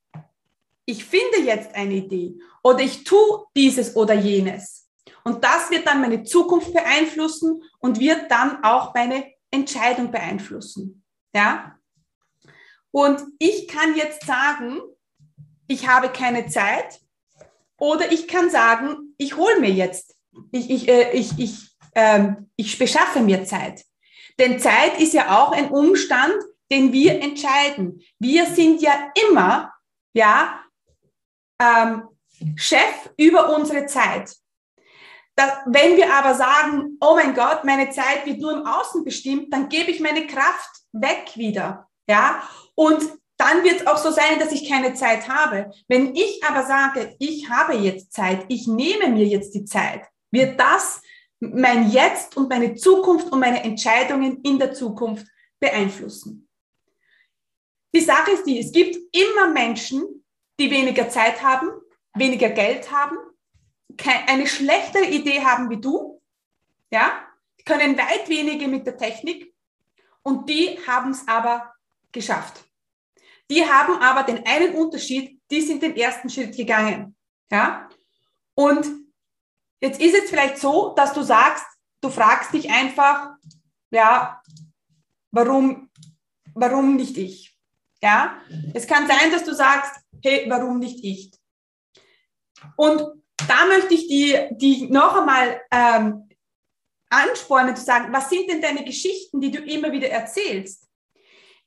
ich 0.86 1.06
finde 1.06 1.42
jetzt 1.42 1.76
eine 1.76 1.94
Idee 1.94 2.34
oder 2.64 2.80
ich 2.80 3.04
tue 3.04 3.46
dieses 3.56 3.96
oder 3.96 4.16
jenes. 4.16 4.90
Und 5.24 5.44
das 5.44 5.70
wird 5.70 5.86
dann 5.86 6.02
meine 6.02 6.24
Zukunft 6.24 6.74
beeinflussen 6.74 7.62
und 7.78 8.00
wird 8.00 8.32
dann 8.32 8.64
auch 8.64 8.96
meine 8.96 9.24
Entscheidung 9.52 10.10
beeinflussen. 10.10 11.04
Ja? 11.32 11.78
Und 12.90 13.22
ich 13.38 13.68
kann 13.68 13.96
jetzt 13.96 14.26
sagen, 14.26 14.82
ich 15.68 15.88
habe 15.88 16.10
keine 16.10 16.48
Zeit 16.48 17.00
oder 17.78 18.12
ich 18.12 18.28
kann 18.28 18.50
sagen, 18.50 19.14
ich 19.18 19.36
hole 19.36 19.60
mir 19.60 19.72
jetzt, 19.72 20.16
ich, 20.52 20.70
ich, 20.70 20.88
äh, 20.88 21.12
ich, 21.12 21.38
ich, 21.38 21.76
äh, 21.94 22.30
ich 22.56 22.78
beschaffe 22.78 23.20
mir 23.22 23.46
Zeit. 23.46 23.84
Denn 24.40 24.60
Zeit 24.60 25.00
ist 25.00 25.14
ja 25.14 25.40
auch 25.40 25.52
ein 25.52 25.70
Umstand, 25.70 26.36
den 26.72 26.92
wir 26.92 27.22
entscheiden. 27.22 28.02
Wir 28.20 28.46
sind 28.46 28.82
ja 28.82 29.12
immer, 29.30 29.74
ja, 30.14 30.62
ähm, 31.60 32.04
Chef 32.56 33.10
über 33.18 33.56
unsere 33.56 33.86
Zeit. 33.86 34.36
Das, 35.36 35.52
wenn 35.66 35.98
wir 35.98 36.14
aber 36.14 36.34
sagen, 36.34 36.98
oh 37.02 37.16
mein 37.16 37.34
Gott, 37.34 37.64
meine 37.64 37.90
Zeit 37.90 38.26
wird 38.26 38.40
nur 38.40 38.54
im 38.54 38.66
Außen 38.66 39.04
bestimmt, 39.04 39.54
dann 39.54 39.70
gebe 39.70 39.92
ich 39.92 40.00
meine 40.00 40.28
Kraft 40.28 40.82
weg 40.94 41.32
wieder. 41.36 41.90
Ja, 42.08 42.48
und 42.76 43.02
dann 43.38 43.64
wird 43.64 43.82
es 43.82 43.88
auch 43.88 43.98
so 43.98 44.12
sein, 44.12 44.40
dass 44.40 44.52
ich 44.52 44.70
keine 44.70 44.94
Zeit 44.94 45.28
habe. 45.28 45.72
Wenn 45.88 46.16
ich 46.16 46.42
aber 46.44 46.66
sage, 46.66 47.16
ich 47.20 47.50
habe 47.50 47.74
jetzt 47.74 48.14
Zeit, 48.14 48.46
ich 48.48 48.68
nehme 48.68 49.10
mir 49.10 49.26
jetzt 49.26 49.54
die 49.54 49.66
Zeit, 49.66 50.08
wird 50.32 50.60
das 50.60 51.02
mein 51.40 51.90
Jetzt 51.90 52.38
und 52.38 52.50
meine 52.50 52.76
Zukunft 52.76 53.32
und 53.32 53.40
meine 53.40 53.64
Entscheidungen 53.64 54.42
in 54.42 54.58
der 54.58 54.74
Zukunft 54.74 55.28
beeinflussen. 55.60 56.48
Die 57.94 58.02
Sache 58.02 58.32
ist 58.32 58.46
die, 58.46 58.60
es 58.60 58.72
gibt 58.72 58.98
immer 59.16 59.50
Menschen, 59.50 60.26
die 60.60 60.72
weniger 60.72 61.10
Zeit 61.10 61.42
haben, 61.42 61.70
weniger 62.14 62.50
Geld 62.50 62.92
haben, 62.92 63.18
eine 64.28 64.48
schlechtere 64.48 65.06
Idee 65.06 65.42
haben 65.42 65.70
wie 65.70 65.80
du, 65.80 66.22
ja, 66.92 67.26
können 67.66 67.98
weit 67.98 68.28
weniger 68.30 68.68
mit 68.68 68.86
der 68.86 68.98
Technik 68.98 69.54
und 70.24 70.50
die 70.50 70.78
haben 70.88 71.12
es 71.12 71.28
aber 71.28 71.74
geschafft. 72.12 72.65
Die 73.50 73.64
haben 73.66 74.02
aber 74.02 74.24
den 74.24 74.46
einen 74.46 74.76
Unterschied, 74.76 75.40
die 75.52 75.62
sind 75.62 75.84
den 75.84 75.96
ersten 75.96 76.30
Schritt 76.30 76.56
gegangen. 76.56 77.16
Ja? 77.52 77.88
Und 78.56 78.88
jetzt 79.82 80.02
ist 80.02 80.16
es 80.16 80.30
vielleicht 80.30 80.58
so, 80.58 80.94
dass 80.96 81.14
du 81.14 81.22
sagst, 81.22 81.66
du 82.02 82.10
fragst 82.10 82.54
dich 82.54 82.70
einfach, 82.70 83.36
ja, 83.92 84.42
warum, 85.32 85.90
warum 86.54 86.96
nicht 86.96 87.18
ich? 87.18 87.58
Ja? 88.02 88.42
Es 88.74 88.88
kann 88.88 89.08
sein, 89.08 89.32
dass 89.32 89.44
du 89.44 89.54
sagst, 89.54 89.94
hey, 90.24 90.46
warum 90.50 90.80
nicht 90.80 91.04
ich? 91.04 91.32
Und 92.76 93.04
da 93.48 93.66
möchte 93.68 93.94
ich 93.94 94.08
die, 94.08 94.48
die 94.52 94.88
noch 94.90 95.16
einmal 95.16 95.62
ähm, 95.70 96.30
anspornen 97.10 97.76
zu 97.76 97.84
sagen, 97.84 98.12
was 98.12 98.30
sind 98.30 98.50
denn 98.50 98.62
deine 98.62 98.84
Geschichten, 98.84 99.40
die 99.40 99.52
du 99.52 99.60
immer 99.60 99.92
wieder 99.92 100.10
erzählst? 100.10 100.85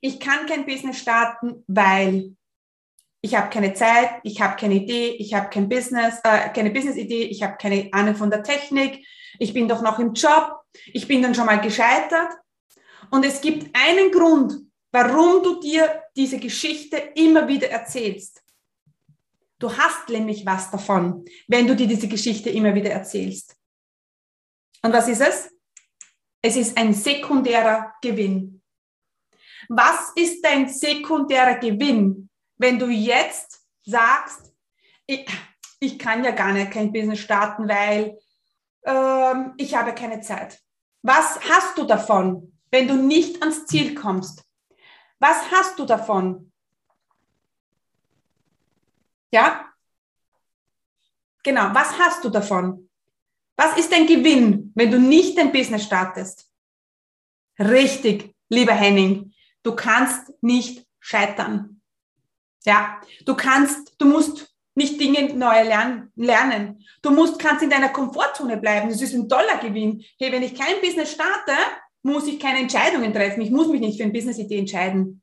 Ich 0.00 0.20
kann 0.20 0.46
kein 0.46 0.66
Business 0.66 0.98
starten, 0.98 1.64
weil 1.66 2.36
ich 3.20 3.34
habe 3.34 3.50
keine 3.50 3.74
Zeit, 3.74 4.20
ich 4.22 4.40
habe 4.40 4.56
keine 4.56 4.74
Idee, 4.74 5.10
ich 5.18 5.34
habe 5.34 5.50
kein 5.50 5.68
Business, 5.68 6.20
äh, 6.22 6.50
keine 6.50 6.70
Business-Idee, 6.70 7.24
ich 7.24 7.42
habe 7.42 7.56
keine 7.60 7.88
Ahnung 7.92 8.14
von 8.14 8.30
der 8.30 8.42
Technik, 8.42 9.04
ich 9.38 9.52
bin 9.52 9.68
doch 9.68 9.82
noch 9.82 9.98
im 9.98 10.14
Job, 10.14 10.60
ich 10.86 11.08
bin 11.08 11.22
dann 11.22 11.34
schon 11.34 11.46
mal 11.46 11.60
gescheitert. 11.60 12.32
Und 13.10 13.24
es 13.24 13.40
gibt 13.40 13.74
einen 13.74 14.10
Grund, 14.12 14.54
warum 14.92 15.42
du 15.42 15.60
dir 15.60 16.02
diese 16.16 16.38
Geschichte 16.38 16.96
immer 17.14 17.48
wieder 17.48 17.68
erzählst. 17.68 18.42
Du 19.58 19.76
hast 19.76 20.08
nämlich 20.08 20.46
was 20.46 20.70
davon, 20.70 21.24
wenn 21.48 21.66
du 21.66 21.74
dir 21.74 21.88
diese 21.88 22.06
Geschichte 22.06 22.50
immer 22.50 22.74
wieder 22.74 22.90
erzählst. 22.90 23.56
Und 24.82 24.92
was 24.92 25.08
ist 25.08 25.20
es? 25.20 25.50
Es 26.40 26.56
ist 26.56 26.78
ein 26.78 26.94
sekundärer 26.94 27.94
Gewinn. 28.00 28.57
Was 29.68 30.12
ist 30.14 30.42
dein 30.42 30.68
sekundärer 30.68 31.58
Gewinn, 31.58 32.30
wenn 32.56 32.78
du 32.78 32.88
jetzt 32.88 33.62
sagst, 33.84 34.52
ich, 35.06 35.26
ich 35.80 35.98
kann 35.98 36.24
ja 36.24 36.30
gar 36.30 36.52
nicht 36.52 36.70
kein 36.70 36.92
Business 36.92 37.20
starten, 37.20 37.68
weil 37.68 38.18
ähm, 38.84 39.54
ich 39.58 39.74
habe 39.74 39.94
keine 39.94 40.20
Zeit. 40.20 40.58
Was 41.02 41.38
hast 41.48 41.76
du 41.78 41.84
davon, 41.84 42.58
wenn 42.70 42.88
du 42.88 42.96
nicht 42.96 43.42
ans 43.42 43.66
Ziel 43.66 43.94
kommst? 43.94 44.44
Was 45.18 45.50
hast 45.50 45.78
du 45.78 45.84
davon? 45.84 46.52
Ja? 49.30 49.66
Genau, 51.42 51.74
was 51.74 51.98
hast 51.98 52.24
du 52.24 52.30
davon? 52.30 52.88
Was 53.56 53.76
ist 53.76 53.92
dein 53.92 54.06
Gewinn, 54.06 54.72
wenn 54.74 54.90
du 54.90 54.98
nicht 54.98 55.36
dein 55.36 55.52
Business 55.52 55.84
startest? 55.84 56.50
Richtig, 57.58 58.34
lieber 58.48 58.72
Henning. 58.72 59.34
Du 59.68 59.76
kannst 59.76 60.32
nicht 60.40 60.86
scheitern. 60.98 61.82
Ja, 62.64 63.02
du 63.26 63.34
kannst, 63.34 63.92
du 63.98 64.06
musst 64.06 64.50
nicht 64.74 64.98
Dinge 64.98 65.34
neu 65.34 65.62
lernen. 65.62 66.82
Du 67.02 67.10
musst, 67.10 67.38
kannst 67.38 67.62
in 67.62 67.68
deiner 67.68 67.90
Komfortzone 67.90 68.56
bleiben. 68.56 68.88
Das 68.88 69.02
ist 69.02 69.12
ein 69.12 69.28
toller 69.28 69.58
Gewinn. 69.58 70.02
Hey, 70.18 70.32
wenn 70.32 70.42
ich 70.42 70.54
kein 70.54 70.80
Business 70.80 71.12
starte, 71.12 71.52
muss 72.02 72.26
ich 72.26 72.40
keine 72.40 72.60
Entscheidungen 72.60 73.12
treffen. 73.12 73.42
Ich 73.42 73.50
muss 73.50 73.68
mich 73.68 73.82
nicht 73.82 73.98
für 73.98 74.04
eine 74.04 74.12
Business-Idee 74.14 74.60
entscheiden. 74.60 75.20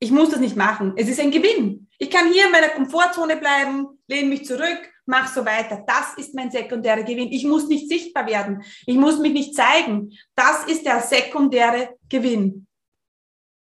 Ich 0.00 0.10
muss 0.10 0.28
das 0.28 0.40
nicht 0.40 0.54
machen. 0.54 0.92
Es 0.96 1.08
ist 1.08 1.20
ein 1.20 1.30
Gewinn. 1.30 1.88
Ich 1.98 2.10
kann 2.10 2.30
hier 2.30 2.44
in 2.44 2.52
meiner 2.52 2.68
Komfortzone 2.68 3.38
bleiben, 3.38 3.86
lehne 4.06 4.28
mich 4.28 4.44
zurück, 4.44 4.80
mach 5.06 5.32
so 5.32 5.46
weiter. 5.46 5.82
Das 5.86 6.12
ist 6.18 6.34
mein 6.34 6.50
sekundärer 6.50 7.04
Gewinn. 7.04 7.32
Ich 7.32 7.46
muss 7.46 7.68
nicht 7.68 7.88
sichtbar 7.88 8.26
werden. 8.26 8.62
Ich 8.84 8.96
muss 8.96 9.18
mich 9.18 9.32
nicht 9.32 9.54
zeigen. 9.54 10.12
Das 10.36 10.66
ist 10.66 10.84
der 10.84 11.00
sekundäre 11.00 11.96
Gewinn. 12.10 12.67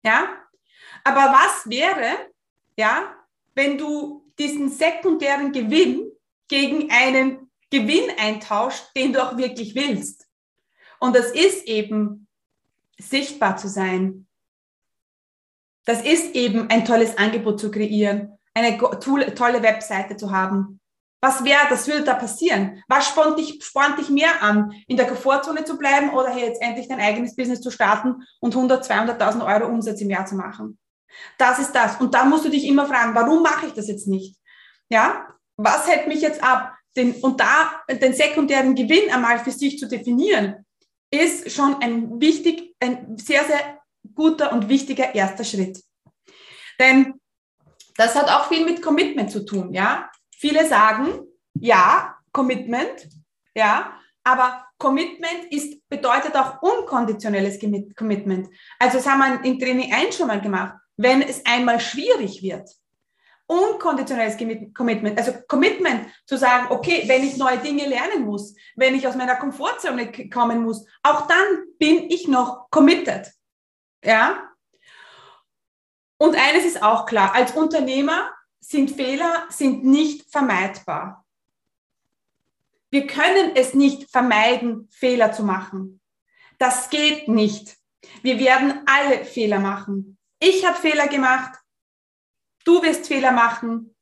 Ja? 0.06 0.28
Aber 1.02 1.32
was 1.32 1.68
wäre, 1.68 2.30
ja, 2.76 3.12
wenn 3.56 3.76
du 3.76 4.24
diesen 4.38 4.70
sekundären 4.70 5.50
Gewinn 5.50 6.12
gegen 6.46 6.90
einen 6.92 7.50
Gewinn 7.70 8.12
eintauscht, 8.16 8.84
den 8.96 9.12
du 9.12 9.22
auch 9.22 9.36
wirklich 9.36 9.74
willst? 9.74 10.28
Und 11.00 11.16
das 11.16 11.32
ist 11.32 11.66
eben 11.66 12.28
sichtbar 12.98 13.56
zu 13.56 13.68
sein. 13.68 14.28
Das 15.84 16.02
ist 16.02 16.36
eben 16.36 16.70
ein 16.70 16.84
tolles 16.84 17.18
Angebot 17.18 17.58
zu 17.58 17.70
kreieren, 17.72 18.38
eine 18.54 18.78
tolle 18.78 19.62
Webseite 19.62 20.16
zu 20.16 20.30
haben, 20.30 20.80
was 21.26 21.44
wäre, 21.44 21.66
das 21.68 21.88
würde 21.88 22.04
da 22.04 22.14
passieren? 22.14 22.82
Was 22.86 23.08
spornt 23.08 23.36
dich, 23.36 23.58
spornt 23.64 23.98
dich 23.98 24.10
mehr 24.10 24.42
an, 24.42 24.72
in 24.86 24.96
der 24.96 25.08
Komfortzone 25.08 25.64
zu 25.64 25.76
bleiben 25.76 26.10
oder 26.10 26.32
hier 26.32 26.46
jetzt 26.46 26.62
endlich 26.62 26.86
dein 26.86 27.00
eigenes 27.00 27.34
Business 27.34 27.60
zu 27.60 27.72
starten 27.72 28.22
und 28.40 28.54
100, 28.54 28.88
200.000 28.88 29.44
Euro 29.44 29.68
Umsatz 29.68 30.00
im 30.00 30.10
Jahr 30.10 30.26
zu 30.26 30.36
machen? 30.36 30.78
Das 31.36 31.58
ist 31.58 31.72
das. 31.72 31.96
Und 31.96 32.14
da 32.14 32.24
musst 32.24 32.44
du 32.44 32.48
dich 32.48 32.64
immer 32.64 32.86
fragen, 32.86 33.14
warum 33.14 33.42
mache 33.42 33.66
ich 33.66 33.72
das 33.72 33.88
jetzt 33.88 34.06
nicht? 34.06 34.36
Ja? 34.88 35.26
Was 35.56 35.88
hält 35.88 36.06
mich 36.06 36.20
jetzt 36.20 36.42
ab? 36.42 36.74
Den, 36.96 37.14
und 37.16 37.40
da 37.40 37.82
den 37.90 38.14
sekundären 38.14 38.74
Gewinn 38.74 39.10
einmal 39.12 39.38
für 39.40 39.50
sich 39.50 39.78
zu 39.78 39.88
definieren, 39.88 40.64
ist 41.10 41.50
schon 41.50 41.82
ein 41.82 42.20
wichtig, 42.20 42.74
ein 42.80 43.18
sehr, 43.18 43.44
sehr 43.44 43.80
guter 44.14 44.52
und 44.52 44.68
wichtiger 44.68 45.14
erster 45.14 45.44
Schritt. 45.44 45.82
Denn 46.78 47.14
das 47.96 48.14
hat 48.14 48.28
auch 48.28 48.48
viel 48.48 48.64
mit 48.64 48.80
Commitment 48.80 49.30
zu 49.30 49.44
tun, 49.44 49.74
ja. 49.74 50.08
Viele 50.38 50.66
sagen, 50.66 51.20
ja, 51.54 52.16
Commitment, 52.32 53.08
ja, 53.54 53.98
aber 54.22 54.66
Commitment 54.78 55.50
ist, 55.50 55.88
bedeutet 55.88 56.34
auch 56.36 56.60
unkonditionelles 56.60 57.58
Commitment. 57.96 58.48
Also 58.78 58.98
das 58.98 59.06
haben 59.06 59.20
wir 59.20 59.44
in 59.44 59.58
Training 59.58 59.92
1 59.92 60.16
schon 60.16 60.26
mal 60.26 60.40
gemacht. 60.40 60.74
Wenn 60.98 61.22
es 61.22 61.44
einmal 61.46 61.80
schwierig 61.80 62.42
wird, 62.42 62.68
unkonditionelles 63.46 64.36
Commitment, 64.74 65.18
also 65.18 65.32
Commitment 65.46 66.10
zu 66.26 66.36
sagen, 66.36 66.66
okay, 66.70 67.04
wenn 67.06 67.24
ich 67.24 67.36
neue 67.36 67.58
Dinge 67.58 67.86
lernen 67.86 68.24
muss, 68.24 68.54
wenn 68.74 68.94
ich 68.94 69.06
aus 69.06 69.14
meiner 69.14 69.36
Komfortzone 69.36 70.10
kommen 70.28 70.62
muss, 70.62 70.84
auch 71.02 71.26
dann 71.26 71.64
bin 71.78 72.10
ich 72.10 72.28
noch 72.28 72.68
committed. 72.70 73.32
Ja? 74.04 74.50
Und 76.18 76.36
eines 76.36 76.64
ist 76.64 76.82
auch 76.82 77.06
klar, 77.06 77.34
als 77.34 77.52
Unternehmer 77.52 78.30
sind 78.68 78.90
Fehler 78.90 79.46
sind 79.48 79.84
nicht 79.84 80.28
vermeidbar. 80.30 81.24
Wir 82.90 83.06
können 83.06 83.52
es 83.54 83.74
nicht 83.74 84.10
vermeiden, 84.10 84.88
Fehler 84.90 85.32
zu 85.32 85.44
machen. 85.44 86.00
Das 86.58 86.90
geht 86.90 87.28
nicht. 87.28 87.76
Wir 88.22 88.38
werden 88.38 88.82
alle 88.86 89.24
Fehler 89.24 89.60
machen. 89.60 90.18
Ich 90.40 90.66
habe 90.66 90.76
Fehler 90.78 91.06
gemacht. 91.06 91.58
Du 92.64 92.82
wirst 92.82 93.06
Fehler 93.06 93.30
machen. 93.30 93.94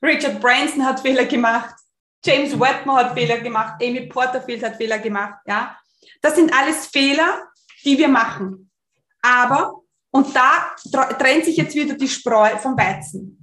Richard 0.00 0.40
Branson 0.40 0.84
hat 0.84 1.00
Fehler 1.00 1.24
gemacht. 1.24 1.74
James 2.24 2.58
Wetmore 2.58 3.04
hat 3.04 3.14
Fehler 3.14 3.38
gemacht. 3.40 3.82
Amy 3.82 4.06
Porterfield 4.06 4.62
hat 4.62 4.76
Fehler 4.76 4.98
gemacht. 4.98 5.40
Ja, 5.46 5.76
das 6.20 6.36
sind 6.36 6.52
alles 6.52 6.86
Fehler, 6.86 7.48
die 7.84 7.98
wir 7.98 8.08
machen. 8.08 8.70
Aber 9.22 9.82
und 10.10 10.34
da 10.34 10.74
trennt 11.18 11.44
sich 11.44 11.56
jetzt 11.56 11.74
wieder 11.74 11.94
die 11.94 12.08
Spreu 12.08 12.56
vom 12.58 12.76
Weizen. 12.76 13.37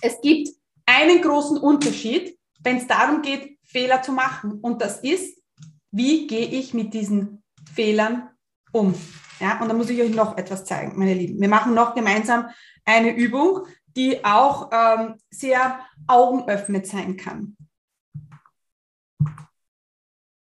Es 0.00 0.20
gibt 0.20 0.48
einen 0.86 1.20
großen 1.20 1.58
Unterschied, 1.58 2.38
wenn 2.60 2.78
es 2.78 2.86
darum 2.86 3.22
geht, 3.22 3.58
Fehler 3.64 4.02
zu 4.02 4.12
machen. 4.12 4.52
Und 4.60 4.80
das 4.80 5.00
ist, 5.00 5.42
wie 5.90 6.26
gehe 6.26 6.46
ich 6.46 6.74
mit 6.74 6.94
diesen 6.94 7.42
Fehlern 7.74 8.30
um? 8.72 8.94
Ja, 9.40 9.60
und 9.60 9.68
da 9.68 9.74
muss 9.74 9.90
ich 9.90 10.00
euch 10.00 10.14
noch 10.14 10.36
etwas 10.36 10.64
zeigen, 10.64 10.98
meine 10.98 11.14
Lieben. 11.14 11.40
Wir 11.40 11.48
machen 11.48 11.74
noch 11.74 11.94
gemeinsam 11.94 12.48
eine 12.84 13.14
Übung, 13.14 13.66
die 13.96 14.24
auch 14.24 14.70
ähm, 14.72 15.16
sehr 15.30 15.80
augenöffnend 16.06 16.86
sein 16.86 17.16
kann. 17.16 17.56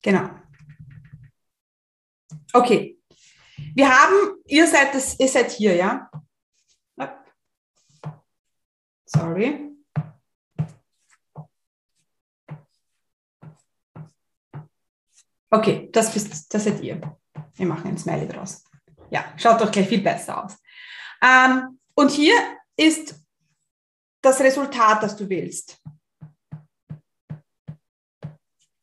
Genau. 0.02 0.30
Okay. 2.54 2.98
Wir 3.76 3.90
haben, 3.90 4.42
ihr 4.46 4.68
seid, 4.68 4.94
das, 4.96 5.20
ihr 5.20 5.28
seid 5.28 5.52
hier, 5.52 5.76
ja? 5.76 6.10
Sorry. 9.08 9.74
Okay, 15.50 15.90
das, 15.94 16.14
bist, 16.14 16.54
das 16.54 16.64
seid 16.66 16.82
ihr. 16.82 17.18
Wir 17.56 17.66
machen 17.66 17.88
ein 17.88 17.98
Smiley 17.98 18.28
draus. 18.28 18.66
Ja, 19.10 19.34
schaut 19.38 19.62
doch 19.62 19.72
gleich 19.72 19.88
viel 19.88 20.02
besser 20.02 20.44
aus. 20.44 20.58
Ähm, 21.22 21.80
und 21.96 22.12
hier 22.12 22.36
ist 22.76 23.16
das 24.22 24.42
Resultat, 24.42 25.02
das 25.02 25.16
du 25.16 25.30
willst. 25.30 25.82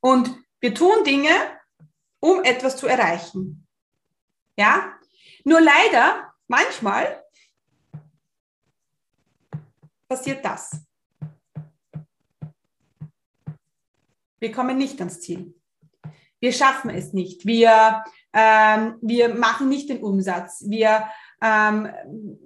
Und 0.00 0.34
wir 0.60 0.74
tun 0.74 1.04
Dinge, 1.04 1.30
um 2.20 2.42
etwas 2.42 2.78
zu 2.78 2.86
erreichen. 2.86 3.66
Ja? 4.56 4.98
Nur 5.44 5.60
leider, 5.60 6.32
manchmal 6.48 7.23
passiert 10.08 10.44
das. 10.44 10.84
Wir 14.38 14.52
kommen 14.52 14.76
nicht 14.76 15.00
ans 15.00 15.20
Ziel. 15.20 15.54
Wir 16.38 16.52
schaffen 16.52 16.90
es 16.90 17.14
nicht. 17.14 17.46
Wir, 17.46 18.04
ähm, 18.34 18.96
wir 19.00 19.34
machen 19.34 19.70
nicht 19.70 19.88
den 19.88 20.02
Umsatz. 20.02 20.62
Wir, 20.68 21.08
ähm, 21.40 21.88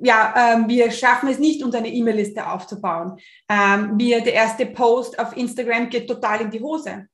ja, 0.00 0.34
ähm, 0.36 0.68
wir 0.68 0.92
schaffen 0.92 1.28
es 1.28 1.40
nicht, 1.40 1.64
uns 1.64 1.74
eine 1.74 1.92
E-Mail-Liste 1.92 2.48
aufzubauen. 2.48 3.18
Ähm, 3.48 3.98
wir, 3.98 4.20
der 4.20 4.34
erste 4.34 4.66
Post 4.66 5.18
auf 5.18 5.36
Instagram 5.36 5.88
geht 5.88 6.06
total 6.06 6.42
in 6.42 6.50
die 6.52 6.60
Hose. 6.60 7.08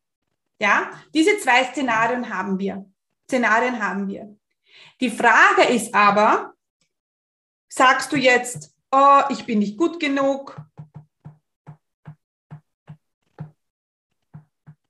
Ja, 0.61 0.91
diese 1.15 1.39
zwei 1.39 1.65
Szenarien 1.65 2.29
haben 2.29 2.59
wir. 2.59 2.85
Szenarien 3.27 3.83
haben 3.83 4.07
wir. 4.07 4.37
Die 5.01 5.11
Frage 5.11 5.63
ist 5.71 5.95
aber, 5.95 6.53
sagst 7.69 8.13
du 8.13 8.17
jetzt, 8.17 8.74
oh, 8.95 9.23
ich 9.31 9.45
bin 9.45 9.59
nicht 9.59 9.77
gut 9.77 9.99
genug. 9.99 10.57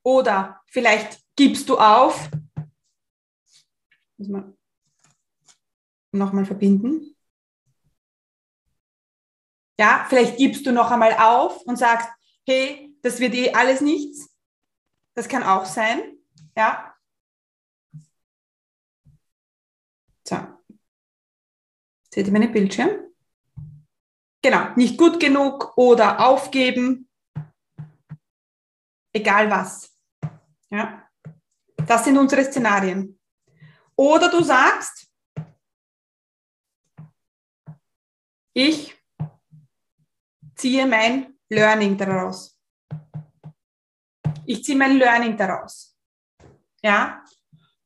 Oder 0.03 0.63
vielleicht 0.67 1.25
gibst 1.35 1.69
du 1.69 1.79
auf. 1.79 2.31
Muss 4.19 4.29
man 4.29 4.57
nochmal 6.13 6.45
verbinden. 6.45 7.17
Ja, 9.79 10.07
vielleicht 10.09 10.37
gibst 10.37 10.67
du 10.67 10.73
noch 10.73 10.91
einmal 10.91 11.15
auf 11.15 11.63
und 11.63 11.77
sagst, 11.77 12.09
hey, 12.47 12.95
das 13.03 13.19
wird 13.19 13.35
eh 13.35 13.53
alles 13.53 13.81
nichts. 13.81 14.31
Das 15.15 15.29
kann 15.29 15.43
auch 15.43 15.65
sein. 15.65 16.19
Ja. 16.57 16.95
So. 20.27 20.37
Seht 22.13 22.27
ihr 22.27 22.33
meinen 22.33 22.53
Bildschirm? 22.53 23.04
Genau, 24.45 24.75
nicht 24.77 24.99
gut 24.99 25.19
genug 25.19 25.73
oder 25.79 26.21
aufgeben. 26.21 27.09
Egal 29.11 29.51
was. 29.51 29.99
Ja. 30.69 31.09
Das 31.87 32.05
sind 32.05 32.19
unsere 32.19 32.45
Szenarien. 32.45 33.19
Oder 33.97 34.29
du 34.31 34.43
sagst, 34.43 35.11
ich 38.53 38.95
ziehe 40.55 40.87
mein 40.87 41.39
Learning 41.49 41.97
daraus. 41.97 42.61
Ich 44.45 44.63
ziehe 44.63 44.77
mein 44.77 44.99
Learning 44.99 45.39
daraus. 45.39 45.97
Ja? 46.83 47.25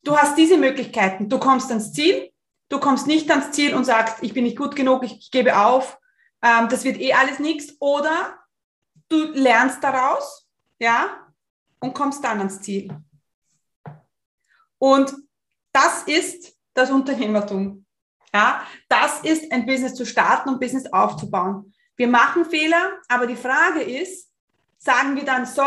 Du 0.02 0.16
hast 0.16 0.36
diese 0.36 0.58
Möglichkeiten. 0.58 1.28
Du 1.28 1.38
kommst 1.38 1.70
ans 1.70 1.92
Ziel, 1.92 2.32
du 2.68 2.80
kommst 2.80 3.06
nicht 3.06 3.30
ans 3.30 3.52
Ziel 3.52 3.76
und 3.76 3.84
sagst, 3.84 4.24
ich 4.24 4.34
bin 4.34 4.42
nicht 4.42 4.58
gut 4.58 4.74
genug, 4.74 5.04
ich 5.04 5.30
gebe 5.30 5.56
auf 5.56 6.00
ähm, 6.42 6.68
das 6.68 6.84
wird 6.84 6.98
eh 6.98 7.12
alles 7.12 7.38
nichts. 7.38 7.74
Oder 7.80 8.38
du 9.08 9.32
lernst 9.32 9.82
daraus, 9.82 10.48
ja, 10.78 11.26
und 11.80 11.94
kommst 11.94 12.22
dann 12.24 12.38
ans 12.38 12.60
Ziel. 12.60 12.96
Und 14.78 15.14
das 15.72 16.04
ist 16.04 16.56
das 16.74 16.90
Unternehmertum. 16.90 17.84
Ja, 18.32 18.62
das 18.88 19.20
ist 19.20 19.50
ein 19.50 19.66
Business 19.66 19.94
zu 19.94 20.04
starten 20.04 20.50
und 20.50 20.60
Business 20.60 20.86
aufzubauen. 20.92 21.72
Wir 21.96 22.08
machen 22.08 22.44
Fehler, 22.44 22.98
aber 23.08 23.26
die 23.26 23.36
Frage 23.36 23.80
ist, 23.82 24.30
sagen 24.78 25.16
wir 25.16 25.24
dann 25.24 25.46
so, 25.46 25.64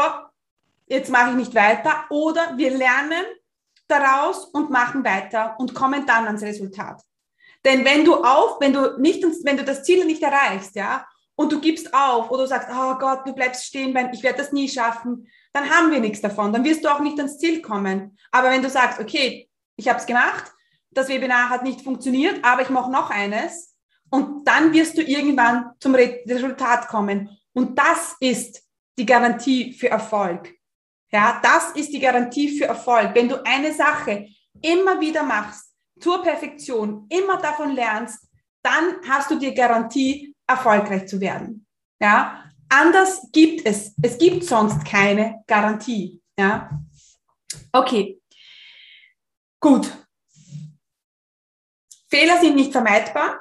jetzt 0.85 1.09
mache 1.09 1.31
ich 1.31 1.35
nicht 1.35 1.55
weiter 1.55 2.05
oder 2.09 2.57
wir 2.57 2.71
lernen 2.77 3.25
daraus 3.87 4.45
und 4.45 4.69
machen 4.69 5.03
weiter 5.03 5.55
und 5.59 5.73
kommen 5.73 6.05
dann 6.05 6.27
ans 6.27 6.43
Resultat. 6.43 7.01
Denn 7.65 7.85
wenn 7.85 8.05
du 8.05 8.15
auf, 8.15 8.59
wenn 8.59 8.73
du 8.73 8.99
nicht, 8.99 9.23
wenn 9.43 9.57
du 9.57 9.63
das 9.63 9.83
Ziel 9.83 10.05
nicht 10.05 10.23
erreichst, 10.23 10.75
ja, 10.75 11.05
und 11.35 11.51
du 11.51 11.59
gibst 11.59 11.93
auf 11.93 12.29
oder 12.29 12.43
du 12.43 12.49
sagst, 12.49 12.69
oh 12.71 12.95
Gott, 12.95 13.25
du 13.25 13.33
bleibst 13.33 13.65
stehen, 13.65 13.95
ich 14.13 14.23
werde 14.23 14.39
das 14.39 14.51
nie 14.51 14.69
schaffen, 14.69 15.27
dann 15.53 15.69
haben 15.69 15.91
wir 15.91 15.99
nichts 15.99 16.21
davon. 16.21 16.53
Dann 16.53 16.63
wirst 16.63 16.83
du 16.83 16.89
auch 16.89 16.99
nicht 16.99 17.17
ans 17.17 17.37
Ziel 17.37 17.61
kommen. 17.61 18.17
Aber 18.31 18.49
wenn 18.49 18.61
du 18.61 18.69
sagst, 18.69 18.99
okay, 18.99 19.49
ich 19.75 19.87
habe 19.87 19.99
es 19.99 20.05
gemacht, 20.05 20.51
das 20.91 21.09
Webinar 21.09 21.49
hat 21.49 21.63
nicht 21.63 21.81
funktioniert, 21.81 22.43
aber 22.43 22.61
ich 22.61 22.69
mache 22.69 22.91
noch 22.91 23.09
eines 23.09 23.75
und 24.09 24.47
dann 24.47 24.73
wirst 24.73 24.97
du 24.97 25.01
irgendwann 25.01 25.71
zum 25.79 25.95
Resultat 25.95 26.87
kommen. 26.87 27.29
Und 27.53 27.77
das 27.77 28.15
ist 28.19 28.61
die 28.97 29.05
Garantie 29.05 29.73
für 29.73 29.89
Erfolg. 29.89 30.53
Ja, 31.11 31.39
das 31.41 31.71
ist 31.71 31.91
die 31.91 31.99
Garantie 31.99 32.57
für 32.57 32.65
Erfolg. 32.65 33.11
Wenn 33.13 33.29
du 33.29 33.43
eine 33.45 33.73
Sache 33.73 34.27
immer 34.61 34.99
wieder 34.99 35.23
machst, 35.23 35.70
zur 36.01 36.23
Perfektion 36.23 37.07
immer 37.09 37.37
davon 37.37 37.71
lernst, 37.71 38.27
dann 38.63 38.97
hast 39.07 39.31
du 39.31 39.39
die 39.39 39.53
Garantie, 39.53 40.35
erfolgreich 40.47 41.07
zu 41.07 41.19
werden. 41.21 41.65
Ja, 42.01 42.51
anders 42.69 43.27
gibt 43.31 43.65
es, 43.65 43.95
es 44.01 44.17
gibt 44.17 44.43
sonst 44.43 44.83
keine 44.85 45.43
Garantie. 45.47 46.21
Ja, 46.37 46.69
okay, 47.71 48.21
gut. 49.59 49.89
Fehler 52.09 52.39
sind 52.41 52.55
nicht 52.55 52.71
vermeidbar. 52.71 53.39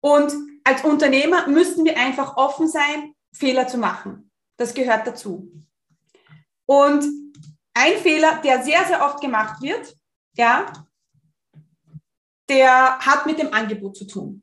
Und 0.00 0.34
als 0.64 0.82
Unternehmer 0.82 1.46
müssen 1.46 1.84
wir 1.84 1.96
einfach 1.96 2.36
offen 2.36 2.68
sein, 2.68 3.14
Fehler 3.32 3.68
zu 3.68 3.78
machen. 3.78 4.30
Das 4.56 4.74
gehört 4.74 5.06
dazu. 5.06 5.52
Und 6.66 7.04
ein 7.74 7.96
Fehler, 7.98 8.40
der 8.42 8.62
sehr, 8.62 8.84
sehr 8.86 9.04
oft 9.04 9.20
gemacht 9.20 9.60
wird, 9.62 9.96
ja, 10.36 10.72
der 12.48 12.98
hat 12.98 13.26
mit 13.26 13.38
dem 13.38 13.52
Angebot 13.52 13.96
zu 13.96 14.06
tun. 14.06 14.42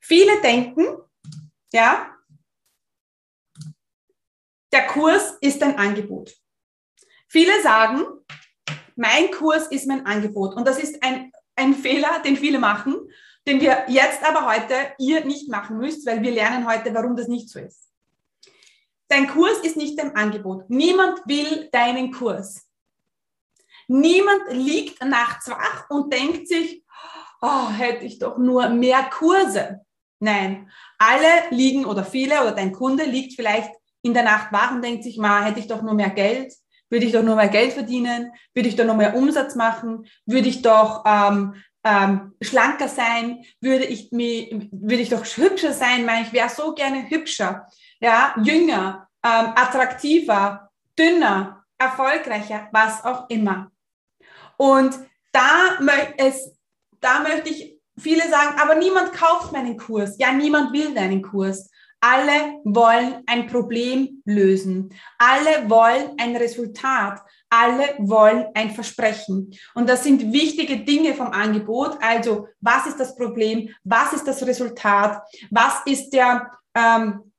Viele 0.00 0.40
denken, 0.40 0.86
ja, 1.72 2.16
der 4.72 4.86
Kurs 4.86 5.36
ist 5.40 5.62
ein 5.62 5.76
Angebot. 5.76 6.32
Viele 7.28 7.60
sagen, 7.62 8.04
mein 8.96 9.30
Kurs 9.30 9.66
ist 9.68 9.86
mein 9.86 10.06
Angebot. 10.06 10.54
Und 10.54 10.66
das 10.66 10.78
ist 10.78 11.02
ein, 11.02 11.32
ein 11.56 11.74
Fehler, 11.74 12.20
den 12.24 12.36
viele 12.36 12.58
machen. 12.58 13.08
den 13.46 13.60
wir 13.60 13.84
jetzt 13.88 14.22
aber 14.22 14.46
heute 14.46 14.74
ihr 14.98 15.24
nicht 15.24 15.48
machen 15.48 15.78
müsst, 15.78 16.06
weil 16.06 16.22
wir 16.22 16.30
lernen 16.30 16.68
heute, 16.68 16.94
warum 16.94 17.16
das 17.16 17.28
nicht 17.28 17.48
so 17.48 17.58
ist. 17.58 17.90
Dein 19.08 19.26
Kurs 19.26 19.58
ist 19.60 19.76
nicht 19.76 19.98
dein 19.98 20.14
Angebot. 20.14 20.68
Niemand 20.68 21.26
will 21.26 21.68
deinen 21.72 22.12
Kurs. 22.12 22.69
Niemand 23.92 24.52
liegt 24.52 25.04
nachts 25.04 25.50
wach 25.50 25.90
und 25.90 26.12
denkt 26.12 26.46
sich, 26.46 26.84
oh, 27.42 27.70
hätte 27.70 28.04
ich 28.04 28.20
doch 28.20 28.38
nur 28.38 28.68
mehr 28.68 29.02
Kurse. 29.10 29.80
Nein, 30.20 30.70
alle 30.96 31.50
liegen 31.50 31.84
oder 31.84 32.04
viele 32.04 32.40
oder 32.40 32.52
dein 32.52 32.70
Kunde 32.70 33.02
liegt 33.02 33.34
vielleicht 33.34 33.72
in 34.02 34.14
der 34.14 34.22
Nacht 34.22 34.52
wach 34.52 34.70
und 34.70 34.82
denkt 34.82 35.02
sich, 35.02 35.18
ma, 35.18 35.42
hätte 35.42 35.58
ich 35.58 35.66
doch 35.66 35.82
nur 35.82 35.94
mehr 35.94 36.10
Geld, 36.10 36.54
würde 36.88 37.04
ich 37.04 37.10
doch 37.10 37.24
nur 37.24 37.34
mehr 37.34 37.48
Geld 37.48 37.72
verdienen, 37.72 38.30
würde 38.54 38.68
ich 38.68 38.76
doch 38.76 38.84
nur 38.84 38.94
mehr 38.94 39.16
Umsatz 39.16 39.56
machen, 39.56 40.06
würde 40.24 40.48
ich 40.48 40.62
doch 40.62 41.02
ähm, 41.04 41.56
ähm, 41.82 42.36
schlanker 42.40 42.86
sein, 42.86 43.44
würde 43.60 43.86
ich 43.86 44.12
mir, 44.12 44.68
würde 44.70 45.02
ich 45.02 45.08
doch 45.08 45.24
hübscher 45.24 45.72
sein, 45.72 46.06
meine 46.06 46.26
ich 46.26 46.32
wäre 46.32 46.48
so 46.48 46.74
gerne 46.74 47.10
hübscher, 47.10 47.66
ja, 47.98 48.36
jünger, 48.40 49.08
ähm, 49.24 49.52
attraktiver, 49.56 50.70
dünner, 50.96 51.64
erfolgreicher, 51.76 52.68
was 52.70 53.04
auch 53.04 53.28
immer. 53.30 53.72
Und 54.60 54.94
da, 55.32 55.78
es, 56.18 56.54
da 57.00 57.20
möchte 57.20 57.48
ich 57.48 57.78
viele 57.98 58.28
sagen, 58.28 58.60
aber 58.60 58.74
niemand 58.74 59.14
kauft 59.14 59.52
meinen 59.52 59.78
Kurs. 59.78 60.16
Ja, 60.18 60.32
niemand 60.32 60.74
will 60.74 60.92
deinen 60.92 61.22
Kurs. 61.22 61.70
Alle 61.98 62.60
wollen 62.64 63.22
ein 63.26 63.46
Problem 63.46 64.22
lösen. 64.26 64.94
Alle 65.16 65.70
wollen 65.70 66.10
ein 66.18 66.36
Resultat. 66.36 67.22
Alle 67.48 67.94
wollen 68.00 68.48
ein 68.52 68.70
Versprechen. 68.70 69.50
Und 69.74 69.88
das 69.88 70.04
sind 70.04 70.30
wichtige 70.30 70.84
Dinge 70.84 71.14
vom 71.14 71.28
Angebot. 71.28 71.96
Also, 72.02 72.48
was 72.60 72.86
ist 72.86 73.00
das 73.00 73.16
Problem? 73.16 73.74
Was 73.84 74.12
ist 74.12 74.26
das 74.26 74.46
Resultat? 74.46 75.22
Was 75.50 75.80
ist 75.86 76.10
der, 76.10 76.50
ähm, 76.74 77.32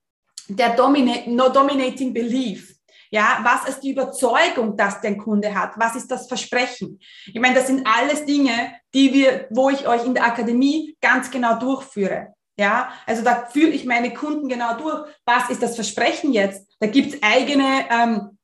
der 0.48 0.76
domina 0.76 1.18
no 1.28 1.50
dominating 1.50 2.12
belief? 2.16 2.71
Ja, 3.14 3.40
was 3.44 3.68
ist 3.68 3.82
die 3.82 3.92
Überzeugung, 3.92 4.78
dass 4.78 5.02
der 5.02 5.18
Kunde 5.18 5.54
hat? 5.54 5.74
Was 5.76 5.96
ist 5.96 6.10
das 6.10 6.28
Versprechen? 6.28 6.98
Ich 7.28 7.40
meine, 7.42 7.56
das 7.56 7.68
sind 7.68 7.86
alles 7.86 8.26
Dinge, 8.26 8.74
die 8.94 9.14
wir, 9.14 9.48
wo 9.50 9.70
ich 9.70 9.86
euch 9.86 10.06
in 10.06 10.14
der 10.14 10.26
Akademie 10.26 10.96
ganz 11.02 11.30
genau 11.30 11.60
durchführe. 11.60 12.34
Ja, 12.58 12.92
also 13.06 13.22
da 13.22 13.48
führe 13.48 13.72
ich 13.72 13.86
meine 13.86 14.14
Kunden 14.14 14.48
genau 14.48 14.78
durch. 14.78 15.10
Was 15.26 15.50
ist 15.50 15.62
das 15.62 15.76
Versprechen 15.76 16.32
jetzt? 16.32 16.74
Da 16.80 16.88
gibt's 16.88 17.18
eigene, 17.22 17.86
ähm, 17.90 18.38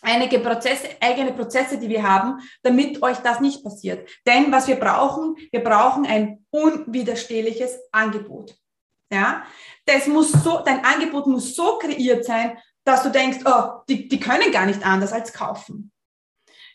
einige 0.00 0.38
Prozesse, 0.38 0.88
eigene 1.00 1.32
Prozesse, 1.32 1.76
die 1.76 1.88
wir 1.88 2.02
haben, 2.02 2.40
damit 2.62 3.02
euch 3.02 3.18
das 3.18 3.40
nicht 3.40 3.62
passiert. 3.62 4.08
Denn 4.26 4.50
was 4.50 4.66
wir 4.66 4.76
brauchen, 4.76 5.36
wir 5.50 5.62
brauchen 5.62 6.06
ein 6.06 6.46
unwiderstehliches 6.50 7.78
Angebot. 7.92 8.54
Ja, 9.12 9.44
das 9.84 10.06
muss 10.06 10.32
so, 10.32 10.62
dein 10.64 10.84
Angebot 10.84 11.26
muss 11.26 11.54
so 11.54 11.78
kreiert 11.78 12.24
sein, 12.24 12.58
dass 12.86 13.02
du 13.02 13.10
denkst, 13.10 13.38
oh, 13.44 13.82
die, 13.88 14.08
die 14.08 14.20
können 14.20 14.52
gar 14.52 14.64
nicht 14.64 14.86
anders 14.86 15.12
als 15.12 15.32
kaufen. 15.32 15.92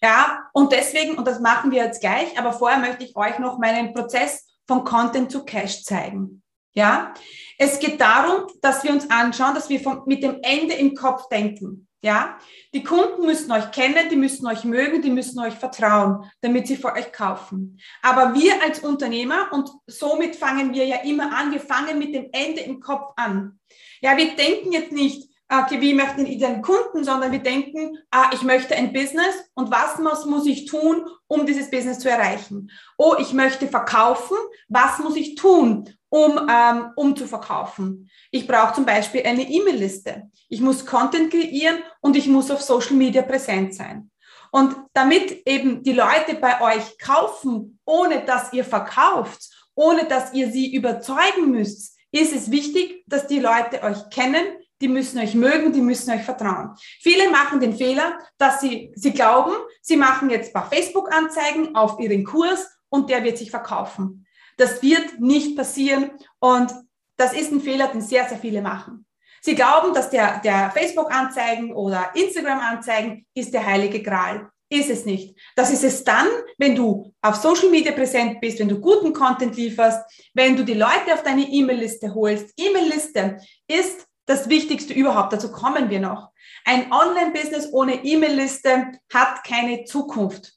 Ja, 0.03 0.49
und 0.53 0.71
deswegen, 0.71 1.17
und 1.17 1.25
das 1.25 1.39
machen 1.39 1.71
wir 1.71 1.83
jetzt 1.83 2.01
gleich, 2.01 2.37
aber 2.37 2.53
vorher 2.53 2.79
möchte 2.79 3.03
ich 3.03 3.15
euch 3.15 3.39
noch 3.39 3.59
meinen 3.59 3.93
Prozess 3.93 4.47
von 4.67 4.83
Content 4.83 5.31
zu 5.31 5.45
Cash 5.45 5.83
zeigen. 5.83 6.43
Ja, 6.73 7.13
es 7.57 7.79
geht 7.79 7.99
darum, 8.01 8.47
dass 8.61 8.83
wir 8.83 8.91
uns 8.91 9.09
anschauen, 9.09 9.55
dass 9.55 9.69
wir 9.69 9.79
vom, 9.79 10.03
mit 10.05 10.23
dem 10.23 10.39
Ende 10.41 10.73
im 10.73 10.95
Kopf 10.95 11.27
denken. 11.29 11.87
Ja, 12.03 12.39
die 12.73 12.83
Kunden 12.83 13.25
müssen 13.25 13.51
euch 13.51 13.69
kennen, 13.71 14.09
die 14.09 14.15
müssen 14.15 14.47
euch 14.47 14.63
mögen, 14.63 15.03
die 15.03 15.11
müssen 15.11 15.39
euch 15.39 15.53
vertrauen, 15.53 16.25
damit 16.41 16.65
sie 16.65 16.77
vor 16.77 16.93
euch 16.93 17.11
kaufen. 17.11 17.79
Aber 18.01 18.33
wir 18.33 18.61
als 18.63 18.79
Unternehmer, 18.79 19.53
und 19.53 19.69
somit 19.85 20.35
fangen 20.35 20.73
wir 20.73 20.85
ja 20.85 20.97
immer 21.03 21.37
an, 21.37 21.51
wir 21.51 21.59
fangen 21.59 21.99
mit 21.99 22.15
dem 22.15 22.29
Ende 22.31 22.61
im 22.61 22.79
Kopf 22.79 23.13
an. 23.17 23.59
Ja, 24.01 24.17
wir 24.17 24.35
denken 24.35 24.71
jetzt 24.71 24.91
nicht, 24.91 25.30
okay, 25.59 25.81
wie 25.81 25.93
möchten 25.93 26.25
den 26.25 26.61
Kunden, 26.61 27.03
sondern 27.03 27.31
wir 27.31 27.39
denken, 27.39 27.97
ah, 28.09 28.29
ich 28.33 28.41
möchte 28.41 28.75
ein 28.75 28.93
Business 28.93 29.35
und 29.53 29.69
was 29.69 29.99
muss, 29.99 30.25
muss 30.25 30.45
ich 30.45 30.65
tun, 30.65 31.05
um 31.27 31.45
dieses 31.45 31.69
Business 31.69 31.99
zu 31.99 32.09
erreichen? 32.09 32.71
Oh, 32.97 33.15
ich 33.19 33.33
möchte 33.33 33.67
verkaufen, 33.67 34.37
was 34.69 34.99
muss 34.99 35.17
ich 35.17 35.35
tun, 35.35 35.89
um, 36.09 36.49
ähm, 36.49 36.91
um 36.95 37.15
zu 37.15 37.27
verkaufen? 37.27 38.09
Ich 38.31 38.47
brauche 38.47 38.75
zum 38.75 38.85
Beispiel 38.85 39.23
eine 39.25 39.43
E-Mail-Liste. 39.43 40.29
Ich 40.47 40.61
muss 40.61 40.85
Content 40.85 41.31
kreieren 41.31 41.79
und 41.99 42.15
ich 42.15 42.27
muss 42.27 42.49
auf 42.49 42.61
Social 42.61 42.95
Media 42.95 43.21
präsent 43.21 43.75
sein. 43.75 44.09
Und 44.51 44.75
damit 44.93 45.47
eben 45.47 45.83
die 45.83 45.93
Leute 45.93 46.35
bei 46.39 46.61
euch 46.61 46.97
kaufen, 46.97 47.79
ohne 47.85 48.23
dass 48.25 48.53
ihr 48.53 48.65
verkauft, 48.65 49.49
ohne 49.75 50.05
dass 50.05 50.33
ihr 50.33 50.51
sie 50.51 50.73
überzeugen 50.73 51.51
müsst, 51.51 51.97
ist 52.11 52.33
es 52.33 52.51
wichtig, 52.51 53.03
dass 53.07 53.27
die 53.27 53.39
Leute 53.39 53.83
euch 53.83 54.09
kennen, 54.09 54.45
die 54.81 54.87
müssen 54.87 55.19
euch 55.19 55.35
mögen, 55.35 55.71
die 55.71 55.81
müssen 55.81 56.11
euch 56.11 56.23
vertrauen. 56.23 56.71
Viele 56.99 57.29
machen 57.29 57.59
den 57.59 57.75
Fehler, 57.75 58.17
dass 58.37 58.61
sie, 58.61 58.91
sie 58.95 59.13
glauben, 59.13 59.53
sie 59.81 59.97
machen 59.97 60.29
jetzt 60.29 60.49
ein 60.49 60.53
paar 60.53 60.69
Facebook-Anzeigen 60.69 61.75
auf 61.75 61.99
ihren 61.99 62.23
Kurs 62.23 62.67
und 62.89 63.09
der 63.09 63.23
wird 63.23 63.37
sich 63.37 63.51
verkaufen. 63.51 64.25
Das 64.57 64.81
wird 64.81 65.19
nicht 65.19 65.55
passieren 65.55 66.11
und 66.39 66.73
das 67.17 67.33
ist 67.33 67.51
ein 67.51 67.61
Fehler, 67.61 67.87
den 67.87 68.01
sehr, 68.01 68.27
sehr 68.27 68.37
viele 68.37 68.61
machen. 68.61 69.05
Sie 69.41 69.55
glauben, 69.55 69.93
dass 69.93 70.09
der, 70.09 70.39
der 70.39 70.71
Facebook-Anzeigen 70.71 71.73
oder 71.73 72.11
Instagram-Anzeigen 72.15 73.25
ist 73.33 73.53
der 73.53 73.65
heilige 73.65 74.01
Gral. 74.01 74.49
Ist 74.69 74.89
es 74.89 75.03
nicht. 75.03 75.37
Das 75.55 75.69
ist 75.69 75.83
es 75.83 76.03
dann, 76.05 76.27
wenn 76.57 76.75
du 76.75 77.11
auf 77.21 77.35
Social 77.35 77.69
Media 77.69 77.91
präsent 77.91 78.39
bist, 78.39 78.59
wenn 78.59 78.69
du 78.69 78.79
guten 78.79 79.11
Content 79.11 79.57
lieferst, 79.57 79.99
wenn 80.33 80.55
du 80.55 80.63
die 80.63 80.75
Leute 80.75 81.13
auf 81.13 81.23
deine 81.23 81.41
E-Mail-Liste 81.41 82.13
holst. 82.13 82.53
E-Mail-Liste 82.55 83.37
ist 83.67 84.07
das 84.31 84.49
Wichtigste 84.49 84.93
überhaupt. 84.93 85.33
Dazu 85.33 85.51
kommen 85.51 85.89
wir 85.89 85.99
noch. 85.99 86.31
Ein 86.65 86.91
Online-Business 86.91 87.69
ohne 87.73 88.03
E-Mail-Liste 88.03 88.91
hat 89.11 89.43
keine 89.43 89.83
Zukunft. 89.83 90.53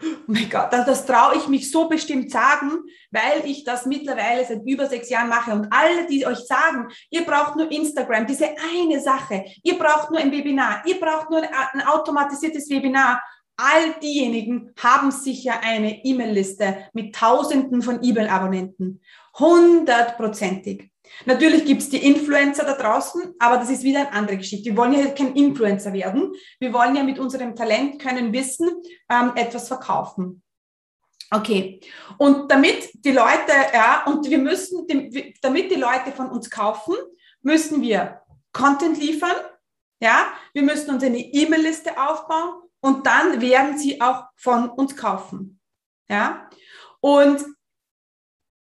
Oh 0.00 0.06
mein 0.28 0.48
Gott, 0.48 0.68
das, 0.72 0.86
das 0.86 1.06
traue 1.06 1.36
ich 1.36 1.48
mich 1.48 1.72
so 1.72 1.88
bestimmt 1.88 2.30
sagen, 2.30 2.70
weil 3.10 3.42
ich 3.44 3.64
das 3.64 3.84
mittlerweile 3.84 4.44
seit 4.44 4.62
über 4.64 4.86
sechs 4.86 5.10
Jahren 5.10 5.28
mache. 5.28 5.50
Und 5.50 5.66
alle, 5.72 6.06
die 6.06 6.24
euch 6.24 6.38
sagen, 6.38 6.88
ihr 7.10 7.24
braucht 7.24 7.56
nur 7.56 7.70
Instagram, 7.72 8.26
diese 8.26 8.46
eine 8.72 9.00
Sache, 9.00 9.44
ihr 9.64 9.76
braucht 9.76 10.12
nur 10.12 10.20
ein 10.20 10.30
Webinar, 10.30 10.82
ihr 10.86 11.00
braucht 11.00 11.30
nur 11.30 11.42
ein, 11.42 11.48
ein 11.72 11.86
automatisiertes 11.86 12.70
Webinar. 12.70 13.20
All 13.56 13.94
diejenigen 14.00 14.72
haben 14.80 15.10
sicher 15.10 15.60
eine 15.62 16.04
E-Mail-Liste 16.04 16.88
mit 16.92 17.16
Tausenden 17.16 17.82
von 17.82 18.00
E-Mail-Abonnenten. 18.00 19.00
Hundertprozentig. 19.36 20.92
Natürlich 21.26 21.64
gibt 21.64 21.82
es 21.82 21.90
die 21.90 22.04
Influencer 22.04 22.64
da 22.64 22.74
draußen, 22.74 23.34
aber 23.38 23.58
das 23.58 23.70
ist 23.70 23.82
wieder 23.82 24.00
eine 24.00 24.12
andere 24.12 24.36
Geschichte. 24.36 24.70
Wir 24.70 24.76
wollen 24.76 24.92
ja 24.92 25.06
kein 25.10 25.34
Influencer 25.34 25.92
werden. 25.92 26.32
Wir 26.58 26.72
wollen 26.72 26.96
ja 26.96 27.02
mit 27.02 27.18
unserem 27.18 27.54
Talent, 27.54 28.00
können 28.00 28.32
Wissen 28.32 28.68
ähm, 29.10 29.32
etwas 29.34 29.68
verkaufen. 29.68 30.42
Okay. 31.30 31.80
Und 32.16 32.50
damit 32.50 32.90
die 33.04 33.12
Leute, 33.12 33.52
ja, 33.72 34.04
und 34.06 34.28
wir 34.28 34.38
müssen, 34.38 34.86
damit 35.42 35.70
die 35.70 35.76
Leute 35.76 36.12
von 36.12 36.30
uns 36.30 36.48
kaufen, 36.48 36.94
müssen 37.42 37.82
wir 37.82 38.22
Content 38.52 38.98
liefern. 38.98 39.36
Ja, 40.00 40.32
wir 40.54 40.62
müssen 40.62 40.94
uns 40.94 41.02
eine 41.02 41.18
E-Mail-Liste 41.18 42.00
aufbauen 42.00 42.62
und 42.80 43.06
dann 43.06 43.40
werden 43.40 43.76
sie 43.76 44.00
auch 44.00 44.24
von 44.36 44.70
uns 44.70 44.96
kaufen. 44.96 45.60
Ja, 46.08 46.48
und 47.00 47.44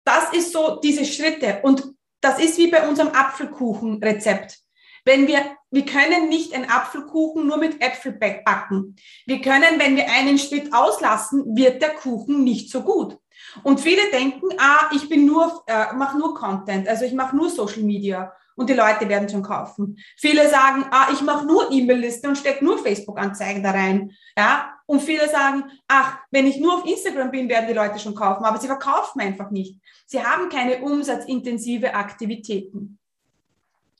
das 0.03 0.33
ist 0.33 0.51
so 0.51 0.79
diese 0.81 1.05
Schritte. 1.05 1.61
Und 1.63 1.95
das 2.21 2.39
ist 2.39 2.57
wie 2.57 2.71
bei 2.71 2.87
unserem 2.87 3.09
Apfelkuchenrezept. 3.09 4.59
Wenn 5.03 5.27
wir, 5.27 5.39
wir 5.71 5.85
können 5.85 6.29
nicht 6.29 6.53
einen 6.53 6.69
Apfelkuchen 6.69 7.47
nur 7.47 7.57
mit 7.57 7.81
Äpfel 7.81 8.11
backen. 8.11 8.95
Wir 9.25 9.41
können, 9.41 9.79
wenn 9.79 9.95
wir 9.95 10.09
einen 10.11 10.37
Schritt 10.37 10.73
auslassen, 10.73 11.55
wird 11.55 11.81
der 11.81 11.95
Kuchen 11.95 12.43
nicht 12.43 12.69
so 12.69 12.83
gut. 12.83 13.17
Und 13.63 13.79
viele 13.79 14.11
denken, 14.11 14.49
ah, 14.59 14.91
ich 14.93 15.09
bin 15.09 15.25
nur, 15.25 15.63
äh, 15.65 15.93
mache 15.93 16.17
nur 16.17 16.35
Content, 16.35 16.87
also 16.87 17.05
ich 17.05 17.13
mache 17.13 17.35
nur 17.35 17.49
Social 17.49 17.81
Media 17.81 18.31
und 18.55 18.69
die 18.69 18.73
Leute 18.73 19.07
werden 19.07 19.29
schon 19.29 19.43
kaufen. 19.43 19.97
Viele 20.17 20.49
sagen, 20.49 20.85
ah, 20.91 21.07
ich 21.11 21.21
mache 21.21 21.45
nur 21.45 21.71
E-Mail-Liste 21.71 22.27
und 22.27 22.37
stecke 22.37 22.63
nur 22.63 22.77
Facebook-Anzeigen 22.77 23.63
da 23.63 23.71
rein. 23.71 24.11
Ja, 24.37 24.73
und 24.85 25.01
viele 25.01 25.29
sagen, 25.29 25.63
ach, 25.87 26.17
wenn 26.31 26.47
ich 26.47 26.59
nur 26.59 26.75
auf 26.75 26.85
Instagram 26.85 27.31
bin, 27.31 27.49
werden 27.49 27.67
die 27.67 27.73
Leute 27.73 27.99
schon 27.99 28.15
kaufen, 28.15 28.43
aber 28.43 28.59
sie 28.59 28.67
verkaufen 28.67 29.21
einfach 29.21 29.49
nicht. 29.51 29.79
Sie 30.05 30.21
haben 30.21 30.49
keine 30.49 30.81
umsatzintensive 30.81 31.93
Aktivitäten. 31.93 32.99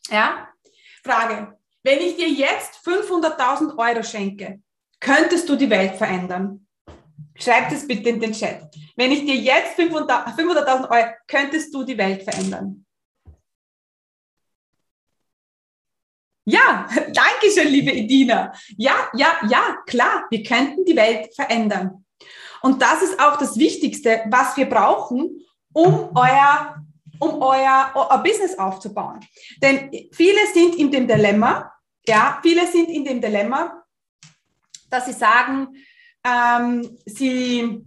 Ja? 0.10 0.50
Frage. 1.04 1.58
Wenn 1.84 2.00
ich 2.00 2.16
dir 2.16 2.30
jetzt 2.30 2.86
500.000 2.86 3.78
Euro 3.78 4.04
schenke, 4.04 4.62
könntest 5.00 5.50
du 5.50 5.56
die 5.56 5.70
Welt 5.70 5.96
verändern? 5.96 6.68
Schreib 7.36 7.70
das 7.70 7.88
bitte 7.88 8.10
in 8.10 8.20
den 8.20 8.34
Chat. 8.34 8.70
Wenn 8.96 9.12
ich 9.12 9.26
dir 9.26 9.36
jetzt 9.36 9.80
500.000 9.80 10.90
Euro, 10.90 11.14
könntest 11.28 11.74
du 11.74 11.84
die 11.84 11.98
Welt 11.98 12.24
verändern? 12.24 12.86
Ja, 16.46 16.88
danke 16.96 17.52
schön, 17.54 17.68
liebe 17.68 17.92
Edina. 17.92 18.54
Ja, 18.78 19.10
ja, 19.14 19.40
ja, 19.50 19.78
klar, 19.86 20.26
wir 20.30 20.44
könnten 20.44 20.86
die 20.86 20.96
Welt 20.96 21.34
verändern. 21.36 22.06
Und 22.62 22.82
das 22.82 23.02
ist 23.02 23.20
auch 23.20 23.38
das 23.38 23.58
Wichtigste, 23.58 24.24
was 24.30 24.56
wir 24.56 24.70
brauchen, 24.70 25.42
um 25.74 26.12
euer, 26.16 26.76
um 27.20 27.42
euer, 27.42 27.92
euer 27.96 28.24
Business 28.24 28.58
aufzubauen. 28.58 29.20
Denn 29.62 29.90
viele 30.12 30.48
sind 30.54 30.76
in 30.76 30.92
dem 30.92 31.08
Dilemma, 31.08 31.72
ja, 32.08 32.40
viele 32.42 32.68
sind 32.68 32.90
in 32.90 33.04
dem 33.04 33.22
Dilemma, 33.22 33.84
dass 34.90 35.06
sie 35.06 35.14
sagen, 35.14 35.70
ähm, 36.24 36.98
sie, 37.06 37.84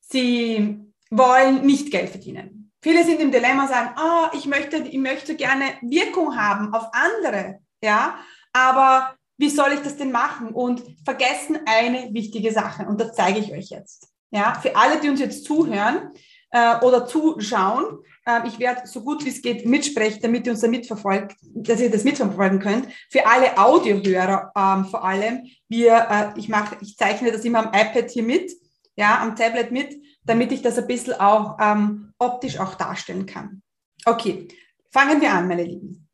sie 0.00 0.78
wollen 1.10 1.64
nicht 1.64 1.90
Geld 1.90 2.10
verdienen. 2.10 2.59
Viele 2.82 3.04
sind 3.04 3.20
im 3.20 3.30
Dilemma 3.30 3.68
sagen, 3.68 3.90
oh, 3.98 4.36
ich 4.36 4.46
möchte, 4.46 4.78
ich 4.78 4.98
möchte 4.98 5.36
gerne 5.36 5.64
Wirkung 5.82 6.36
haben 6.36 6.72
auf 6.72 6.88
andere, 6.92 7.58
ja, 7.82 8.18
aber 8.52 9.14
wie 9.36 9.50
soll 9.50 9.72
ich 9.72 9.80
das 9.80 9.96
denn 9.96 10.12
machen? 10.12 10.48
Und 10.48 10.82
vergessen 11.04 11.60
eine 11.66 12.12
wichtige 12.12 12.52
Sache 12.52 12.86
und 12.86 13.00
das 13.00 13.14
zeige 13.14 13.38
ich 13.38 13.52
euch 13.52 13.70
jetzt. 13.70 14.08
Ja, 14.30 14.54
für 14.54 14.76
alle, 14.76 15.00
die 15.00 15.08
uns 15.08 15.20
jetzt 15.20 15.44
zuhören 15.44 16.10
äh, 16.50 16.76
oder 16.84 17.06
zuschauen, 17.06 17.98
äh, 18.26 18.46
ich 18.46 18.58
werde 18.58 18.86
so 18.86 19.02
gut 19.02 19.24
wie 19.24 19.30
es 19.30 19.42
geht 19.42 19.66
mitsprechen, 19.66 20.20
damit 20.22 20.46
ihr 20.46 20.52
uns 20.52 20.60
da 20.60 20.68
mitverfolgt, 20.68 21.36
dass 21.42 21.80
ihr 21.80 21.90
das 21.90 22.04
mitverfolgen 22.04 22.60
könnt. 22.60 22.88
Für 23.10 23.26
alle 23.26 23.58
Audiohörer 23.58 24.52
ähm, 24.56 24.84
vor 24.86 25.04
allem, 25.04 25.46
wir, 25.68 26.06
äh, 26.10 26.38
ich 26.38 26.48
mache, 26.48 26.76
ich 26.80 26.96
zeichne 26.96 27.32
das 27.32 27.44
immer 27.44 27.60
am 27.60 27.74
iPad 27.74 28.10
hier 28.10 28.22
mit, 28.22 28.52
ja, 28.96 29.20
am 29.20 29.36
Tablet 29.36 29.72
mit, 29.72 29.96
damit 30.24 30.52
ich 30.52 30.62
das 30.62 30.78
ein 30.78 30.86
bisschen 30.86 31.14
auch 31.14 31.56
ähm, 31.60 32.09
optisch 32.20 32.58
auch 32.58 32.74
darstellen 32.74 33.26
kann. 33.26 33.62
Okay, 34.04 34.48
fangen 34.92 35.20
wir 35.20 35.32
an, 35.32 35.48
meine 35.48 35.64
Lieben. 35.64 36.08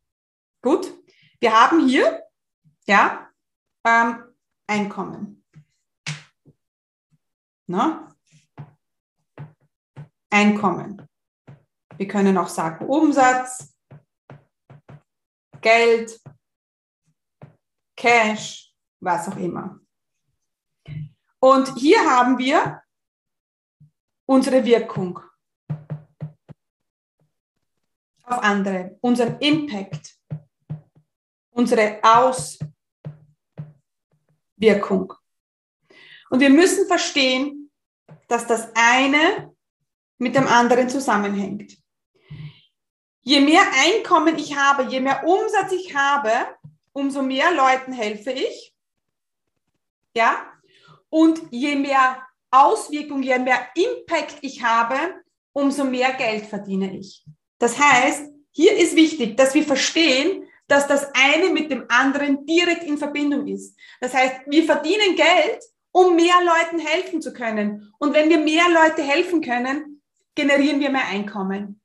Gut, 0.63 0.93
wir 1.41 1.53
haben 1.53 1.87
hier, 1.87 2.23
ja, 2.87 3.31
ähm, 3.85 4.23
Einkommen. 4.69 5.45
Na? 7.69 8.17
Einkommen. 10.29 11.09
Wir 11.97 12.09
können 12.09 12.37
auch 12.37 12.49
sagen 12.49 12.87
Umsatz, 12.87 13.73
Geld, 15.61 16.21
Cash, 17.97 18.75
was 19.01 19.29
auch 19.29 19.37
immer. 19.37 19.81
Und 21.39 21.77
hier 21.77 22.01
haben 22.01 22.39
wir 22.39 22.83
unsere 24.27 24.65
Wirkung 24.65 25.21
auf 28.27 28.43
andere, 28.43 28.99
unseren 29.01 29.39
Impact, 29.39 30.17
unsere 31.51 32.01
Auswirkung. 34.59 35.15
Und 36.29 36.41
wir 36.41 36.51
müssen 36.51 36.87
verstehen, 36.87 37.71
dass 38.29 38.47
das 38.47 38.69
eine 38.75 39.55
mit 40.19 40.35
dem 40.35 40.47
anderen 40.49 40.89
zusammenhängt. 40.89 41.79
Je 43.23 43.41
mehr 43.41 43.63
Einkommen 43.85 44.37
ich 44.39 44.57
habe, 44.57 44.85
je 44.85 45.01
mehr 45.01 45.25
Umsatz 45.25 45.73
ich 45.73 45.95
habe, 45.95 46.31
umso 46.93 47.23
mehr 47.23 47.53
Leuten 47.53 47.93
helfe 47.93 48.33
ich. 48.33 48.75
Ja? 50.15 50.53
Und 51.09 51.43
je 51.51 51.77
mehr 51.77 52.27
Auswirkung, 52.51 53.23
je 53.23 53.39
mehr 53.39 53.69
Impact 53.75 54.39
ich 54.43 54.63
habe, 54.63 55.23
umso 55.53 55.85
mehr 55.85 56.13
Geld 56.15 56.47
verdiene 56.47 56.97
ich. 56.97 57.25
Das 57.59 57.79
heißt, 57.79 58.25
hier 58.51 58.77
ist 58.77 58.97
wichtig, 58.97 59.37
dass 59.37 59.55
wir 59.55 59.65
verstehen, 59.65 60.45
dass 60.69 60.87
das 60.87 61.09
eine 61.15 61.51
mit 61.51 61.71
dem 61.71 61.85
anderen 61.89 62.45
direkt 62.47 62.85
in 62.85 62.99
Verbindung 62.99 63.47
ist. 63.47 63.77
Das 64.01 64.15
heißt, 64.15 64.35
wir 64.47 64.65
verdienen 64.65 65.15
Geld, 65.15 65.63
um 65.93 66.17
mehr 66.17 66.35
Leuten 66.45 66.79
helfen 66.79 67.23
zu 67.23 67.33
können. 67.33 67.93
Und 67.99 68.15
wenn 68.15 68.29
wir 68.29 68.39
mehr 68.39 68.65
Leute 68.69 69.03
helfen 69.03 69.41
können, 69.41 70.03
generieren 70.35 70.81
wir 70.81 70.91
mehr 70.91 71.07
Einkommen. 71.07 71.81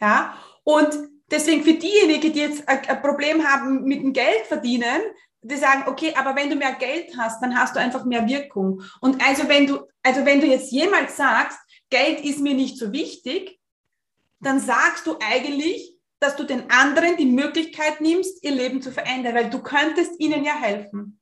Ja? 0.00 0.36
Und 0.64 0.90
deswegen 1.30 1.62
für 1.62 1.74
diejenigen, 1.74 2.32
die 2.32 2.40
jetzt 2.40 2.66
ein 2.68 3.02
Problem 3.02 3.46
haben 3.46 3.84
mit 3.84 4.02
dem 4.02 4.12
Geld 4.12 4.46
verdienen, 4.46 5.00
die 5.42 5.56
sagen, 5.56 5.84
okay, 5.86 6.14
aber 6.16 6.36
wenn 6.36 6.50
du 6.50 6.56
mehr 6.56 6.74
Geld 6.74 7.16
hast, 7.18 7.42
dann 7.42 7.58
hast 7.58 7.74
du 7.74 7.80
einfach 7.80 8.04
mehr 8.04 8.26
Wirkung. 8.28 8.82
Und 9.00 9.22
also 9.24 9.48
wenn 9.48 9.66
du, 9.66 9.80
also 10.02 10.24
wenn 10.24 10.40
du 10.40 10.46
jetzt 10.46 10.70
jemals 10.70 11.16
sagst, 11.16 11.58
Geld 11.90 12.24
ist 12.24 12.40
mir 12.40 12.54
nicht 12.54 12.78
so 12.78 12.92
wichtig, 12.92 13.58
dann 14.42 14.60
sagst 14.60 15.06
du 15.06 15.16
eigentlich, 15.20 15.96
dass 16.20 16.36
du 16.36 16.44
den 16.44 16.70
anderen 16.70 17.16
die 17.16 17.26
Möglichkeit 17.26 18.00
nimmst, 18.00 18.42
ihr 18.44 18.52
Leben 18.52 18.82
zu 18.82 18.92
verändern, 18.92 19.34
weil 19.34 19.50
du 19.50 19.60
könntest 19.62 20.20
ihnen 20.20 20.44
ja 20.44 20.54
helfen. 20.54 21.20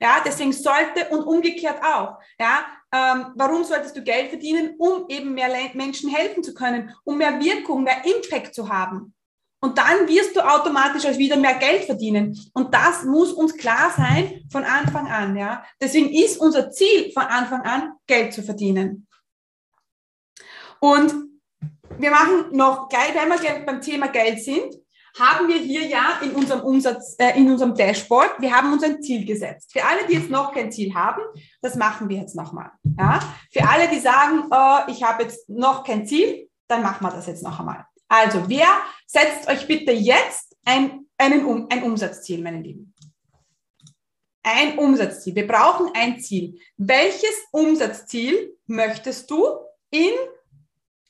Ja, 0.00 0.22
deswegen 0.24 0.52
sollte 0.52 1.08
und 1.10 1.24
umgekehrt 1.24 1.82
auch. 1.82 2.18
Ja, 2.38 2.66
ähm, 2.92 3.32
warum 3.34 3.64
solltest 3.64 3.96
du 3.96 4.02
Geld 4.02 4.30
verdienen, 4.30 4.76
um 4.78 5.06
eben 5.08 5.34
mehr 5.34 5.50
Menschen 5.74 6.08
helfen 6.08 6.42
zu 6.42 6.54
können, 6.54 6.94
um 7.04 7.18
mehr 7.18 7.40
Wirkung, 7.40 7.82
mehr 7.82 8.04
Impact 8.04 8.54
zu 8.54 8.68
haben? 8.68 9.14
Und 9.60 9.76
dann 9.76 10.06
wirst 10.06 10.36
du 10.36 10.40
automatisch 10.40 11.04
auch 11.04 11.18
wieder 11.18 11.36
mehr 11.36 11.54
Geld 11.54 11.84
verdienen. 11.84 12.38
Und 12.54 12.72
das 12.72 13.02
muss 13.04 13.32
uns 13.32 13.56
klar 13.56 13.92
sein 13.96 14.44
von 14.52 14.62
Anfang 14.62 15.08
an. 15.08 15.36
Ja? 15.36 15.64
Deswegen 15.80 16.10
ist 16.10 16.38
unser 16.38 16.70
Ziel 16.70 17.10
von 17.12 17.24
Anfang 17.24 17.62
an, 17.62 17.92
Geld 18.06 18.32
zu 18.32 18.44
verdienen. 18.44 19.08
Und 20.78 21.27
wir 21.98 22.10
machen 22.10 22.56
noch 22.56 22.88
gleich, 22.88 23.14
wenn 23.14 23.28
wir 23.28 23.66
beim 23.66 23.80
Thema 23.80 24.08
Geld 24.08 24.42
sind, 24.42 24.74
haben 25.18 25.48
wir 25.48 25.58
hier 25.58 25.86
ja 25.86 26.20
in 26.22 26.30
unserem 26.32 26.60
Umsatz, 26.60 27.16
äh, 27.18 27.36
in 27.38 27.50
unserem 27.50 27.74
Dashboard, 27.74 28.40
wir 28.40 28.52
haben 28.52 28.72
uns 28.72 28.82
ein 28.84 29.02
Ziel 29.02 29.24
gesetzt. 29.24 29.72
Für 29.72 29.84
alle, 29.84 30.06
die 30.06 30.14
jetzt 30.14 30.30
noch 30.30 30.52
kein 30.52 30.70
Ziel 30.70 30.94
haben, 30.94 31.22
das 31.60 31.74
machen 31.74 32.08
wir 32.08 32.18
jetzt 32.18 32.36
nochmal. 32.36 32.70
Ja? 32.98 33.20
Für 33.52 33.68
alle, 33.68 33.88
die 33.88 33.98
sagen, 33.98 34.44
oh, 34.50 34.90
ich 34.90 35.02
habe 35.02 35.24
jetzt 35.24 35.48
noch 35.48 35.84
kein 35.84 36.06
Ziel, 36.06 36.48
dann 36.68 36.82
machen 36.82 37.04
wir 37.04 37.10
das 37.10 37.26
jetzt 37.26 37.42
noch 37.42 37.58
einmal. 37.58 37.84
Also, 38.08 38.48
wer 38.48 38.68
setzt 39.06 39.48
euch 39.48 39.66
bitte 39.66 39.92
jetzt 39.92 40.56
ein, 40.64 41.06
einen 41.18 41.44
um, 41.44 41.66
ein 41.70 41.82
Umsatzziel, 41.82 42.42
meine 42.42 42.62
Lieben? 42.62 42.94
Ein 44.42 44.78
Umsatzziel. 44.78 45.34
Wir 45.34 45.46
brauchen 45.46 45.90
ein 45.94 46.20
Ziel. 46.20 46.58
Welches 46.76 47.34
Umsatzziel 47.50 48.56
möchtest 48.66 49.30
du 49.30 49.44
in 49.90 50.12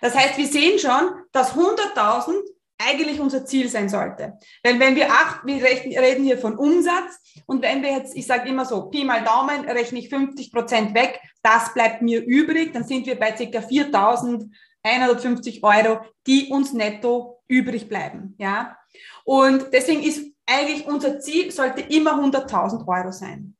Das 0.00 0.14
heißt, 0.14 0.38
wir 0.38 0.46
sehen 0.46 0.78
schon, 0.78 1.24
dass 1.32 1.54
100.000 1.54 2.40
eigentlich 2.80 3.20
unser 3.20 3.44
Ziel 3.44 3.68
sein 3.68 3.90
sollte. 3.90 4.38
Weil 4.62 4.80
wenn 4.80 4.96
wir 4.96 5.10
acht, 5.10 5.44
wir 5.44 5.62
reden 5.62 6.24
hier 6.24 6.38
von 6.38 6.56
Umsatz 6.56 7.20
und 7.46 7.60
wenn 7.62 7.82
wir 7.82 7.92
jetzt, 7.92 8.16
ich 8.16 8.26
sage 8.26 8.48
immer 8.48 8.64
so, 8.64 8.86
Pi 8.86 9.04
mal 9.04 9.22
Daumen, 9.22 9.68
rechne 9.68 9.98
ich 9.98 10.08
50 10.08 10.50
Prozent 10.50 10.94
weg, 10.94 11.20
das 11.42 11.74
bleibt 11.74 12.00
mir 12.02 12.24
übrig, 12.24 12.72
dann 12.72 12.84
sind 12.84 13.06
wir 13.06 13.18
bei 13.18 13.32
ca. 13.32 13.44
4.150 13.44 15.62
Euro, 15.62 16.00
die 16.26 16.48
uns 16.50 16.72
netto 16.72 17.42
übrig 17.48 17.86
bleiben. 17.88 18.34
Ja? 18.38 18.78
Und 19.24 19.66
deswegen 19.72 20.02
ist 20.02 20.24
eigentlich 20.46 20.86
unser 20.86 21.20
Ziel, 21.20 21.50
sollte 21.50 21.82
immer 21.82 22.14
100.000 22.14 22.88
Euro 22.88 23.12
sein. 23.12 23.56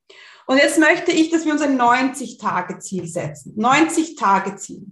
Und 0.47 0.57
jetzt 0.57 0.79
möchte 0.79 1.11
ich, 1.11 1.29
dass 1.29 1.45
wir 1.45 1.53
uns 1.53 1.61
ein 1.61 1.79
90-Tage-Ziel 1.79 3.07
setzen. 3.07 3.55
90-Tage-Ziel. 3.57 4.87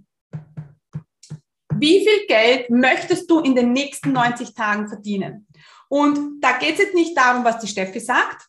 Wie 1.74 2.06
viel 2.06 2.26
Geld 2.26 2.70
möchtest 2.70 3.30
du 3.30 3.40
in 3.40 3.54
den 3.54 3.72
nächsten 3.72 4.12
90 4.12 4.54
Tagen 4.54 4.88
verdienen? 4.88 5.46
Und 5.88 6.40
da 6.40 6.52
geht 6.58 6.74
es 6.74 6.78
jetzt 6.78 6.94
nicht 6.94 7.16
darum, 7.16 7.44
was 7.44 7.58
die 7.58 7.66
Steffi 7.66 8.00
sagt, 8.00 8.48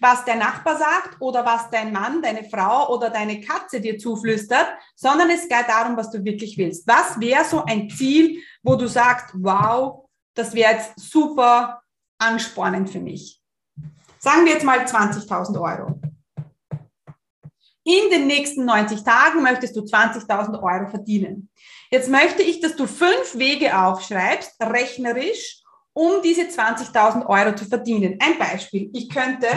was 0.00 0.24
der 0.24 0.34
Nachbar 0.34 0.76
sagt 0.76 1.16
oder 1.20 1.46
was 1.46 1.70
dein 1.70 1.92
Mann, 1.92 2.20
deine 2.20 2.44
Frau 2.44 2.92
oder 2.92 3.08
deine 3.08 3.40
Katze 3.40 3.80
dir 3.80 3.98
zuflüstert, 3.98 4.66
sondern 4.96 5.30
es 5.30 5.48
geht 5.48 5.68
darum, 5.68 5.96
was 5.96 6.10
du 6.10 6.24
wirklich 6.24 6.58
willst. 6.58 6.86
Was 6.88 7.20
wäre 7.20 7.44
so 7.44 7.64
ein 7.64 7.88
Ziel, 7.88 8.42
wo 8.62 8.74
du 8.74 8.88
sagst, 8.88 9.32
wow, 9.34 10.08
das 10.34 10.52
wäre 10.54 10.72
jetzt 10.72 10.98
super 10.98 11.82
anspornend 12.18 12.90
für 12.90 13.00
mich? 13.00 13.40
Sagen 14.18 14.44
wir 14.44 14.52
jetzt 14.52 14.64
mal 14.64 14.80
20.000 14.80 15.60
Euro. 15.60 16.00
In 17.84 18.10
den 18.10 18.26
nächsten 18.28 18.64
90 18.64 19.02
Tagen 19.02 19.42
möchtest 19.42 19.74
du 19.76 19.80
20.000 19.80 20.62
Euro 20.62 20.88
verdienen. 20.88 21.50
Jetzt 21.90 22.08
möchte 22.08 22.42
ich, 22.42 22.60
dass 22.60 22.76
du 22.76 22.86
fünf 22.86 23.36
Wege 23.36 23.76
aufschreibst, 23.76 24.54
rechnerisch, 24.60 25.62
um 25.92 26.22
diese 26.22 26.42
20.000 26.42 27.26
Euro 27.26 27.54
zu 27.56 27.64
verdienen. 27.64 28.18
Ein 28.20 28.38
Beispiel. 28.38 28.88
Ich 28.94 29.08
könnte 29.08 29.48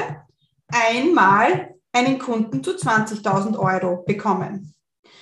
einmal 0.67 1.75
einen 1.91 2.17
Kunden 2.19 2.63
zu 2.63 2.71
20.000 2.71 3.57
Euro 3.57 4.03
bekommen. 4.03 4.73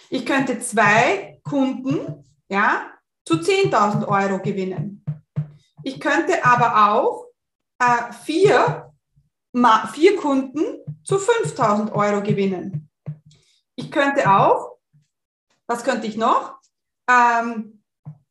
Ich 0.09 0.25
könnte 0.25 0.59
zwei 0.59 1.39
Kunden 1.43 2.23
ja, 2.49 2.89
zu 3.25 3.35
10.000 3.35 4.07
Euro 4.07 4.39
gewinnen. 4.41 5.03
Ich 5.83 5.99
könnte 5.99 6.45
aber 6.45 6.91
auch 6.91 7.25
äh, 7.79 8.13
vier, 8.23 8.91
vier 9.93 10.15
Kunden 10.17 10.63
zu 11.03 11.15
5.000 11.15 11.91
Euro 11.91 12.23
gewinnen. 12.23 12.89
Ich 13.75 13.91
könnte 13.91 14.29
auch, 14.29 14.77
was 15.67 15.83
könnte 15.83 16.07
ich 16.07 16.17
noch? 16.17 16.59
Ähm, 17.09 17.83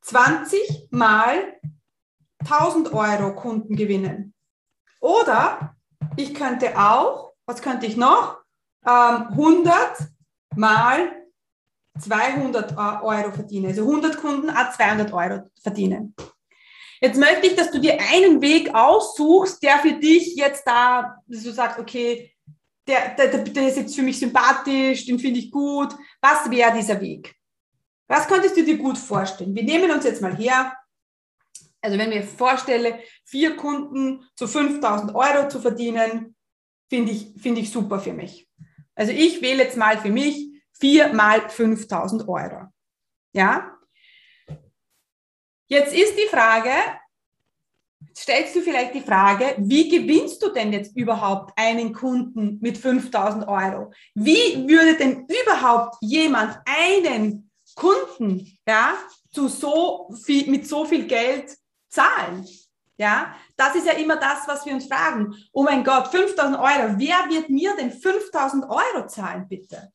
20 0.03 0.89
mal 0.91 1.59
1000 2.41 2.93
Euro 2.93 3.35
Kunden 3.35 3.77
gewinnen. 3.77 4.35
Oder 5.01 5.77
ich 6.17 6.35
könnte 6.35 6.79
auch, 6.79 7.33
was 7.47 7.63
könnte 7.63 7.87
ich 7.87 7.97
noch? 7.97 8.39
Ähm, 8.87 9.29
100 9.31 9.97
mal 10.55 11.23
200 11.99 12.77
Euro 12.77 13.33
verdienen. 13.33 13.67
Also 13.67 13.83
100 13.83 14.17
Kunden, 14.19 14.51
a 14.51 14.71
200 14.71 15.13
Euro 15.13 15.45
verdienen. 15.61 16.15
Jetzt 17.01 17.19
möchte 17.19 17.47
ich, 17.47 17.57
dass 17.57 17.71
du 17.71 17.81
dir 17.81 17.99
einen 18.13 18.41
Weg 18.41 18.75
aussuchst, 18.75 19.63
der 19.63 19.79
für 19.79 19.95
dich 19.95 20.37
jetzt 20.37 20.65
da, 20.67 21.17
dass 21.27 21.43
du 21.43 21.51
sagst, 21.51 21.79
okay, 21.79 22.32
der, 22.87 23.15
der, 23.15 23.39
der 23.39 23.69
ist 23.69 23.77
jetzt 23.77 23.95
für 23.95 24.03
mich 24.03 24.19
sympathisch, 24.19 25.07
den 25.07 25.19
finde 25.19 25.41
ich 25.41 25.51
gut. 25.51 25.95
Was 26.21 26.51
wäre 26.51 26.77
dieser 26.77 27.01
Weg? 27.01 27.35
Was 28.09 28.27
könntest 28.27 28.57
du 28.57 28.65
dir 28.65 28.77
gut 28.77 28.99
vorstellen? 28.99 29.55
Wir 29.55 29.63
nehmen 29.63 29.91
uns 29.91 30.05
jetzt 30.05 30.21
mal 30.21 30.37
her, 30.37 30.77
also 31.81 31.99
wenn 31.99 32.13
ich 32.13 32.19
mir 32.19 32.27
vorstelle, 32.27 33.01
vier 33.25 33.57
Kunden 33.57 34.25
zu 34.37 34.47
5000 34.47 35.15
Euro 35.15 35.49
zu 35.49 35.61
verdienen, 35.61 36.37
finde 36.89 37.13
ich, 37.13 37.33
finde 37.41 37.61
ich 37.61 37.71
super 37.71 37.99
für 37.99 38.13
mich. 38.13 38.49
Also 38.95 39.13
ich 39.13 39.41
wähle 39.41 39.65
jetzt 39.65 39.77
mal 39.77 39.99
für 39.99 40.11
mich 40.11 40.53
vier 40.79 41.13
mal 41.13 41.49
5000 41.49 42.29
Euro. 42.29 42.67
Ja? 43.33 43.79
Jetzt 45.69 45.95
ist 45.95 46.17
die 46.17 46.29
Frage, 46.29 46.71
stellst 48.17 48.55
du 48.57 48.61
vielleicht 48.61 48.95
die 48.95 49.01
Frage, 49.01 49.55
wie 49.59 49.89
gewinnst 49.89 50.43
du 50.43 50.51
denn 50.51 50.73
jetzt 50.73 50.97
überhaupt 50.97 51.53
einen 51.57 51.93
Kunden 51.93 52.59
mit 52.61 52.79
5000 52.79 53.47
Euro? 53.49 53.93
Wie 54.15 54.67
würde 54.69 54.97
denn 54.97 55.27
überhaupt 55.27 55.97
jemand 56.01 56.59
einen 56.65 57.51
Kunden 57.75 58.59
ja, 58.67 58.95
zu 59.33 59.49
so 59.49 60.15
viel, 60.25 60.51
mit 60.51 60.67
so 60.67 60.85
viel 60.85 61.07
Geld 61.07 61.57
zahlen? 61.89 62.47
Ja, 62.99 63.35
das 63.57 63.75
ist 63.75 63.87
ja 63.87 63.95
immer 63.95 64.17
das, 64.17 64.47
was 64.47 64.65
wir 64.67 64.75
uns 64.75 64.87
fragen. 64.87 65.35
Oh 65.53 65.63
mein 65.63 65.83
Gott, 65.83 66.09
5000 66.09 66.59
Euro. 66.59 66.95
Wer 66.99 67.29
wird 67.31 67.49
mir 67.49 67.75
denn 67.77 67.91
5000 67.91 68.65
Euro 68.69 69.07
zahlen, 69.07 69.47
bitte? 69.49 69.91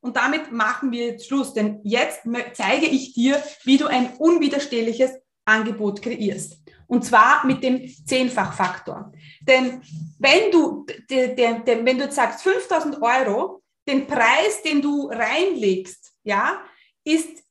Und 0.00 0.16
damit 0.16 0.52
machen 0.52 0.92
wir 0.92 1.06
jetzt 1.06 1.26
Schluss, 1.26 1.52
denn 1.52 1.80
jetzt 1.82 2.20
zeige 2.54 2.86
ich 2.86 3.12
dir, 3.12 3.42
wie 3.64 3.76
du 3.76 3.86
ein 3.88 4.14
unwiderstehliches 4.18 5.10
Angebot 5.44 6.00
kreierst. 6.00 6.58
Und 6.86 7.04
zwar 7.04 7.44
mit 7.46 7.62
dem 7.62 7.88
Zehnfachfaktor. 8.06 9.12
Denn 9.40 9.82
wenn 10.18 10.50
du, 10.50 10.86
wenn 11.08 11.98
du 11.98 12.04
jetzt 12.04 12.16
sagst 12.16 12.42
5000 12.42 13.02
Euro, 13.02 13.62
den 13.88 14.06
Preis, 14.06 14.62
den 14.64 14.82
du 14.82 15.08
reinlegst, 15.08 16.12
ja, 16.24 16.60
ist 17.04 17.42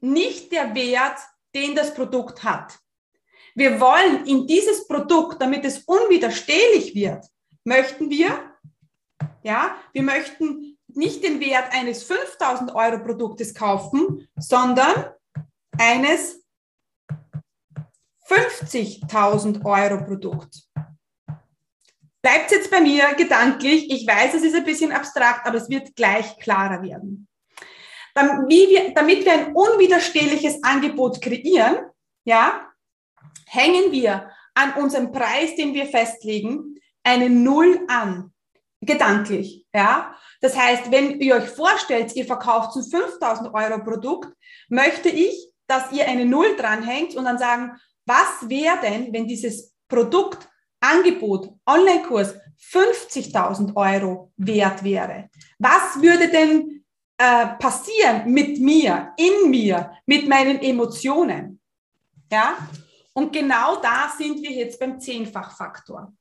nicht 0.00 0.52
der 0.52 0.74
Wert, 0.74 1.18
den 1.54 1.74
das 1.74 1.94
Produkt 1.94 2.42
hat. 2.42 2.78
Wir 3.54 3.80
wollen 3.80 4.26
in 4.26 4.46
dieses 4.46 4.86
Produkt, 4.86 5.40
damit 5.40 5.64
es 5.64 5.78
unwiderstehlich 5.84 6.94
wird, 6.94 7.24
möchten 7.62 8.10
wir, 8.10 8.52
ja, 9.42 9.76
wir 9.92 10.02
möchten 10.02 10.76
nicht 10.88 11.22
den 11.22 11.40
Wert 11.40 11.72
eines 11.72 12.02
5000 12.04 12.74
Euro 12.74 12.98
Produktes 13.02 13.54
kaufen, 13.54 14.28
sondern 14.36 15.06
eines 15.78 16.43
50.000 18.28 19.64
Euro 19.64 20.04
Produkt. 20.04 20.62
Bleibt 22.22 22.52
jetzt 22.52 22.70
bei 22.70 22.80
mir 22.80 23.14
gedanklich. 23.14 23.90
Ich 23.90 24.06
weiß, 24.06 24.34
es 24.34 24.44
ist 24.44 24.54
ein 24.54 24.64
bisschen 24.64 24.92
abstrakt, 24.92 25.46
aber 25.46 25.58
es 25.58 25.68
wird 25.68 25.94
gleich 25.94 26.38
klarer 26.38 26.82
werden. 26.82 27.28
Wir, 28.48 28.94
damit 28.94 29.24
wir 29.24 29.32
ein 29.32 29.52
unwiderstehliches 29.54 30.62
Angebot 30.62 31.20
kreieren, 31.20 31.90
ja, 32.24 32.70
hängen 33.46 33.92
wir 33.92 34.30
an 34.54 34.74
unserem 34.74 35.12
Preis, 35.12 35.56
den 35.56 35.74
wir 35.74 35.86
festlegen, 35.86 36.76
eine 37.02 37.28
Null 37.28 37.80
an. 37.88 38.32
Gedanklich, 38.80 39.66
ja. 39.74 40.14
Das 40.40 40.56
heißt, 40.56 40.90
wenn 40.90 41.20
ihr 41.20 41.36
euch 41.36 41.48
vorstellt, 41.48 42.14
ihr 42.16 42.24
verkauft 42.24 42.76
ein 42.76 42.84
5000 42.84 43.52
Euro 43.52 43.82
Produkt, 43.82 44.32
möchte 44.68 45.08
ich, 45.08 45.50
dass 45.66 45.92
ihr 45.92 46.06
eine 46.06 46.24
Null 46.24 46.56
dranhängt 46.56 47.14
und 47.16 47.24
dann 47.24 47.38
sagen, 47.38 47.72
was 48.06 48.48
wäre 48.48 48.78
denn, 48.82 49.12
wenn 49.12 49.26
dieses 49.26 49.74
Produkt, 49.88 50.48
Angebot, 50.80 51.50
Online-Kurs 51.66 52.34
50.000 52.72 53.74
Euro 53.74 54.32
wert 54.36 54.84
wäre? 54.84 55.30
Was 55.58 56.00
würde 56.00 56.28
denn 56.28 56.84
äh, 57.16 57.46
passieren 57.58 58.30
mit 58.30 58.60
mir, 58.60 59.12
in 59.16 59.50
mir, 59.50 59.92
mit 60.06 60.28
meinen 60.28 60.60
Emotionen? 60.60 61.60
Ja? 62.30 62.56
Und 63.14 63.32
genau 63.32 63.76
da 63.76 64.12
sind 64.16 64.42
wir 64.42 64.50
jetzt 64.50 64.78
beim 64.78 65.00
Zehnfachfaktor. 65.00 66.12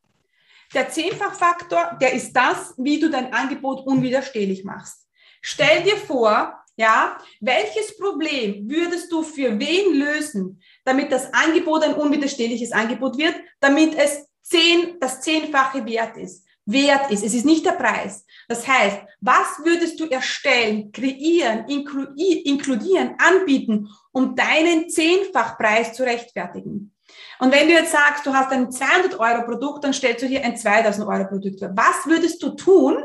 Der 0.73 0.89
Zehnfachfaktor, 0.89 1.97
der 2.01 2.13
ist 2.13 2.33
das, 2.33 2.73
wie 2.77 2.99
du 2.99 3.09
dein 3.09 3.33
Angebot 3.33 3.85
unwiderstehlich 3.85 4.63
machst. 4.63 5.07
Stell 5.41 5.83
dir 5.83 5.97
vor, 5.97 6.62
ja, 6.75 7.17
welches 7.39 7.97
Problem 7.97 8.69
würdest 8.69 9.11
du 9.11 9.23
für 9.23 9.59
wen 9.59 9.93
lösen, 9.93 10.61
damit 10.85 11.11
das 11.11 11.31
Angebot 11.33 11.83
ein 11.83 11.93
unwiderstehliches 11.93 12.71
Angebot 12.71 13.17
wird, 13.17 13.35
damit 13.59 13.95
es 13.95 14.27
zehn, 14.41 14.99
das 14.99 15.21
zehnfache 15.21 15.85
Wert 15.85 16.17
ist, 16.17 16.45
wert 16.65 17.11
ist. 17.11 17.23
Es 17.23 17.33
ist 17.33 17.45
nicht 17.45 17.65
der 17.65 17.73
Preis. 17.73 18.25
Das 18.47 18.67
heißt, 18.67 19.01
was 19.21 19.59
würdest 19.63 19.99
du 19.99 20.05
erstellen, 20.05 20.91
kreieren, 20.91 21.65
inkludieren, 21.67 23.15
anbieten, 23.17 23.89
um 24.11 24.35
deinen 24.35 24.89
Zehnfachpreis 24.89 25.93
zu 25.93 26.03
rechtfertigen? 26.03 26.93
Und 27.39 27.51
wenn 27.51 27.67
du 27.67 27.73
jetzt 27.73 27.91
sagst, 27.91 28.25
du 28.25 28.33
hast 28.33 28.51
ein 28.51 28.71
200 28.71 29.19
Euro 29.19 29.45
Produkt, 29.45 29.83
dann 29.83 29.93
stellst 29.93 30.23
du 30.23 30.27
hier 30.27 30.43
ein 30.43 30.57
2000 30.57 31.07
Euro 31.07 31.27
Produkt. 31.27 31.61
Was 31.61 32.05
würdest 32.05 32.41
du 32.41 32.49
tun, 32.51 33.03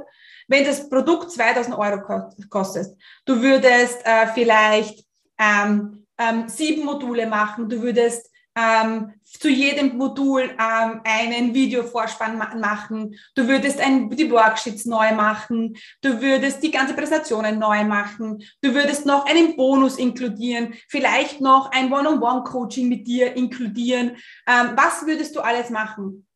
wenn 0.49 0.64
das 0.64 0.88
Produkt 0.88 1.30
2000 1.30 1.76
Euro 1.78 2.01
kostet? 2.49 2.96
Du 3.24 3.40
würdest 3.40 4.05
äh, 4.05 4.26
vielleicht 4.34 5.05
ähm, 5.38 6.07
ähm, 6.18 6.49
sieben 6.49 6.84
Module 6.84 7.26
machen. 7.26 7.68
Du 7.68 7.80
würdest 7.80 8.30
ähm, 8.59 9.12
zu 9.24 9.49
jedem 9.49 9.96
Modul 9.96 10.42
ähm, 10.42 11.01
einen 11.05 11.55
Videovorspann 11.55 12.36
ma 12.36 12.55
machen. 12.57 13.14
Du 13.34 13.46
würdest 13.46 13.78
ein, 13.78 14.11
die 14.11 14.30
Worksheets 14.30 14.84
neu 14.86 15.14
machen. 15.14 15.76
Du 16.01 16.20
würdest 16.20 16.62
die 16.62 16.70
ganze 16.70 16.94
Präsentationen 16.94 17.59
neu 17.59 17.84
machen. 17.84 18.42
Du 18.62 18.74
würdest 18.74 19.07
noch 19.07 19.26
einen 19.26 19.55
Bonus 19.55 19.96
inkludieren. 19.96 20.74
Vielleicht 20.88 21.40
noch 21.40 21.70
ein 21.70 21.92
One-on-One-Coaching 21.92 22.88
mit 22.88 23.07
dir 23.07 23.36
inkludieren. 23.36 24.16
Ähm, 24.46 24.72
was 24.74 25.07
würdest 25.07 25.36
du 25.36 25.40
alles 25.40 25.70
machen? 25.70 26.26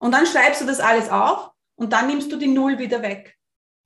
Und 0.00 0.12
dann 0.12 0.26
schreibst 0.26 0.60
du 0.60 0.66
das 0.66 0.80
alles 0.80 1.08
auf 1.08 1.52
und 1.78 1.92
dann 1.92 2.08
nimmst 2.08 2.30
du 2.30 2.36
die 2.36 2.48
Null 2.48 2.78
wieder 2.78 3.00
weg. 3.02 3.36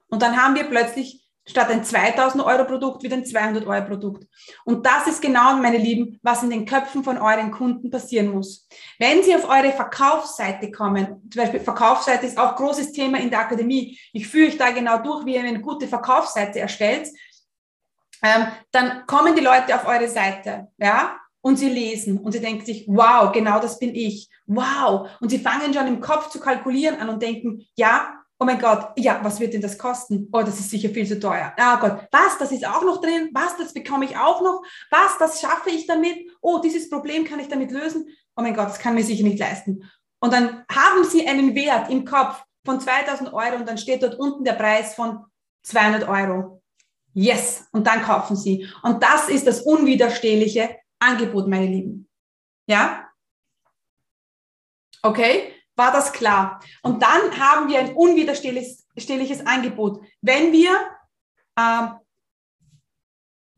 Und 0.09 0.22
dann 0.22 0.36
haben 0.36 0.55
wir 0.55 0.64
plötzlich 0.64 1.22
statt 1.45 1.70
ein 1.70 1.84
2000 1.84 2.45
Euro 2.45 2.64
Produkt 2.64 3.03
wieder 3.03 3.16
ein 3.16 3.26
200 3.26 3.66
Euro 3.66 3.84
Produkt. 3.84 4.26
Und 4.64 4.86
das 4.86 5.07
ist 5.09 5.20
genau, 5.20 5.57
meine 5.57 5.76
Lieben, 5.76 6.18
was 6.22 6.43
in 6.43 6.51
den 6.51 6.64
Köpfen 6.64 7.05
von 7.05 7.18
euren 7.18 7.51
Kunden 7.51 7.90
passieren 7.90 8.28
muss. 8.28 8.66
Wenn 8.99 9.22
sie 9.22 9.34
auf 9.34 9.49
eure 9.49 9.72
Verkaufsseite 9.72 10.70
kommen, 10.70 11.28
zum 11.30 11.43
Beispiel 11.43 11.61
Verkaufsseite 11.61 12.26
ist 12.26 12.38
auch 12.38 12.57
großes 12.57 12.93
Thema 12.93 13.18
in 13.18 13.30
der 13.30 13.40
Akademie. 13.40 13.99
Ich 14.12 14.26
führe 14.26 14.49
euch 14.49 14.57
da 14.57 14.70
genau 14.70 14.99
durch, 14.99 15.26
wie 15.26 15.34
ihr 15.34 15.43
eine 15.43 15.61
gute 15.61 15.88
Verkaufsseite 15.88 16.61
erstellt. 16.61 17.09
Ähm, 18.22 18.47
dann 18.70 19.05
kommen 19.07 19.34
die 19.34 19.43
Leute 19.43 19.74
auf 19.74 19.86
eure 19.86 20.09
Seite, 20.09 20.68
ja, 20.78 21.18
und 21.43 21.59
sie 21.59 21.68
lesen 21.68 22.18
und 22.18 22.32
sie 22.32 22.40
denken 22.40 22.64
sich, 22.64 22.86
wow, 22.88 23.30
genau 23.32 23.61
das 23.61 23.78
bin 23.78 23.95
ich. 23.95 24.30
Wow. 24.47 25.09
Und 25.20 25.28
sie 25.28 25.38
fangen 25.38 25.74
schon 25.74 25.86
im 25.86 26.01
Kopf 26.01 26.30
zu 26.30 26.40
kalkulieren 26.40 26.99
an 27.01 27.09
und 27.09 27.20
denken, 27.20 27.66
ja, 27.76 28.14
oh 28.38 28.45
mein 28.45 28.61
Gott, 28.61 28.93
ja, 28.97 29.20
was 29.22 29.38
wird 29.38 29.53
denn 29.53 29.61
das 29.61 29.76
kosten? 29.76 30.28
Oh, 30.32 30.43
das 30.43 30.59
ist 30.59 30.70
sicher 30.70 30.88
viel 30.88 31.07
zu 31.07 31.18
teuer. 31.20 31.53
Ah 31.57 31.76
Gott, 31.76 32.09
was, 32.11 32.38
das 32.38 32.53
ist 32.53 32.66
auch 32.66 32.82
noch 32.82 33.01
drin? 33.01 33.30
Was, 33.32 33.57
das 33.57 33.72
bekomme 33.72 34.05
ich 34.05 34.16
auch 34.16 34.40
noch? 34.40 34.62
Was, 34.90 35.18
das 35.18 35.40
schaffe 35.40 35.70
ich 35.70 35.86
damit? 35.86 36.30
Oh, 36.40 36.59
dieses 36.59 36.88
Problem 36.88 37.24
kann 37.24 37.40
ich 37.40 37.49
damit 37.49 37.70
lösen? 37.70 38.07
Oh 38.36 38.43
mein 38.43 38.55
Gott, 38.55 38.68
das 38.68 38.78
kann 38.78 38.95
mir 38.95 39.05
sicher 39.05 39.24
nicht 39.24 39.38
leisten. 39.38 39.90
Und 40.20 40.32
dann 40.32 40.64
haben 40.70 41.05
Sie 41.05 41.26
einen 41.26 41.55
Wert 41.55 41.90
im 41.90 42.05
Kopf 42.05 42.43
von 42.64 42.80
2000 42.80 43.32
Euro 43.32 43.57
und 43.57 43.68
dann 43.68 43.78
steht 43.78 44.03
dort 44.03 44.18
unten 44.18 44.45
der 44.45 44.53
Preis 44.53 44.95
von 44.95 45.24
200 45.64 46.09
Euro. 46.09 46.62
Yes, 47.14 47.66
und 47.72 47.86
dann 47.86 48.03
kaufen 48.03 48.36
Sie. 48.36 48.66
Und 48.82 49.03
das 49.03 49.28
ist 49.28 49.47
das 49.47 49.62
unwiderstehliche 49.62 50.76
Angebot, 51.03 51.49
meine 51.49 51.67
Lieben. 51.67 52.09
Ja? 52.67 53.09
Okay? 55.03 55.53
war 55.77 55.93
das 55.93 56.13
klar. 56.13 56.61
Und 56.83 57.03
dann 57.03 57.39
haben 57.39 57.69
wir 57.69 57.79
ein 57.81 57.95
unwiderstehliches 57.95 59.47
Angebot. 59.47 60.05
Wenn 60.21 60.53
wir, 60.53 60.71
äh, 61.57 61.87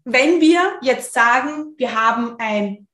wenn 0.04 0.40
wir 0.40 0.78
jetzt 0.82 1.12
sagen, 1.12 1.74
wir 1.76 1.94
haben 1.94 2.36
ein 2.38 2.86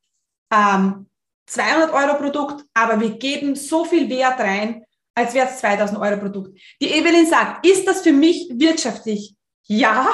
ähm, 0.53 1.09
200 1.47 1.93
Euro 1.93 2.19
Produkt, 2.19 2.65
aber 2.75 3.01
wir 3.01 3.11
geben 3.19 3.57
so 3.57 3.85
viel 3.85 4.09
Wert 4.09 4.41
rein, 4.41 4.85
als 5.15 5.35
wäre 5.35 5.49
es 5.49 5.59
2000 5.59 5.99
Euro 5.99 6.19
Produkt. 6.19 6.59
Die 6.81 6.93
Evelyn 6.93 7.27
sagt, 7.27 7.67
ist 7.67 7.87
das 7.87 8.03
für 8.03 8.13
mich 8.13 8.49
wirtschaftlich? 8.55 9.35
Ja, 9.65 10.09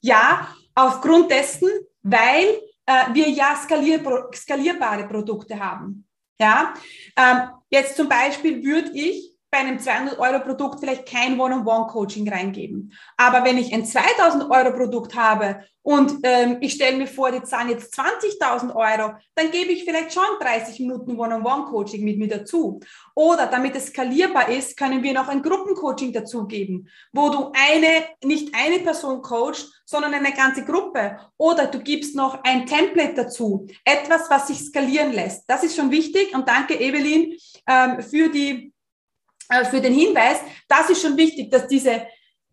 ja, 0.00 0.54
aufgrund 0.74 1.30
dessen, 1.30 1.68
weil 2.02 2.60
äh, 2.86 3.14
wir 3.14 3.28
ja 3.28 3.56
skalier 3.56 4.00
skalierbare 4.34 5.06
Produkte 5.06 5.58
haben. 5.58 6.06
Ja, 6.40 6.74
ähm, 7.16 7.50
jetzt 7.70 7.96
zum 7.96 8.08
Beispiel 8.08 8.64
würde 8.64 8.90
ich 8.94 9.32
bei 9.52 9.58
einem 9.58 9.78
200 9.78 10.18
Euro 10.18 10.40
Produkt 10.40 10.80
vielleicht 10.80 11.06
kein 11.06 11.38
One-on-One-Coaching 11.38 12.26
reingeben. 12.26 12.90
Aber 13.18 13.44
wenn 13.44 13.58
ich 13.58 13.72
ein 13.74 13.84
2000 13.84 14.50
Euro 14.50 14.72
Produkt 14.74 15.14
habe 15.14 15.64
und 15.82 16.20
ähm, 16.22 16.56
ich 16.62 16.72
stelle 16.72 16.96
mir 16.96 17.06
vor, 17.06 17.30
die 17.30 17.42
zahlen 17.42 17.68
jetzt 17.68 17.94
20.000 17.94 18.74
Euro, 18.74 19.12
dann 19.34 19.50
gebe 19.50 19.72
ich 19.72 19.84
vielleicht 19.84 20.14
schon 20.14 20.24
30 20.40 20.80
Minuten 20.80 21.18
One-on-One-Coaching 21.18 22.02
mit 22.02 22.18
mir 22.18 22.28
dazu. 22.28 22.80
Oder 23.14 23.46
damit 23.46 23.76
es 23.76 23.88
skalierbar 23.88 24.48
ist, 24.48 24.74
können 24.74 25.02
wir 25.02 25.12
noch 25.12 25.28
ein 25.28 25.42
Gruppencoaching 25.42 26.14
dazugeben, 26.14 26.88
wo 27.12 27.28
du 27.28 27.52
eine, 27.52 28.06
nicht 28.24 28.54
eine 28.54 28.78
Person 28.78 29.20
coachst, 29.20 29.81
sondern 29.92 30.14
eine 30.14 30.32
ganze 30.32 30.64
Gruppe. 30.64 31.18
Oder 31.36 31.66
du 31.66 31.78
gibst 31.78 32.16
noch 32.16 32.42
ein 32.42 32.66
Template 32.66 33.14
dazu. 33.14 33.68
Etwas, 33.84 34.28
was 34.28 34.48
sich 34.48 34.58
skalieren 34.58 35.12
lässt. 35.12 35.44
Das 35.46 35.62
ist 35.62 35.76
schon 35.76 35.92
wichtig. 35.92 36.34
Und 36.34 36.48
danke, 36.48 36.74
Evelyn, 36.74 37.36
ähm, 37.68 38.02
für 38.02 38.28
die 38.28 38.72
äh, 39.48 39.64
für 39.64 39.80
den 39.80 39.94
Hinweis, 39.94 40.38
das 40.66 40.90
ist 40.90 41.02
schon 41.02 41.16
wichtig, 41.16 41.50
dass 41.50 41.66
diese, 41.66 42.06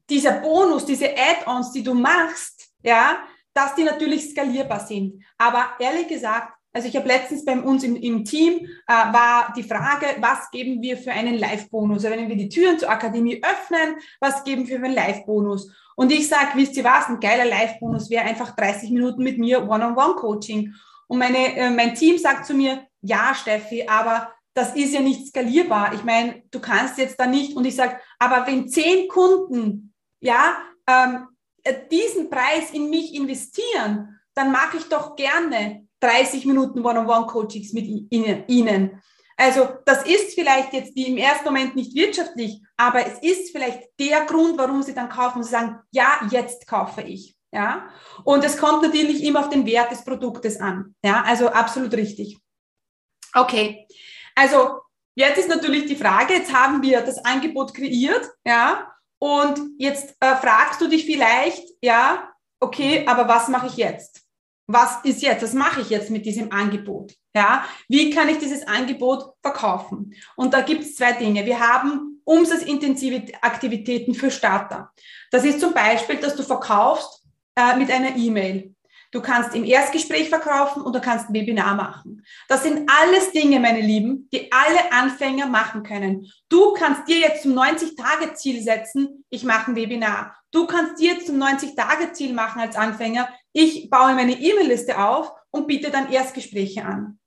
dieser 0.10 0.34
Bonus, 0.34 0.86
diese 0.86 1.10
Add-ons, 1.10 1.72
die 1.72 1.84
du 1.84 1.94
machst, 1.94 2.70
ja, 2.84 3.24
dass 3.54 3.76
die 3.76 3.84
natürlich 3.84 4.30
skalierbar 4.30 4.86
sind. 4.86 5.24
Aber 5.38 5.72
ehrlich 5.80 6.08
gesagt, 6.08 6.54
also 6.72 6.88
ich 6.88 6.96
habe 6.96 7.08
letztens 7.08 7.44
bei 7.46 7.60
uns 7.60 7.84
im, 7.84 7.96
im 7.96 8.24
Team 8.24 8.68
äh, 8.88 8.92
war 8.94 9.54
die 9.56 9.64
Frage, 9.64 10.06
was 10.20 10.52
geben 10.52 10.82
wir 10.82 10.98
für 10.98 11.12
einen 11.12 11.36
Live-Bonus? 11.36 12.06
Also 12.06 12.16
wenn 12.16 12.30
wir 12.30 12.36
die 12.36 12.50
Türen 12.50 12.78
zur 12.78 12.90
Akademie 12.90 13.42
öffnen, 13.44 13.96
was 14.20 14.44
geben 14.44 14.68
wir 14.68 14.78
für 14.78 14.86
einen 14.86 14.94
Live-Bonus? 14.94 15.74
Und 16.00 16.14
ich 16.14 16.30
sage, 16.30 16.52
wisst 16.56 16.78
ihr 16.78 16.86
was, 16.86 17.10
ein 17.10 17.20
geiler 17.20 17.43
Live-Bonus 17.43 18.10
wäre 18.10 18.24
einfach 18.24 18.56
30 18.56 18.89
Minuten 18.91 19.22
mit 19.22 19.38
mir 19.38 19.70
One-on-One-Coaching. 19.70 20.74
Und 21.08 21.20
meine, 21.20 21.58
äh, 21.58 21.70
mein 21.70 21.93
Team 21.93 22.18
sagt 22.18 22.45
zu 22.45 22.54
mir, 22.54 22.88
ja, 23.02 23.36
Steffi, 23.36 23.86
aber 23.86 24.32
das 24.54 24.78
ist 24.78 24.93
ja 24.93 25.02
nicht 25.02 25.28
skalierbar. 25.28 25.93
Ich 25.93 26.06
meine, 26.06 26.41
du 26.52 26.62
kannst 26.62 27.00
jetzt 27.00 27.20
da 27.20 27.26
nicht, 27.26 27.54
und 27.58 27.66
ich 27.66 27.76
sage, 27.76 28.00
aber 28.18 28.47
wenn 28.47 28.70
zehn 28.70 29.10
Kunden 29.10 29.93
ja, 30.22 30.60
ähm, 30.88 31.28
diesen 31.91 32.30
Preis 32.30 32.72
in 32.72 32.89
mich 32.89 33.14
investieren, 33.14 34.22
dann 34.34 34.54
mache 34.54 34.78
ich 34.78 34.86
doch 34.86 35.18
gerne 35.18 35.86
30 36.00 36.45
Minuten 36.45 36.80
One-on-One-Coachings 36.80 37.74
mit 37.74 38.08
ihnen. 38.10 39.02
Also 39.40 39.70
das 39.86 40.06
ist 40.06 40.34
vielleicht 40.34 40.74
jetzt 40.74 40.98
die 40.98 41.08
im 41.08 41.18
ersten 41.18 41.46
Moment 41.46 41.74
nicht 41.74 41.96
wirtschaftlich, 41.96 42.62
aber 42.76 43.06
es 43.06 43.20
ist 43.20 43.52
vielleicht 43.52 43.88
der 43.98 44.26
Grund, 44.26 44.58
warum 44.58 44.84
sie 44.84 44.94
dann 44.94 45.08
kaufen 45.08 45.38
und 45.38 45.46
sagen, 45.46 45.80
ja, 45.92 46.20
jetzt 46.30 46.68
kaufe 46.68 47.02
ich. 47.02 47.38
Ja, 47.52 47.90
und 48.26 48.44
es 48.44 48.58
kommt 48.58 48.84
natürlich 48.84 49.24
immer 49.24 49.40
auf 49.40 49.50
den 49.50 49.66
Wert 49.66 49.92
des 49.92 50.04
Produktes 50.04 50.60
an. 50.60 50.94
Ja, 51.04 51.24
also 51.24 51.48
absolut 51.48 51.94
richtig. 51.94 52.38
Okay, 53.34 53.88
also 54.36 54.82
jetzt 55.16 55.40
ist 55.40 55.50
natürlich 55.50 55.86
die 55.86 55.96
Frage, 55.96 56.34
jetzt 56.34 56.54
haben 56.54 56.84
wir 56.84 57.02
das 57.02 57.24
Angebot 57.24 57.74
kreiert, 57.74 58.30
ja, 58.46 58.92
und 59.20 59.60
jetzt 59.80 60.16
äh, 60.20 60.36
fragst 60.36 60.80
du 60.82 60.90
dich 60.90 61.06
vielleicht, 61.06 61.66
ja, 61.82 62.30
okay, 62.60 63.08
aber 63.08 63.28
was 63.28 63.48
mache 63.48 63.68
ich 63.68 63.78
jetzt? 63.78 64.28
Was 64.72 64.99
ist 65.03 65.24
jetzt? 65.24 65.41
Was 65.41 65.53
mache 65.53 65.82
ich 65.82 65.89
jetzt 65.89 66.11
mit 66.11 66.28
diesem 66.28 66.51
Angebot? 66.51 67.15
Ja, 67.34 67.65
wie 67.88 68.11
kann 68.11 68.30
ich 68.30 68.38
dieses 68.38 68.67
Angebot 68.67 69.34
verkaufen? 69.41 70.13
Und 70.36 70.53
da 70.53 70.61
gibt 70.61 70.84
es 70.84 70.95
zwei 70.95 71.13
Dinge. 71.13 71.43
Wir 71.47 71.59
haben 71.59 72.22
umsatzintensive 72.24 73.34
Aktivitäten 73.41 74.13
für 74.13 74.30
Starter. 74.30 74.91
Das 75.32 75.43
ist 75.43 75.59
zum 75.59 75.74
Beispiel, 75.74 76.17
dass 76.17 76.36
du 76.36 76.43
verkaufst 76.43 77.24
äh, 77.55 77.76
mit 77.78 77.89
einer 77.89 78.15
E-Mail. 78.15 78.76
Du 79.11 79.22
kannst 79.22 79.55
im 79.55 79.63
Erstgespräch 79.63 80.30
verkaufen 80.30 80.84
und 80.84 80.95
du 80.95 81.01
kannst 81.01 81.30
ein 81.30 81.34
Webinar 81.34 81.74
machen. 81.74 82.24
Das 82.47 82.61
sind 82.61 82.88
alles 83.01 83.32
Dinge, 83.32 83.59
meine 83.59 83.82
Lieben, 83.82 84.30
die 84.32 84.51
alle 84.51 84.91
Anfänger 84.91 85.47
machen 85.47 85.82
können. 85.82 86.32
Du 86.47 86.74
kannst 86.74 87.07
dir 87.07 87.17
jetzt 87.17 87.41
zum 87.41 87.57
90-Tage-Ziel 87.57 88.61
setzen, 88.61 89.26
ich 89.32 89.43
mache 89.43 89.72
ein 89.72 89.76
Webinar. 89.76 90.36
Du 90.51 90.67
kannst 90.67 91.01
dir 91.01 91.13
jetzt 91.13 91.26
zum 91.26 91.41
90-Tage-Ziel 91.41 92.34
machen 92.34 92.61
als 92.61 92.76
Anfänger, 92.76 93.28
ich 93.54 93.89
baue 93.89 94.16
meine 94.16 94.34
E-Mail-Liste 94.34 95.00
auf 95.00 95.32
und 95.52 95.68
biete 95.68 95.91
dann 95.91 96.12
Erstgespräche 96.12 96.86
an. 96.86 97.20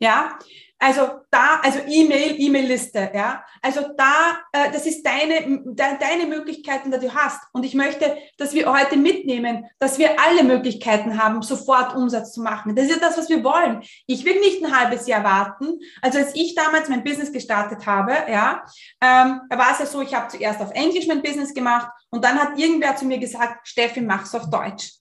Ja, 0.00 0.38
also 0.80 1.22
da, 1.32 1.60
also 1.60 1.80
E-Mail, 1.88 2.36
E-Mail-Liste, 2.38 3.10
ja. 3.12 3.44
Also 3.60 3.80
da, 3.96 4.38
äh, 4.52 4.70
das 4.70 4.86
ist 4.86 5.02
deine, 5.04 5.64
de, 5.64 5.86
deine 5.98 6.26
Möglichkeiten, 6.28 6.92
die 6.92 7.00
du 7.00 7.12
hast. 7.12 7.42
Und 7.52 7.64
ich 7.64 7.74
möchte, 7.74 8.16
dass 8.36 8.54
wir 8.54 8.72
heute 8.72 8.96
mitnehmen, 8.96 9.66
dass 9.80 9.98
wir 9.98 10.20
alle 10.20 10.44
Möglichkeiten 10.44 11.20
haben, 11.20 11.42
sofort 11.42 11.96
Umsatz 11.96 12.32
zu 12.32 12.42
machen. 12.42 12.76
Das 12.76 12.84
ist 12.84 12.92
ja 12.92 13.00
das, 13.00 13.18
was 13.18 13.28
wir 13.28 13.42
wollen. 13.42 13.82
Ich 14.06 14.24
will 14.24 14.38
nicht 14.38 14.62
ein 14.62 14.76
halbes 14.76 15.08
Jahr 15.08 15.24
warten. 15.24 15.80
Also 16.00 16.18
als 16.18 16.36
ich 16.36 16.54
damals 16.54 16.88
mein 16.88 17.02
Business 17.02 17.32
gestartet 17.32 17.84
habe, 17.84 18.12
ja, 18.30 18.64
ähm, 19.00 19.40
war 19.50 19.72
es 19.72 19.80
ja 19.80 19.86
so, 19.86 20.00
ich 20.00 20.14
habe 20.14 20.28
zuerst 20.28 20.60
auf 20.60 20.70
Englisch 20.70 21.08
mein 21.08 21.22
Business 21.22 21.54
gemacht 21.54 21.90
und 22.10 22.24
dann 22.24 22.38
hat 22.38 22.56
irgendwer 22.56 22.94
zu 22.94 23.04
mir 23.04 23.18
gesagt, 23.18 23.66
Steffi, 23.66 24.00
mach's 24.00 24.34
auf 24.34 24.48
Deutsch. 24.48 24.92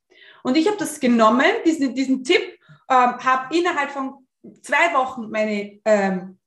Und 0.48 0.56
ich 0.56 0.66
habe 0.66 0.78
das 0.78 1.02
genommen, 1.02 1.44
diesen, 1.66 1.94
diesen 1.94 2.24
Tipp, 2.24 2.42
ähm, 2.90 3.18
habe 3.20 3.54
innerhalb 3.54 3.92
von 3.92 4.26
zwei 4.62 4.94
Wochen 4.94 5.30
meine 5.30 5.78
ähm, 5.84 6.40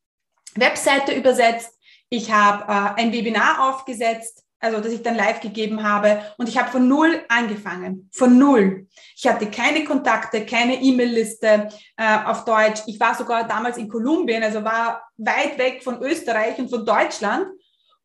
Webseite 0.54 1.12
übersetzt. 1.12 1.78
Ich 2.08 2.32
habe 2.32 2.64
äh, 2.64 3.02
ein 3.02 3.12
Webinar 3.12 3.68
aufgesetzt, 3.68 4.42
also 4.58 4.80
das 4.80 4.94
ich 4.94 5.02
dann 5.02 5.16
live 5.16 5.42
gegeben 5.42 5.82
habe. 5.82 6.24
Und 6.38 6.48
ich 6.48 6.56
habe 6.56 6.70
von 6.70 6.88
null 6.88 7.22
angefangen. 7.28 8.08
Von 8.14 8.38
null. 8.38 8.88
Ich 9.14 9.28
hatte 9.28 9.50
keine 9.50 9.84
Kontakte, 9.84 10.46
keine 10.46 10.80
E-Mail-Liste 10.80 11.68
äh, 11.98 12.18
auf 12.24 12.46
Deutsch. 12.46 12.80
Ich 12.86 12.98
war 12.98 13.14
sogar 13.14 13.46
damals 13.46 13.76
in 13.76 13.90
Kolumbien, 13.90 14.42
also 14.42 14.64
war 14.64 15.02
weit 15.18 15.58
weg 15.58 15.84
von 15.84 16.02
Österreich 16.02 16.58
und 16.58 16.70
von 16.70 16.86
Deutschland. 16.86 17.48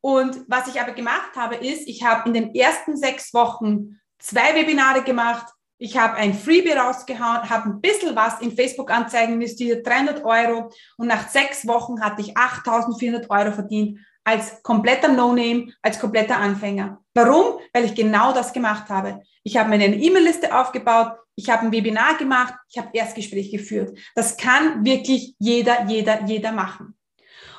Und 0.02 0.44
was 0.46 0.68
ich 0.68 0.78
aber 0.78 0.92
gemacht 0.92 1.30
habe, 1.36 1.54
ist, 1.54 1.88
ich 1.88 2.04
habe 2.04 2.28
in 2.28 2.34
den 2.34 2.54
ersten 2.54 2.98
sechs 2.98 3.32
Wochen 3.32 3.98
zwei 4.18 4.54
Webinare 4.54 5.02
gemacht, 5.02 5.46
ich 5.78 5.96
habe 5.98 6.14
ein 6.14 6.34
Freebie 6.34 6.72
rausgehauen, 6.72 7.48
habe 7.48 7.68
ein 7.68 7.80
bisschen 7.80 8.16
was 8.16 8.40
in 8.40 8.56
Facebook-Anzeigen 8.56 9.34
investiert, 9.34 9.86
300 9.86 10.24
Euro 10.24 10.70
und 10.96 11.08
nach 11.08 11.28
sechs 11.28 11.66
Wochen 11.66 12.00
hatte 12.00 12.22
ich 12.22 12.36
8.400 12.36 13.28
Euro 13.28 13.52
verdient 13.52 13.98
als 14.24 14.62
kompletter 14.62 15.08
No-Name, 15.08 15.72
als 15.82 16.00
kompletter 16.00 16.38
Anfänger. 16.38 17.00
Warum? 17.14 17.60
Weil 17.72 17.84
ich 17.84 17.94
genau 17.94 18.32
das 18.32 18.52
gemacht 18.52 18.88
habe. 18.88 19.22
Ich 19.44 19.56
habe 19.56 19.68
meine 19.68 19.86
E-Mail-Liste 19.86 20.58
aufgebaut, 20.58 21.12
ich 21.36 21.50
habe 21.50 21.66
ein 21.66 21.72
Webinar 21.72 22.16
gemacht, 22.16 22.54
ich 22.68 22.78
habe 22.78 22.88
Erstgespräch 22.92 23.52
geführt. 23.52 23.96
Das 24.14 24.36
kann 24.36 24.84
wirklich 24.84 25.36
jeder, 25.38 25.84
jeder, 25.86 26.24
jeder 26.24 26.50
machen. 26.50 26.96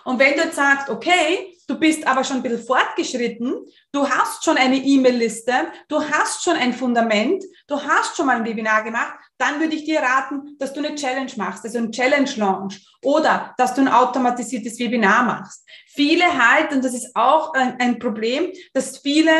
Und 0.04 0.20
wenn 0.20 0.34
du 0.34 0.44
jetzt 0.44 0.56
sagst, 0.56 0.90
okay, 0.90 1.57
du 1.68 1.78
bist 1.78 2.08
aber 2.08 2.24
schon 2.24 2.38
ein 2.38 2.44
bisschen 2.44 2.66
fortgeschritten, 2.66 3.54
du 3.92 4.10
hast 4.10 4.44
schon 4.44 4.58
eine 4.58 4.78
E-Mail-Liste, 4.78 5.54
du 5.88 6.02
hast 6.02 6.44
schon 6.44 6.56
ein 6.56 6.74
Fundament, 6.74 7.44
du 7.68 7.82
hast 7.82 8.16
schon 8.16 8.26
mal 8.26 8.38
ein 8.38 8.46
Webinar 8.46 8.84
gemacht, 8.84 9.18
dann 9.38 9.60
würde 9.60 9.76
ich 9.76 9.84
dir 9.84 10.00
raten, 10.00 10.56
dass 10.58 10.74
du 10.74 10.80
eine 10.80 10.96
Challenge 10.96 11.32
machst, 11.36 11.64
also 11.64 11.78
ein 11.78 11.92
Challenge-Launch 11.92 12.86
oder 13.04 13.54
dass 13.58 13.76
du 13.76 13.82
ein 13.82 13.88
automatisiertes 13.88 14.80
Webinar 14.80 15.24
machst. 15.24 15.64
Viele 15.88 16.26
halten, 16.26 16.76
und 16.76 16.86
das 16.86 16.94
ist 16.94 17.16
auch 17.16 17.54
ein, 17.54 17.80
ein 17.80 18.00
Problem, 18.00 18.52
dass 18.74 18.98
viele 18.98 19.32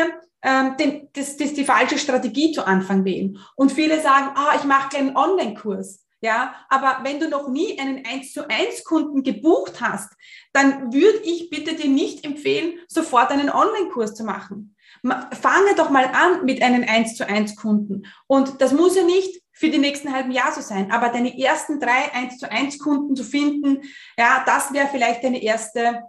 ähm, 0.42 0.76
das, 1.14 1.36
das 1.36 1.54
die 1.54 1.64
falsche 1.64 1.98
Strategie 1.98 2.52
zu 2.52 2.64
Anfang 2.64 3.04
wählen. 3.04 3.38
Und 3.56 3.72
viele 3.72 4.00
sagen, 4.00 4.30
ah, 4.34 4.54
ich 4.56 4.64
mache 4.64 4.96
einen 4.96 5.16
Online-Kurs. 5.16 6.04
Ja, 6.20 6.54
aber 6.68 7.00
wenn 7.04 7.20
du 7.20 7.28
noch 7.28 7.48
nie 7.48 7.78
einen 7.78 8.04
1 8.04 8.32
zu 8.32 8.48
1 8.48 8.82
Kunden 8.84 9.22
gebucht 9.22 9.80
hast, 9.80 10.12
dann 10.52 10.92
würde 10.92 11.20
ich 11.22 11.48
bitte 11.48 11.74
dir 11.74 11.88
nicht 11.88 12.24
empfehlen, 12.24 12.78
sofort 12.88 13.30
einen 13.30 13.50
Online-Kurs 13.50 14.14
zu 14.14 14.24
machen. 14.24 14.74
Fange 15.02 15.74
doch 15.76 15.90
mal 15.90 16.06
an 16.06 16.44
mit 16.44 16.60
einem 16.60 16.84
1 16.88 17.14
zu 17.14 17.28
1 17.28 17.54
Kunden. 17.54 18.04
Und 18.26 18.60
das 18.60 18.72
muss 18.72 18.96
ja 18.96 19.04
nicht 19.04 19.40
für 19.52 19.70
die 19.70 19.78
nächsten 19.78 20.12
halben 20.12 20.32
Jahr 20.32 20.52
so 20.52 20.60
sein, 20.60 20.90
aber 20.90 21.08
deine 21.08 21.38
ersten 21.38 21.78
drei 21.78 22.12
1 22.12 22.38
zu 22.38 22.50
1 22.50 22.78
Kunden 22.78 23.14
zu 23.14 23.24
finden, 23.24 23.82
ja, 24.16 24.42
das 24.46 24.72
wäre 24.72 24.88
vielleicht 24.88 25.22
deine 25.22 25.42
erste 25.42 26.02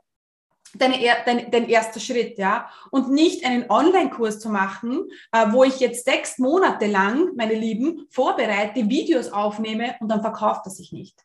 dein, 0.75 0.93
dein, 1.25 1.51
dein 1.51 1.69
erster 1.69 1.99
Schritt, 1.99 2.37
ja. 2.37 2.69
Und 2.91 3.11
nicht 3.11 3.45
einen 3.45 3.69
Online-Kurs 3.69 4.39
zu 4.39 4.49
machen, 4.49 5.09
äh, 5.31 5.45
wo 5.51 5.63
ich 5.63 5.79
jetzt 5.79 6.05
sechs 6.05 6.37
Monate 6.37 6.87
lang, 6.87 7.35
meine 7.35 7.55
Lieben, 7.55 8.07
vorbereite, 8.09 8.89
Videos 8.89 9.31
aufnehme 9.31 9.95
und 9.99 10.09
dann 10.09 10.21
verkauft 10.21 10.61
er 10.65 10.71
sich 10.71 10.91
nicht. 10.91 11.19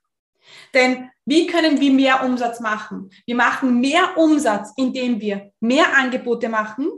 Denn 0.74 1.10
wie 1.24 1.46
können 1.46 1.80
wir 1.80 1.92
mehr 1.92 2.24
Umsatz 2.24 2.60
machen? 2.60 3.10
Wir 3.26 3.36
machen 3.36 3.80
mehr 3.80 4.16
Umsatz, 4.16 4.72
indem 4.76 5.20
wir 5.20 5.52
mehr 5.60 5.96
Angebote 5.96 6.48
machen, 6.48 6.90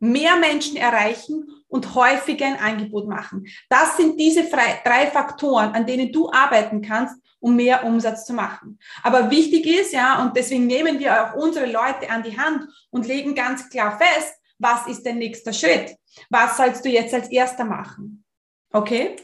mehr 0.00 0.36
Menschen 0.36 0.76
erreichen 0.76 1.46
und 1.68 1.94
häufiger 1.94 2.46
ein 2.46 2.58
Angebot 2.58 3.06
machen. 3.06 3.46
Das 3.68 3.96
sind 3.96 4.18
diese 4.18 4.44
drei 4.44 5.06
Faktoren, 5.06 5.72
an 5.72 5.86
denen 5.86 6.12
du 6.12 6.30
arbeiten 6.32 6.82
kannst, 6.82 7.16
um 7.38 7.56
mehr 7.56 7.84
Umsatz 7.84 8.26
zu 8.26 8.32
machen. 8.32 8.78
Aber 9.02 9.30
wichtig 9.30 9.66
ist, 9.66 9.92
ja, 9.92 10.20
und 10.22 10.36
deswegen 10.36 10.66
nehmen 10.66 10.98
wir 10.98 11.22
auch 11.22 11.34
unsere 11.34 11.66
Leute 11.66 12.10
an 12.10 12.22
die 12.22 12.38
Hand 12.38 12.66
und 12.90 13.06
legen 13.06 13.34
ganz 13.34 13.68
klar 13.70 13.98
fest, 13.98 14.34
was 14.58 14.86
ist 14.86 15.04
der 15.04 15.14
nächste 15.14 15.54
Schritt? 15.54 15.96
Was 16.28 16.56
sollst 16.56 16.84
du 16.84 16.90
jetzt 16.90 17.14
als 17.14 17.30
erster 17.30 17.64
machen? 17.64 18.24
Okay? 18.72 19.16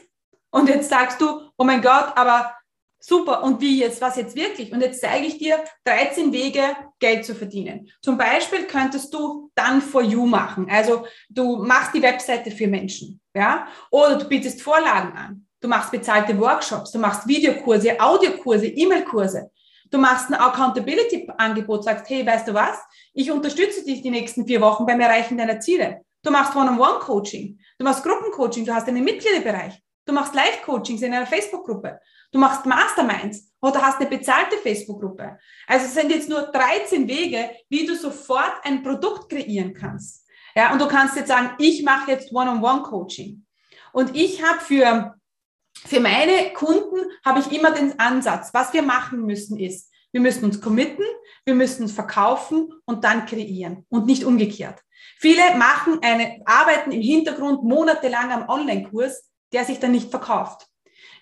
Und 0.49 0.69
jetzt 0.69 0.89
sagst 0.89 1.21
du, 1.21 1.41
oh 1.57 1.63
mein 1.63 1.81
Gott, 1.81 2.13
aber 2.15 2.56
super, 2.99 3.43
und 3.43 3.61
wie 3.61 3.79
jetzt, 3.79 4.01
was 4.01 4.15
jetzt 4.15 4.35
wirklich? 4.35 4.71
Und 4.71 4.81
jetzt 4.81 5.01
zeige 5.01 5.25
ich 5.25 5.37
dir 5.37 5.63
13 5.85 6.31
Wege, 6.31 6.75
Geld 6.99 7.25
zu 7.25 7.35
verdienen. 7.35 7.89
Zum 8.01 8.17
Beispiel 8.17 8.65
könntest 8.65 9.13
du 9.13 9.51
dann 9.55 9.81
for 9.81 10.01
you 10.01 10.25
machen. 10.25 10.67
Also 10.69 11.05
du 11.29 11.57
machst 11.57 11.93
die 11.93 12.01
Webseite 12.01 12.51
für 12.51 12.67
Menschen, 12.67 13.19
ja? 13.33 13.67
Oder 13.91 14.17
du 14.17 14.25
bietest 14.25 14.61
Vorlagen 14.61 15.17
an. 15.17 15.47
Du 15.59 15.67
machst 15.67 15.91
bezahlte 15.91 16.39
Workshops, 16.39 16.91
du 16.91 16.99
machst 16.99 17.27
Videokurse, 17.27 17.99
Audiokurse, 17.99 18.67
E-Mail-Kurse. 18.67 19.49
Du 19.89 19.97
machst 19.97 20.29
ein 20.29 20.35
Accountability-Angebot, 20.35 21.83
sagst, 21.83 22.09
hey, 22.09 22.25
weißt 22.25 22.47
du 22.47 22.53
was? 22.53 22.77
Ich 23.13 23.31
unterstütze 23.31 23.85
dich 23.85 24.01
die 24.01 24.11
nächsten 24.11 24.45
vier 24.45 24.61
Wochen 24.61 24.85
beim 24.85 24.99
Erreichen 24.99 25.37
deiner 25.37 25.59
Ziele. 25.59 26.01
Du 26.23 26.31
machst 26.31 26.55
One-on-One-Coaching, 26.55 27.57
du 27.77 27.83
machst 27.85 28.03
Gruppencoaching, 28.03 28.65
du 28.65 28.73
hast 28.73 28.87
einen 28.87 29.03
Mitgliederbereich, 29.03 29.81
du 30.05 30.13
machst 30.13 30.35
Live-Coachings 30.35 31.01
in 31.01 31.13
einer 31.13 31.25
Facebook-Gruppe, 31.25 31.99
du 32.37 32.41
machst 32.41 32.67
Masterminds 32.67 33.51
oder 33.61 33.81
hast 33.81 33.99
eine 33.99 34.09
bezahlte 34.09 34.57
Facebook-Gruppe. 34.57 35.39
Also 35.65 35.87
es 35.87 35.95
sind 35.95 36.11
jetzt 36.11 36.29
nur 36.29 36.43
13 36.43 37.07
Wege, 37.07 37.49
wie 37.67 37.87
du 37.87 37.95
sofort 37.95 38.53
ein 38.63 38.83
Produkt 38.83 39.29
kreieren 39.29 39.73
kannst. 39.73 40.27
Ja, 40.55 40.71
und 40.71 40.79
du 40.79 40.87
kannst 40.87 41.15
jetzt 41.15 41.29
sagen, 41.29 41.55
ich 41.57 41.83
mache 41.83 42.11
jetzt 42.11 42.31
One-on-One-Coaching. 42.31 43.43
Und 43.91 44.15
ich 44.15 44.43
habe 44.43 44.59
für 44.59 45.13
für 45.85 45.99
meine 45.99 46.53
Kunden 46.53 47.11
habe 47.23 47.39
ich 47.39 47.51
immer 47.51 47.71
den 47.71 47.99
Ansatz, 47.99 48.49
was 48.51 48.73
wir 48.73 48.81
machen 48.81 49.25
müssen 49.25 49.59
ist, 49.59 49.91
wir 50.11 50.21
müssen 50.21 50.43
uns 50.45 50.59
committen, 50.59 51.05
wir 51.45 51.53
müssen 51.53 51.83
uns 51.83 51.91
verkaufen 51.91 52.73
und 52.85 53.03
dann 53.03 53.27
kreieren 53.27 53.85
und 53.89 54.07
nicht 54.07 54.23
umgekehrt. 54.23 54.81
Viele 55.19 55.55
machen 55.55 55.99
eine, 56.01 56.41
arbeiten 56.45 56.91
im 56.91 57.01
Hintergrund 57.01 57.63
monatelang 57.63 58.31
am 58.31 58.49
Online-Kurs, 58.49 59.29
der 59.53 59.65
sich 59.65 59.79
dann 59.79 59.91
nicht 59.91 60.09
verkauft. 60.09 60.67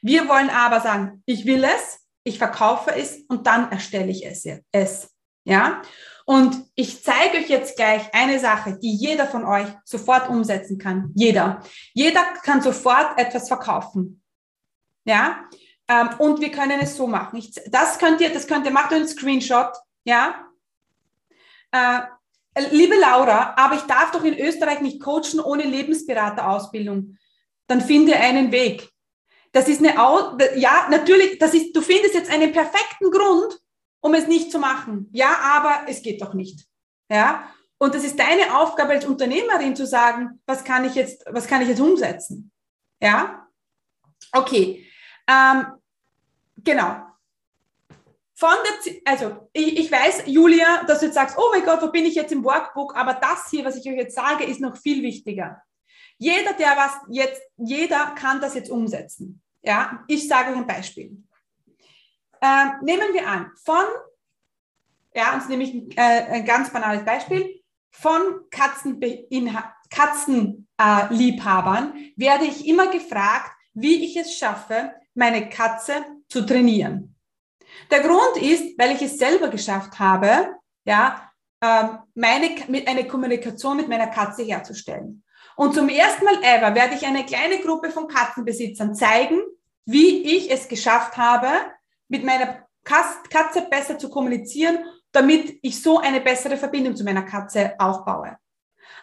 Wir 0.02 0.28
wollen 0.28 0.50
aber 0.50 0.82
sagen, 0.82 1.24
ich 1.26 1.46
will 1.46 1.64
es, 1.64 2.00
ich 2.24 2.38
verkaufe 2.38 2.94
es 2.96 3.22
und 3.28 3.48
dann 3.48 3.72
erstelle 3.72 4.12
ich 4.12 4.26
es. 4.26 4.48
es 4.72 5.10
ja? 5.44 5.82
Und 6.26 6.66
ich 6.74 7.04
zeige 7.04 7.38
euch 7.38 7.50
jetzt 7.50 7.76
gleich 7.76 8.14
eine 8.14 8.40
Sache, 8.40 8.80
die 8.82 8.96
jeder 8.96 9.28
von 9.28 9.46
euch 9.46 9.68
sofort 9.84 10.28
umsetzen 10.28 10.80
kann. 10.80 11.12
Jeder. 11.14 11.62
Jeder 11.94 12.24
kann 12.44 12.62
sofort 12.62 13.20
etwas 13.20 13.48
verkaufen. 13.48 14.24
Ja, 15.08 15.46
ähm, 15.88 16.10
und 16.18 16.42
wir 16.42 16.52
können 16.52 16.80
es 16.82 16.98
so 16.98 17.08
machen. 17.08 17.44
Das 17.68 18.00
könnt 18.00 18.22
ihr, 18.22 18.34
das 18.34 18.48
könnt 18.48 18.66
ihr, 18.66 18.72
macht 18.72 18.92
einen 18.92 19.08
Screenshot, 19.08 19.72
ja. 20.04 20.48
Äh, 21.72 22.02
liebe 22.72 22.96
Laura, 22.96 23.54
aber 23.58 23.76
ich 23.76 23.82
darf 23.82 24.12
doch 24.12 24.24
in 24.24 24.38
Österreich 24.38 24.82
nicht 24.82 25.02
coachen 25.02 25.40
ohne 25.40 25.64
Lebensberaterausbildung. 25.64 27.18
Dann 27.68 27.82
finde 27.82 28.16
einen 28.16 28.52
Weg. 28.52 28.90
Das 29.56 29.70
ist 29.70 29.80
eine, 29.80 29.96
ja, 30.58 30.88
natürlich, 30.90 31.40
das 31.40 31.54
ist, 31.54 31.74
du 31.74 31.82
findest 31.82 32.14
jetzt 32.14 32.30
einen 32.30 32.52
perfekten 32.52 33.10
Grund, 33.10 33.58
um 34.02 34.14
es 34.14 34.28
nicht 34.28 34.52
zu 34.52 34.60
machen. 34.60 35.10
Ja, 35.14 35.34
aber 35.56 35.90
es 35.90 36.02
geht 36.02 36.22
doch 36.22 36.34
nicht. 36.34 36.68
Ja, 37.10 37.48
und 37.78 37.96
das 37.96 38.04
ist 38.04 38.20
deine 38.20 38.60
Aufgabe 38.60 38.92
als 38.92 39.06
Unternehmerin 39.06 39.74
zu 39.74 39.88
sagen, 39.88 40.42
was 40.46 40.66
kann 40.66 40.84
ich 40.84 40.96
jetzt, 40.96 41.24
was 41.30 41.48
kann 41.48 41.62
ich 41.62 41.70
jetzt 41.70 41.80
umsetzen? 41.80 42.52
Ja, 43.02 43.48
okay. 44.34 44.86
Ähm, 45.26 45.68
genau. 46.58 47.06
Von 48.34 48.56
der, 48.66 48.96
also 49.06 49.48
ich, 49.54 49.80
ich, 49.80 49.90
weiß, 49.90 50.24
Julia, 50.26 50.84
dass 50.84 51.00
du 51.00 51.06
jetzt 51.06 51.16
sagst, 51.16 51.38
oh 51.38 51.50
mein 51.54 51.64
Gott, 51.64 51.82
wo 51.82 51.88
bin 51.92 52.04
ich 52.04 52.16
jetzt 52.16 52.34
im 52.34 52.44
Workbook? 52.44 52.94
Aber 52.98 53.14
das 53.14 53.50
hier, 53.52 53.64
was 53.64 53.78
ich 53.78 53.90
euch 53.90 53.96
jetzt 53.96 54.16
sage, 54.16 54.44
ist 54.44 54.60
noch 54.60 54.76
viel 54.76 55.02
wichtiger. 55.02 55.62
Jeder, 56.18 56.52
der 56.52 56.76
was 56.76 56.92
jetzt, 57.08 57.42
jeder 57.56 58.14
kann 58.16 58.42
das 58.42 58.56
jetzt 58.56 58.70
umsetzen. 58.70 59.42
Ja, 59.66 60.04
ich 60.08 60.28
sage 60.28 60.52
euch 60.52 60.58
ein 60.58 60.68
Beispiel. 60.68 61.18
Ähm, 62.42 62.72
nehmen 62.82 63.14
wir 63.14 63.28
an, 63.28 63.52
von, 63.64 63.84
ja, 65.14 65.34
uns 65.34 65.50
nehme 65.50 65.64
ich 65.64 65.98
äh, 65.98 66.02
ein 66.02 66.46
ganz 66.46 66.72
banales 66.72 67.04
Beispiel, 67.04 67.62
von 67.92 68.50
Katzenliebhabern 68.52 69.72
Katzen, 69.90 70.68
äh, 70.78 72.14
werde 72.18 72.46
ich 72.46 72.68
immer 72.68 72.88
gefragt, 72.88 73.52
wie 73.74 74.06
ich 74.06 74.18
es 74.18 74.38
schaffe, 74.38 74.94
meine 75.14 75.50
Katze 75.50 76.06
zu 76.28 76.46
trainieren. 76.46 77.16
Der 77.90 78.02
Grund 78.02 78.38
ist, 78.38 78.78
weil 78.78 78.92
ich 78.92 79.02
es 79.02 79.18
selber 79.18 79.50
geschafft 79.50 79.98
habe, 80.00 80.56
ja, 80.86 81.32
ähm, 81.62 82.00
meine, 82.14 82.50
mit 82.68 82.88
eine 82.88 83.08
Kommunikation 83.08 83.78
mit 83.78 83.88
meiner 83.88 84.08
Katze 84.08 84.44
herzustellen. 84.44 85.24
Und 85.56 85.74
zum 85.74 85.88
ersten 85.88 86.26
Mal 86.26 86.44
ever 86.44 86.76
werde 86.76 86.96
ich 86.96 87.06
eine 87.06 87.26
kleine 87.26 87.60
Gruppe 87.60 87.90
von 87.90 88.08
Katzenbesitzern 88.08 88.94
zeigen, 88.94 89.42
wie 89.86 90.24
ich 90.38 90.52
es 90.52 90.68
geschafft 90.68 91.18
habe, 91.18 91.48
mit 92.08 92.24
meiner 92.24 92.66
Katze 92.84 93.62
besser 93.70 93.98
zu 93.98 94.10
kommunizieren, 94.10 94.80
damit 95.12 95.60
ich 95.62 95.82
so 95.82 96.00
eine 96.00 96.22
bessere 96.22 96.58
Verbindung 96.58 96.96
zu 96.96 97.04
meiner 97.04 97.24
Katze 97.24 97.74
aufbaue. 97.80 98.38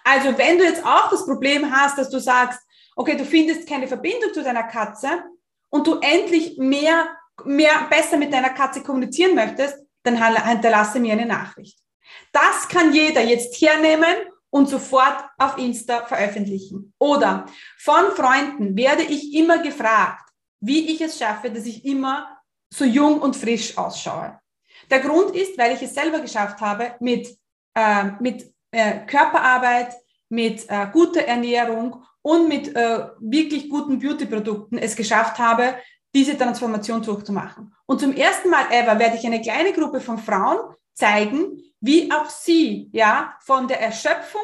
Also 0.05 0.37
wenn 0.37 0.59
du 0.59 0.65
jetzt 0.65 0.85
auch 0.85 1.11
das 1.11 1.25
Problem 1.25 1.71
hast, 1.73 1.99
dass 1.99 2.11
du 2.11 2.19
sagst, 2.19 2.61
okay, 2.97 3.17
du 3.17 3.25
findest 3.25 3.69
keine 3.69 3.89
Verbindung 3.89 4.33
zu 4.33 4.43
deiner 4.43 4.65
Katze, 4.65 5.25
und 5.73 5.87
du 5.87 5.99
endlich 6.01 6.59
mehr, 6.59 7.09
mehr 7.45 7.87
besser 7.89 8.19
mit 8.19 8.33
deiner 8.33 8.51
Katze 8.51 8.83
kommunizieren 8.83 9.35
möchtest, 9.35 9.79
dann 10.05 10.23
hinterlasse 10.47 11.01
mir 11.01 11.15
eine 11.15 11.27
Nachricht. 11.27 11.79
Das 12.31 12.69
kann 12.69 12.93
jeder 12.93 13.23
jetzt 13.23 13.61
hernehmen 13.61 14.15
und 14.51 14.69
sofort 14.69 15.25
auf 15.39 15.57
Insta 15.57 16.05
veröffentlichen. 16.05 16.93
Oder 16.99 17.47
von 17.79 18.13
Freunden 18.15 18.77
werde 18.77 19.03
ich 19.03 19.35
immer 19.35 19.59
gefragt, 19.59 20.22
wie 20.63 20.93
ich 20.93 21.01
es 21.01 21.19
schaffe, 21.19 21.51
dass 21.51 21.67
ich 21.67 21.85
immer 21.85 22.39
so 22.73 22.85
jung 22.85 23.21
und 23.21 23.37
frisch 23.37 23.77
ausschaue. 23.77 24.41
Der 24.91 25.01
Grund 25.01 25.37
ist, 25.37 25.59
weil 25.59 25.75
ich 25.75 25.83
es 25.83 25.95
selber 25.95 26.21
geschafft 26.21 26.61
habe, 26.61 26.95
mit, 27.01 27.37
äh, 27.75 28.05
mit 28.21 28.51
äh, 28.71 29.05
Körperarbeit, 29.07 29.95
mit 30.29 30.65
äh, 30.71 30.87
guter 30.93 31.23
Ernährung 31.23 32.03
und 32.23 32.49
mit 32.49 32.75
äh, 32.75 33.09
wirklich 33.21 33.69
guten 33.69 33.99
Beauty-Produkten 33.99 34.79
es 34.79 34.97
geschafft 34.97 35.39
habe, 35.39 35.75
diese 36.15 36.39
Transformation 36.39 37.03
durchzumachen. 37.03 37.75
Und 37.87 38.01
zum 38.01 38.15
ersten 38.15 38.49
Mal 38.49 38.67
ever 38.71 38.99
werde 38.99 39.17
ich 39.17 39.27
eine 39.27 39.41
kleine 39.41 39.73
Gruppe 39.73 40.01
von 40.01 40.19
Frauen 40.19 40.75
zeigen, 40.95 41.59
wie 41.81 42.11
auch 42.13 42.31
sie 42.31 42.89
ja 42.93 43.35
von 43.41 43.67
der 43.67 43.81
Erschöpfung, 43.81 44.41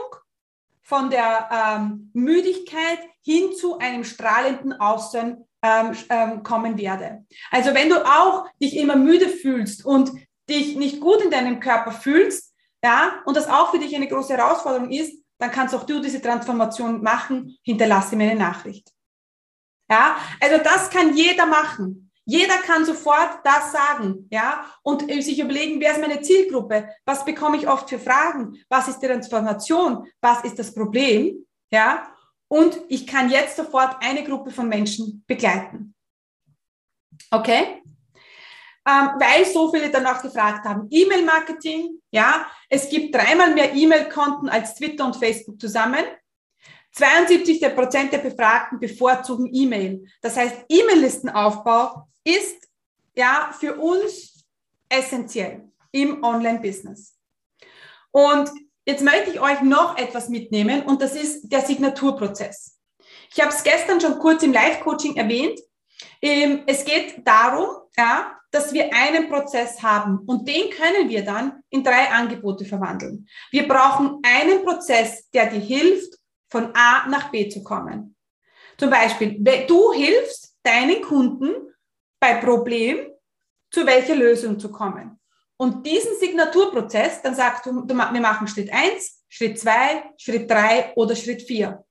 von 0.82 1.10
der 1.10 1.48
ähm, 1.52 2.10
Müdigkeit 2.14 2.98
hin 3.22 3.52
zu 3.54 3.78
einem 3.78 4.04
strahlenden 4.04 4.72
Außen 4.72 5.47
ähm, 5.62 5.96
ähm, 6.08 6.42
kommen 6.42 6.78
werde. 6.78 7.24
Also 7.50 7.74
wenn 7.74 7.88
du 7.88 8.04
auch 8.04 8.46
dich 8.60 8.76
immer 8.76 8.96
müde 8.96 9.28
fühlst 9.28 9.84
und 9.84 10.10
dich 10.48 10.76
nicht 10.76 11.00
gut 11.00 11.22
in 11.22 11.30
deinem 11.30 11.60
Körper 11.60 11.92
fühlst, 11.92 12.54
ja, 12.82 13.22
und 13.24 13.36
das 13.36 13.48
auch 13.48 13.70
für 13.72 13.78
dich 13.78 13.94
eine 13.94 14.08
große 14.08 14.36
Herausforderung 14.36 14.90
ist, 14.90 15.20
dann 15.38 15.50
kannst 15.50 15.74
auch 15.74 15.84
du 15.84 16.00
diese 16.00 16.22
Transformation 16.22 17.02
machen, 17.02 17.56
hinterlasse 17.62 18.16
mir 18.16 18.30
eine 18.30 18.40
Nachricht. 18.40 18.92
Ja, 19.90 20.16
also 20.40 20.62
das 20.62 20.90
kann 20.90 21.16
jeder 21.16 21.46
machen. 21.46 22.10
Jeder 22.24 22.58
kann 22.58 22.84
sofort 22.84 23.40
das 23.42 23.72
sagen, 23.72 24.28
ja, 24.30 24.66
und 24.82 25.00
sich 25.00 25.40
überlegen, 25.40 25.80
wer 25.80 25.92
ist 25.92 26.00
meine 26.00 26.20
Zielgruppe? 26.20 26.90
Was 27.06 27.24
bekomme 27.24 27.56
ich 27.56 27.66
oft 27.66 27.88
für 27.88 27.98
Fragen? 27.98 28.62
Was 28.68 28.86
ist 28.86 28.98
die 29.00 29.06
Transformation? 29.06 30.06
Was 30.20 30.44
ist 30.44 30.58
das 30.58 30.74
Problem? 30.74 31.46
Ja, 31.70 32.06
und 32.48 32.80
ich 32.88 33.06
kann 33.06 33.30
jetzt 33.30 33.56
sofort 33.56 33.96
eine 34.00 34.24
Gruppe 34.24 34.50
von 34.50 34.68
Menschen 34.68 35.24
begleiten. 35.26 35.94
Okay? 37.30 37.82
ähm, 38.88 39.10
weil 39.18 39.44
so 39.44 39.70
viele 39.70 39.90
danach 39.90 40.22
gefragt 40.22 40.64
haben. 40.64 40.86
E-Mail-Marketing, 40.90 42.00
ja, 42.10 42.46
es 42.70 42.88
gibt 42.88 43.14
dreimal 43.14 43.54
mehr 43.54 43.74
E-Mail-Konten 43.74 44.48
als 44.48 44.74
Twitter 44.74 45.04
und 45.04 45.16
Facebook 45.16 45.60
zusammen. 45.60 46.04
72 46.92 47.60
der 47.60 47.70
Prozent 47.70 48.12
der 48.12 48.18
Befragten 48.18 48.80
bevorzugen 48.80 49.50
E-Mail. 49.52 50.06
Das 50.22 50.36
heißt, 50.36 50.64
E-Mail-Listenaufbau 50.68 52.08
ist 52.24 52.66
ja 53.14 53.54
für 53.58 53.74
uns 53.76 54.42
essentiell 54.88 55.70
im 55.92 56.24
Online-Business. 56.24 57.14
Und 58.10 58.50
jetzt 58.88 59.02
möchte 59.02 59.30
ich 59.30 59.38
euch 59.38 59.60
noch 59.60 59.98
etwas 59.98 60.30
mitnehmen 60.30 60.82
und 60.82 61.02
das 61.02 61.14
ist 61.14 61.52
der 61.52 61.60
Signaturprozess. 61.60 62.78
Ich 63.30 63.38
habe 63.38 63.50
es 63.50 63.62
gestern 63.62 64.00
schon 64.00 64.18
kurz 64.18 64.42
im 64.42 64.54
Live-Coaching 64.54 65.16
erwähnt. 65.16 65.60
Ähm, 66.22 66.62
es 66.66 66.86
geht 66.86 67.26
darum, 67.26 67.68
dass 68.50 68.72
wir 68.72 68.90
einen 68.94 69.28
Prozess 69.28 69.82
haben 69.82 70.20
und 70.20 70.48
den 70.48 70.70
können 70.70 71.10
wir 71.10 71.22
dann 71.22 71.62
in 71.68 71.84
drei 71.84 72.08
Angebote 72.10 72.64
verwandeln. 72.64 73.28
Wir 73.50 73.68
brauchen 73.68 74.22
einen 74.22 74.64
Prozess, 74.64 75.28
der 75.30 75.50
dir 75.50 75.60
hilft, 75.60 76.14
von 76.50 76.74
A 76.74 77.06
nach 77.08 77.30
B 77.30 77.46
zu 77.50 77.62
kommen. 77.62 78.16
Zum 78.78 78.88
Beispiel, 78.88 79.36
du 79.66 79.92
hilfst 79.92 80.56
deinen 80.62 81.02
Kunden 81.02 81.50
bei 82.18 82.36
Problem, 82.36 83.06
zu 83.70 83.84
welcher 83.84 84.14
Lösung 84.14 84.58
zu 84.58 84.70
kommen. 84.72 85.20
Und 85.60 85.84
diesen 85.84 86.16
Signaturprozess, 86.18 87.20
dann 87.20 87.34
sagst 87.34 87.66
du, 87.66 87.72
wir 87.86 87.94
machen 87.94 88.46
Schritt 88.46 88.72
eins, 88.72 89.24
Schritt 89.28 89.58
zwei, 89.58 90.04
Schritt 90.16 90.48
drei 90.48 90.92
oder 90.94 91.16
Schritt 91.16 91.42
vier. 91.42 91.84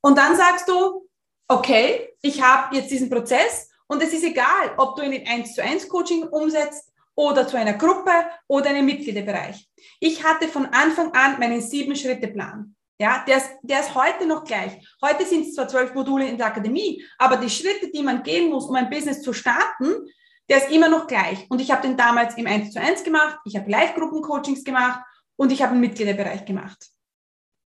Und 0.00 0.16
dann 0.16 0.36
sagst 0.36 0.68
du, 0.68 1.08
okay, 1.46 2.14
ich 2.22 2.42
habe 2.42 2.74
jetzt 2.74 2.90
diesen 2.90 3.10
Prozess 3.10 3.68
und 3.86 4.02
es 4.02 4.12
ist 4.12 4.24
egal, 4.24 4.74
ob 4.78 4.96
du 4.96 5.02
ihn 5.02 5.12
in 5.12 5.28
1 5.28 5.54
zu 5.54 5.62
1 5.62 5.88
Coaching 5.88 6.24
umsetzt 6.24 6.90
oder 7.14 7.46
zu 7.46 7.56
einer 7.56 7.74
Gruppe 7.74 8.12
oder 8.48 8.70
einem 8.70 8.86
Mitgliederbereich. 8.86 9.68
Ich 10.00 10.24
hatte 10.24 10.48
von 10.48 10.66
Anfang 10.66 11.12
an 11.12 11.38
meinen 11.38 11.60
Sieben-Schritte-Plan. 11.60 12.74
Ja, 12.98 13.24
der 13.26 13.38
ist, 13.38 13.50
der 13.62 13.80
ist 13.80 13.94
heute 13.94 14.24
noch 14.26 14.44
gleich. 14.44 14.72
Heute 15.02 15.26
sind 15.26 15.42
es 15.42 15.54
zwar 15.54 15.68
zwölf 15.68 15.94
Module 15.94 16.26
in 16.26 16.38
der 16.38 16.46
Akademie, 16.46 17.04
aber 17.18 17.36
die 17.36 17.50
Schritte, 17.50 17.90
die 17.90 18.02
man 18.02 18.22
gehen 18.22 18.50
muss, 18.50 18.66
um 18.66 18.74
ein 18.76 18.88
Business 18.88 19.20
zu 19.20 19.32
starten, 19.32 20.08
der 20.48 20.58
ist 20.58 20.70
immer 20.70 20.88
noch 20.88 21.06
gleich. 21.06 21.46
Und 21.48 21.60
ich 21.60 21.70
habe 21.70 21.82
den 21.82 21.96
damals 21.96 22.36
im 22.36 22.46
1 22.46 22.72
zu 22.72 22.80
1 22.80 23.04
gemacht, 23.04 23.38
ich 23.44 23.56
habe 23.56 23.70
Live-Gruppen-Coachings 23.70 24.64
gemacht 24.64 25.00
und 25.36 25.52
ich 25.52 25.62
habe 25.62 25.72
einen 25.72 25.80
Mitgliederbereich 25.80 26.44
gemacht. 26.44 26.90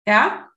Ja? 0.08 0.50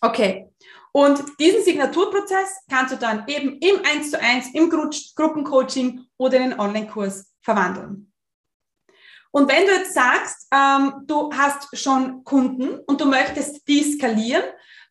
Okay. 0.00 0.50
Und 0.92 1.22
diesen 1.38 1.62
Signaturprozess 1.62 2.60
kannst 2.68 2.94
du 2.94 2.96
dann 2.96 3.24
eben 3.26 3.58
im 3.58 3.84
1 3.84 4.10
zu 4.10 4.20
1, 4.20 4.54
im 4.54 4.70
Gru 4.70 4.88
Gruppencoaching 5.16 6.06
oder 6.16 6.38
in 6.38 6.50
den 6.50 6.60
Online-Kurs 6.60 7.32
verwandeln. 7.42 8.12
Und 9.30 9.48
wenn 9.48 9.66
du 9.66 9.72
jetzt 9.72 9.94
sagst, 9.94 10.48
ähm, 10.52 11.04
du 11.06 11.30
hast 11.32 11.76
schon 11.76 12.24
Kunden 12.24 12.78
und 12.86 13.00
du 13.00 13.04
möchtest 13.04 13.66
die 13.68 13.82
skalieren, 13.82 14.42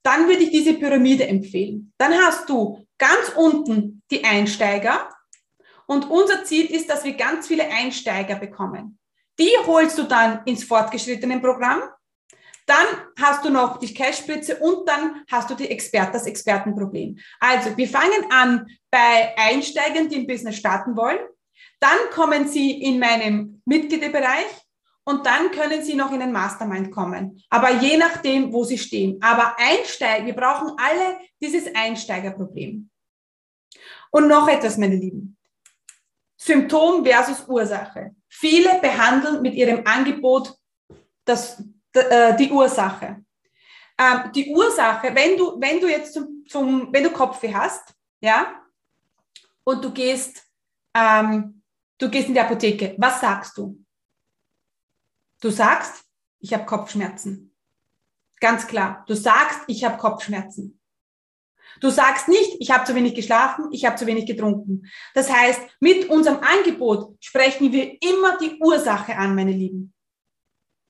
dann 0.04 0.28
würde 0.28 0.44
ich 0.44 0.52
diese 0.52 0.76
Pyramide 0.76 1.28
empfehlen. 1.28 1.92
Dann 1.98 2.14
hast 2.14 2.48
du 2.48 2.86
ganz 2.98 3.34
unten 3.36 4.04
die 4.12 4.24
Einsteiger 4.24 5.10
und 5.88 6.10
unser 6.10 6.44
Ziel 6.44 6.66
ist, 6.66 6.90
dass 6.90 7.04
wir 7.04 7.14
ganz 7.14 7.48
viele 7.48 7.68
Einsteiger 7.70 8.36
bekommen. 8.36 9.00
Die 9.40 9.52
holst 9.66 9.98
du 9.98 10.04
dann 10.04 10.42
ins 10.46 10.64
fortgeschrittenen 10.64 11.42
Programm. 11.42 11.82
Dann 12.66 12.86
hast 13.20 13.46
du 13.46 13.50
noch 13.50 13.78
die 13.78 13.94
Cash-Spritze 13.94 14.58
und 14.58 14.88
dann 14.90 15.24
hast 15.32 15.50
du 15.50 15.56
die 15.56 15.70
Expert, 15.70 16.14
das 16.14 16.26
Expertenproblem. 16.26 17.18
Also 17.40 17.78
wir 17.78 17.88
fangen 17.88 18.30
an 18.30 18.68
bei 18.92 19.34
Einsteigern, 19.38 20.10
die 20.10 20.18
ein 20.18 20.28
Business 20.28 20.58
starten 20.58 20.98
wollen. 20.98 21.20
Dann 21.80 21.98
kommen 22.12 22.48
Sie 22.48 22.82
in 22.82 23.00
meinem 23.00 23.62
Mitgliederbereich 23.66 24.48
und 25.06 25.26
dann 25.26 25.52
können 25.52 25.82
Sie 25.84 25.94
noch 25.94 26.12
in 26.12 26.20
den 26.20 26.34
Mastermind 26.34 26.92
kommen. 26.92 27.42
Aber 27.50 27.72
je 27.72 27.96
nachdem, 27.96 28.52
wo 28.52 28.66
Sie 28.66 28.78
stehen. 28.78 29.18
Aber 29.22 29.56
Einsteigen, 29.58 30.26
wir 30.26 30.36
brauchen 30.36 30.72
alle 30.78 31.20
dieses 31.42 31.74
Einsteigerproblem. 31.74 32.90
Und 34.12 34.28
noch 34.28 34.50
etwas, 34.50 34.78
meine 34.78 34.96
Lieben. 34.96 35.37
Symptom 36.38 37.04
versus 37.04 37.48
Ursache. 37.48 38.16
Viele 38.30 38.80
behandeln 38.80 39.42
mit 39.42 39.56
ihrem 39.56 39.86
Angebot 39.86 40.56
das, 41.26 41.62
äh, 41.94 42.36
die 42.36 42.52
Ursache. 42.52 43.24
Ähm, 43.98 44.32
die 44.34 44.50
Ursache, 44.52 45.14
wenn 45.14 45.36
du, 45.38 45.60
wenn 45.60 45.82
du 45.82 45.88
jetzt 45.88 46.14
zum, 46.14 46.46
zum 46.48 46.94
wenn 46.94 47.04
du 47.04 47.10
Kopfweh 47.10 47.54
hast, 47.54 47.94
ja, 48.22 48.62
und 49.64 49.84
du 49.84 49.92
gehst 49.92 50.44
ähm, 50.94 51.58
Du 51.98 52.10
gehst 52.10 52.28
in 52.28 52.36
die 52.36 52.40
Apotheke. 52.40 52.96
Was 52.98 53.22
sagst 53.22 53.58
du? 53.58 53.84
Du 55.42 55.50
sagst, 55.50 56.06
ich 56.40 56.54
habe 56.54 56.66
Kopfschmerzen. 56.66 57.56
Ganz 58.40 58.68
klar. 58.68 59.04
Du 59.08 59.16
sagst, 59.16 59.62
ich 59.68 59.84
habe 59.84 59.98
Kopfschmerzen. 59.98 60.77
Du 61.80 61.90
sagst 61.90 62.28
nicht, 62.28 62.58
ich 62.60 62.72
habe 62.72 62.86
zu 62.86 62.96
wenig 62.96 63.16
geschlafen, 63.16 63.70
ich 63.72 63.86
habe 63.86 63.96
zu 63.96 64.06
wenig 64.06 64.26
getrunken. 64.26 64.88
Das 65.14 65.32
heißt, 65.32 65.62
mit 65.80 66.10
unserem 66.10 66.40
Angebot 66.40 67.16
sprechen 67.20 67.72
wir 67.72 67.98
immer 68.02 68.38
die 68.38 68.58
Ursache 68.60 69.16
an, 69.16 69.36
meine 69.36 69.52
Lieben. 69.52 69.94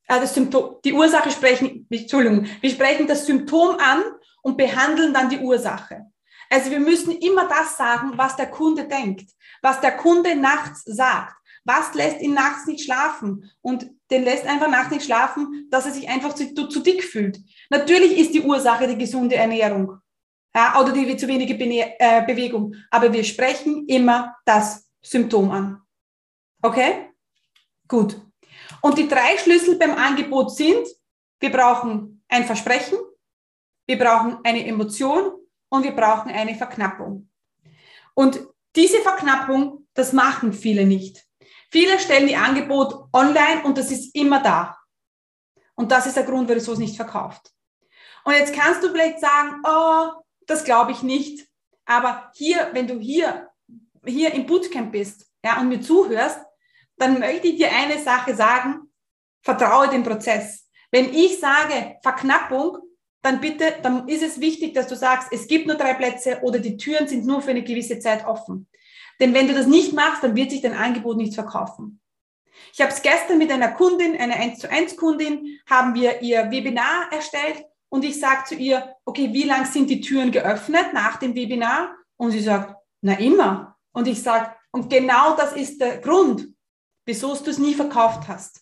Also 0.08 0.22
das 0.22 0.34
Symptom, 0.34 0.78
die 0.86 0.94
Ursache 0.94 1.32
sprechen, 1.32 1.86
Entschuldigung, 1.90 2.46
wir 2.62 2.70
sprechen 2.70 3.08
das 3.08 3.26
Symptom 3.26 3.78
an 3.78 4.04
und 4.42 4.58
behandeln 4.58 5.14
dann 5.14 5.30
die 5.30 5.40
Ursache. 5.40 6.06
Also 6.50 6.72
wir 6.72 6.80
müssen 6.80 7.12
immer 7.18 7.48
das 7.50 7.76
sagen, 7.76 8.14
was 8.16 8.38
der 8.38 8.50
Kunde 8.50 8.88
denkt 8.88 9.26
was 9.62 9.82
der 9.82 9.96
Kunde 9.96 10.36
nachts 10.36 10.84
sagt. 10.86 11.36
Was 11.66 11.94
lässt 11.94 12.22
ihn 12.22 12.34
nachts 12.34 12.66
nicht 12.66 12.86
schlafen? 12.86 13.52
Und 13.62 13.90
den 14.10 14.24
lässt 14.24 14.46
einfach 14.46 14.70
nachts 14.70 14.92
nicht 14.92 15.06
schlafen, 15.06 15.68
dass 15.70 15.86
er 15.86 15.92
sich 15.92 16.08
einfach 16.08 16.34
zu, 16.34 16.54
zu 16.70 16.80
dick 16.80 17.04
fühlt. 17.04 17.40
Natürlich 17.70 18.18
ist 18.18 18.34
die 18.34 18.42
Ursache 18.42 18.88
die 18.88 18.98
gesunde 18.98 19.36
Ernährung 19.36 19.98
ja, 20.56 20.80
oder 20.80 20.92
die 20.92 21.18
zu 21.18 21.28
wenige 21.28 21.56
Bene 21.56 22.00
äh, 22.00 22.26
Bewegung. 22.26 22.76
Aber 22.90 23.12
wir 23.12 23.24
sprechen 23.24 23.86
immer 23.88 24.36
das 24.46 24.90
Symptom 25.02 25.52
an. 25.52 25.82
Okay? 26.62 27.10
Gut. 27.88 28.20
Und 28.82 28.98
die 28.98 29.08
drei 29.08 29.38
Schlüssel 29.38 29.78
beim 29.78 29.96
Angebot 29.96 30.56
sind, 30.56 30.88
wir 31.40 31.52
brauchen 31.52 32.24
ein 32.28 32.46
Versprechen, 32.46 32.98
wir 33.86 33.98
brauchen 33.98 34.40
eine 34.44 34.66
Emotion 34.66 35.34
und 35.70 35.84
wir 35.84 35.96
brauchen 35.96 36.32
eine 36.32 36.56
Verknappung. 36.56 37.30
Und 38.14 38.40
diese 38.76 39.00
Verknappung, 39.00 39.88
das 39.94 40.14
machen 40.14 40.54
viele 40.54 40.86
nicht. 40.86 41.26
Viele 41.72 42.00
stellen 42.00 42.28
ihr 42.28 42.42
Angebot 42.42 43.08
online 43.14 43.64
und 43.64 43.78
das 43.78 43.92
ist 43.92 44.16
immer 44.16 44.42
da. 44.42 44.78
Und 45.76 45.92
das 45.92 46.08
ist 46.08 46.18
der 46.18 46.24
Grund, 46.24 46.50
wieso 46.50 46.74
es 46.74 46.80
nicht 46.80 46.96
verkauft. 46.96 47.52
Und 48.24 48.34
jetzt 48.34 48.54
kannst 48.54 48.84
du 48.84 48.90
vielleicht 48.90 49.20
sagen, 49.20 49.62
oh, 49.66 50.10
das 50.48 50.64
glaube 50.64 50.92
ich 50.92 51.04
nicht. 51.04 51.48
Aber 51.86 52.32
hier, 52.36 52.70
wenn 52.74 52.88
du 52.88 53.00
hier, 53.00 53.50
hier 54.06 54.34
im 54.34 54.46
Bootcamp 54.46 54.92
bist, 54.92 55.28
ja, 55.44 55.60
und 55.62 55.70
mir 55.70 55.82
zuhörst, 55.82 56.40
dann 56.98 57.20
möchte 57.20 57.48
ich 57.48 57.58
dir 57.58 57.72
eine 57.72 58.00
Sache 58.00 58.36
sagen, 58.36 58.92
vertraue 59.42 59.90
dem 59.90 60.04
Prozess. 60.04 60.68
Wenn 60.92 61.14
ich 61.14 61.40
sage 61.40 61.98
Verknappung, 62.02 62.80
dann 63.22 63.40
bitte, 63.40 63.76
dann 63.84 64.08
ist 64.08 64.24
es 64.24 64.40
wichtig, 64.40 64.74
dass 64.74 64.88
du 64.88 64.96
sagst, 64.96 65.30
es 65.32 65.48
gibt 65.48 65.68
nur 65.68 65.76
drei 65.76 65.94
Plätze 65.94 66.40
oder 66.42 66.60
die 66.60 66.78
Türen 66.78 67.08
sind 67.08 67.26
nur 67.26 67.42
für 67.42 67.52
eine 67.52 67.64
gewisse 67.64 68.00
Zeit 68.00 68.26
offen. 68.26 68.68
Denn 69.20 69.34
wenn 69.34 69.48
du 69.48 69.54
das 69.54 69.68
nicht 69.68 69.94
machst, 69.94 70.24
dann 70.24 70.36
wird 70.36 70.52
sich 70.52 70.62
dein 70.62 70.76
Angebot 70.76 71.18
nicht 71.18 71.34
verkaufen. 71.34 72.00
Ich 72.74 72.82
habe 72.82 72.92
es 72.92 73.02
gestern 73.02 73.38
mit 73.38 73.52
einer 73.52 73.72
Kundin, 73.72 74.18
einer 74.20 74.36
1 74.36 74.60
zu 74.60 74.70
1 74.70 74.98
Kundin, 74.98 75.60
haben 75.70 75.94
wir 75.94 76.22
ihr 76.22 76.50
Webinar 76.52 77.12
erstellt 77.12 77.66
und 77.90 78.04
ich 78.04 78.20
sage 78.20 78.44
zu 78.46 78.56
ihr, 78.56 78.96
okay, 79.06 79.34
wie 79.34 79.44
lang 79.44 79.66
sind 79.66 79.90
die 79.90 80.02
Türen 80.02 80.32
geöffnet 80.32 80.94
nach 80.94 81.18
dem 81.18 81.36
Webinar? 81.36 81.96
Und 82.18 82.32
sie 82.32 82.42
sagt, 82.42 82.76
na 83.02 83.14
immer. 83.14 83.78
Und 83.94 84.08
ich 84.08 84.22
sage, 84.22 84.54
und 84.72 84.90
genau 84.90 85.36
das 85.36 85.54
ist 85.54 85.80
der 85.80 86.00
Grund, 86.00 86.48
wieso 87.06 87.36
du 87.36 87.50
es 87.50 87.58
nie 87.58 87.74
verkauft 87.74 88.28
hast. 88.28 88.62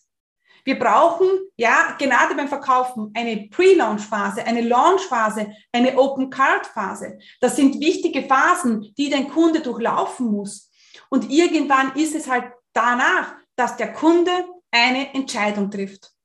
Wir 0.64 0.78
brauchen 0.78 1.28
ja 1.56 1.94
gerade 1.96 2.34
beim 2.34 2.48
Verkaufen 2.48 3.12
eine 3.14 3.48
Pre-Launch-Phase, 3.50 4.44
eine 4.44 4.62
Launch-Phase, 4.62 5.52
eine 5.72 5.96
Open-Card-Phase. 5.96 7.18
Das 7.40 7.54
sind 7.54 7.80
wichtige 7.80 8.22
Phasen, 8.22 8.92
die 8.98 9.08
dein 9.08 9.28
Kunde 9.28 9.60
durchlaufen 9.60 10.26
muss. 10.26 10.70
Und 11.08 11.30
irgendwann 11.30 11.94
ist 11.94 12.16
es 12.16 12.28
halt 12.28 12.52
danach, 12.72 13.36
dass 13.54 13.76
der 13.76 13.92
Kunde 13.92 14.32
eine 14.72 15.14
Entscheidung 15.14 15.70
trifft. 15.70 16.15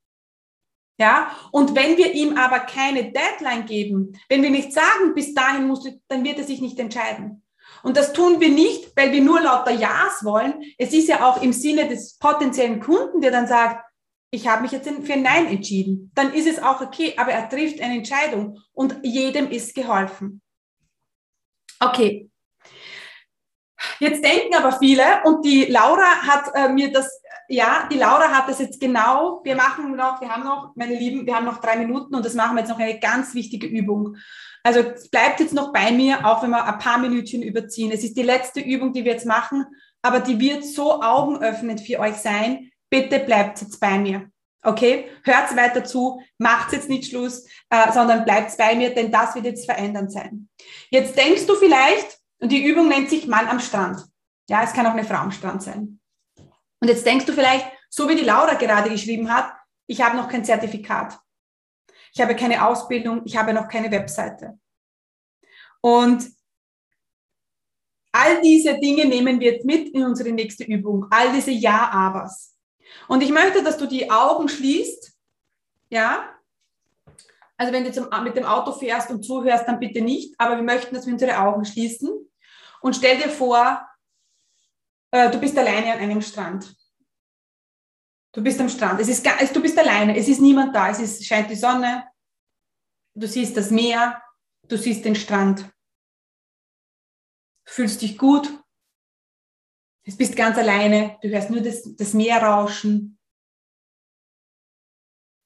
Ja, 1.01 1.35
und 1.49 1.73
wenn 1.73 1.97
wir 1.97 2.13
ihm 2.13 2.37
aber 2.37 2.59
keine 2.59 3.11
Deadline 3.11 3.65
geben, 3.65 4.19
wenn 4.29 4.43
wir 4.43 4.51
nicht 4.51 4.71
sagen, 4.71 5.15
bis 5.15 5.33
dahin 5.33 5.65
musst 5.65 5.87
du, 5.87 5.99
dann 6.07 6.23
wird 6.23 6.37
er 6.37 6.43
sich 6.43 6.61
nicht 6.61 6.77
entscheiden. 6.77 7.41
Und 7.81 7.97
das 7.97 8.13
tun 8.13 8.39
wir 8.39 8.49
nicht, 8.49 8.95
weil 8.95 9.11
wir 9.11 9.21
nur 9.21 9.41
lauter 9.41 9.71
Ja's 9.71 10.23
wollen. 10.23 10.61
Es 10.77 10.93
ist 10.93 11.07
ja 11.07 11.27
auch 11.27 11.41
im 11.41 11.53
Sinne 11.53 11.87
des 11.87 12.19
potenziellen 12.19 12.79
Kunden, 12.79 13.19
der 13.19 13.31
dann 13.31 13.47
sagt, 13.47 13.83
ich 14.29 14.47
habe 14.47 14.61
mich 14.61 14.73
jetzt 14.73 14.87
für 14.87 15.17
Nein 15.17 15.47
entschieden, 15.47 16.11
dann 16.13 16.35
ist 16.35 16.47
es 16.47 16.61
auch 16.61 16.81
okay, 16.81 17.15
aber 17.17 17.31
er 17.31 17.49
trifft 17.49 17.81
eine 17.81 17.95
Entscheidung 17.95 18.59
und 18.71 18.99
jedem 19.01 19.49
ist 19.49 19.73
geholfen. 19.73 20.43
Okay. 21.79 22.29
Jetzt 23.99 24.23
denken 24.23 24.53
aber 24.53 24.77
viele, 24.77 25.23
und 25.23 25.43
die 25.43 25.65
Laura 25.65 26.21
hat 26.27 26.51
äh, 26.53 26.69
mir 26.69 26.91
das, 26.91 27.20
ja, 27.51 27.87
die 27.91 27.97
Laura 27.97 28.29
hat 28.29 28.47
das 28.47 28.59
jetzt 28.59 28.79
genau, 28.79 29.41
wir 29.43 29.55
machen 29.55 29.95
noch, 29.95 30.21
wir 30.21 30.29
haben 30.29 30.43
noch, 30.43 30.73
meine 30.75 30.95
Lieben, 30.95 31.25
wir 31.25 31.35
haben 31.35 31.45
noch 31.45 31.59
drei 31.59 31.75
Minuten 31.75 32.15
und 32.15 32.25
das 32.25 32.33
machen 32.33 32.55
wir 32.55 32.61
jetzt 32.61 32.69
noch 32.69 32.79
eine 32.79 32.99
ganz 32.99 33.33
wichtige 33.33 33.67
Übung. 33.67 34.15
Also 34.63 34.83
bleibt 35.11 35.39
jetzt 35.39 35.53
noch 35.53 35.73
bei 35.73 35.91
mir, 35.91 36.25
auch 36.25 36.41
wenn 36.43 36.51
wir 36.51 36.65
ein 36.65 36.79
paar 36.79 36.97
Minütchen 36.97 37.41
überziehen. 37.41 37.91
Es 37.91 38.03
ist 38.03 38.15
die 38.15 38.23
letzte 38.23 38.61
Übung, 38.61 38.93
die 38.93 39.03
wir 39.03 39.11
jetzt 39.13 39.25
machen, 39.25 39.65
aber 40.01 40.19
die 40.19 40.39
wird 40.39 40.63
so 40.63 41.01
augenöffnend 41.01 41.81
für 41.81 41.99
euch 41.99 42.15
sein, 42.15 42.71
bitte 42.89 43.19
bleibt 43.19 43.61
jetzt 43.61 43.79
bei 43.79 43.97
mir. 43.97 44.29
Okay? 44.63 45.09
Hört 45.23 45.55
weiter 45.57 45.83
zu, 45.83 46.21
macht 46.37 46.71
jetzt 46.71 46.89
nicht 46.89 47.09
Schluss, 47.09 47.45
äh, 47.69 47.91
sondern 47.91 48.23
bleibt 48.23 48.55
bei 48.57 48.75
mir, 48.75 48.93
denn 48.93 49.11
das 49.11 49.35
wird 49.35 49.45
jetzt 49.45 49.65
verändernd 49.65 50.11
sein. 50.11 50.47
Jetzt 50.89 51.17
denkst 51.17 51.47
du 51.47 51.55
vielleicht, 51.55 52.19
Und 52.39 52.51
die 52.51 52.65
Übung 52.65 52.87
nennt 52.87 53.09
sich 53.09 53.27
Mann 53.27 53.47
am 53.47 53.59
Strand. 53.59 54.03
Ja, 54.49 54.63
es 54.63 54.73
kann 54.73 54.87
auch 54.87 54.93
eine 54.93 55.03
Frau 55.03 55.17
am 55.17 55.31
Strand 55.31 55.61
sein. 55.61 56.00
Und 56.81 56.87
jetzt 56.87 57.05
denkst 57.05 57.25
du 57.25 57.33
vielleicht, 57.33 57.65
so 57.89 58.09
wie 58.09 58.15
die 58.15 58.25
Laura 58.25 58.55
gerade 58.55 58.89
geschrieben 58.89 59.33
hat, 59.33 59.53
ich 59.87 60.01
habe 60.01 60.17
noch 60.17 60.27
kein 60.27 60.43
Zertifikat. 60.43 61.17
Ich 62.13 62.19
habe 62.19 62.35
keine 62.35 62.65
Ausbildung, 62.65 63.21
ich 63.23 63.37
habe 63.37 63.53
noch 63.53 63.67
keine 63.67 63.91
Webseite. 63.91 64.59
Und 65.79 66.29
all 68.11 68.41
diese 68.41 68.77
Dinge 68.79 69.05
nehmen 69.05 69.39
wir 69.39 69.53
jetzt 69.53 69.65
mit 69.65 69.89
in 69.89 70.03
unsere 70.03 70.31
nächste 70.31 70.63
Übung. 70.63 71.05
All 71.09 71.31
diese 71.31 71.51
Ja-Abers. 71.51 72.57
Und 73.07 73.21
ich 73.21 73.29
möchte, 73.29 73.63
dass 73.63 73.77
du 73.77 73.85
die 73.85 74.09
Augen 74.09 74.49
schließt. 74.49 75.13
Ja? 75.89 76.29
Also 77.57 77.73
wenn 77.73 77.83
du 77.83 77.89
jetzt 77.89 78.01
mit 78.23 78.35
dem 78.35 78.45
Auto 78.45 78.71
fährst 78.71 79.11
und 79.11 79.23
zuhörst, 79.23 79.67
dann 79.67 79.79
bitte 79.79 80.01
nicht. 80.01 80.33
Aber 80.37 80.55
wir 80.55 80.63
möchten, 80.63 80.95
dass 80.95 81.05
wir 81.05 81.13
unsere 81.13 81.37
Augen 81.39 81.63
schließen. 81.63 82.09
Und 82.81 82.95
stell 82.95 83.17
dir 83.17 83.29
vor, 83.29 83.87
du 85.11 85.39
bist 85.39 85.57
alleine 85.57 85.93
an 85.93 85.99
einem 85.99 86.21
Strand. 86.21 86.75
Du 88.33 88.41
bist 88.41 88.59
am 88.61 88.69
Strand. 88.69 88.99
Es 89.01 89.09
ist, 89.09 89.25
du 89.53 89.61
bist 89.61 89.77
alleine. 89.77 90.17
Es 90.17 90.27
ist 90.27 90.39
niemand 90.39 90.73
da. 90.73 90.89
Es 90.89 90.99
ist, 90.99 91.25
scheint 91.25 91.49
die 91.49 91.55
Sonne. 91.55 92.09
Du 93.13 93.27
siehst 93.27 93.57
das 93.57 93.71
Meer. 93.71 94.21
Du 94.67 94.77
siehst 94.77 95.03
den 95.03 95.15
Strand. 95.15 95.69
Fühlst 97.67 98.01
dich 98.01 98.17
gut. 98.17 98.47
Du 100.05 100.17
bist 100.17 100.35
ganz 100.35 100.57
alleine. 100.57 101.17
Du 101.21 101.29
hörst 101.29 101.49
nur 101.49 101.61
das, 101.61 101.95
das 101.95 102.13
Meer 102.13 102.41
rauschen. 102.41 103.19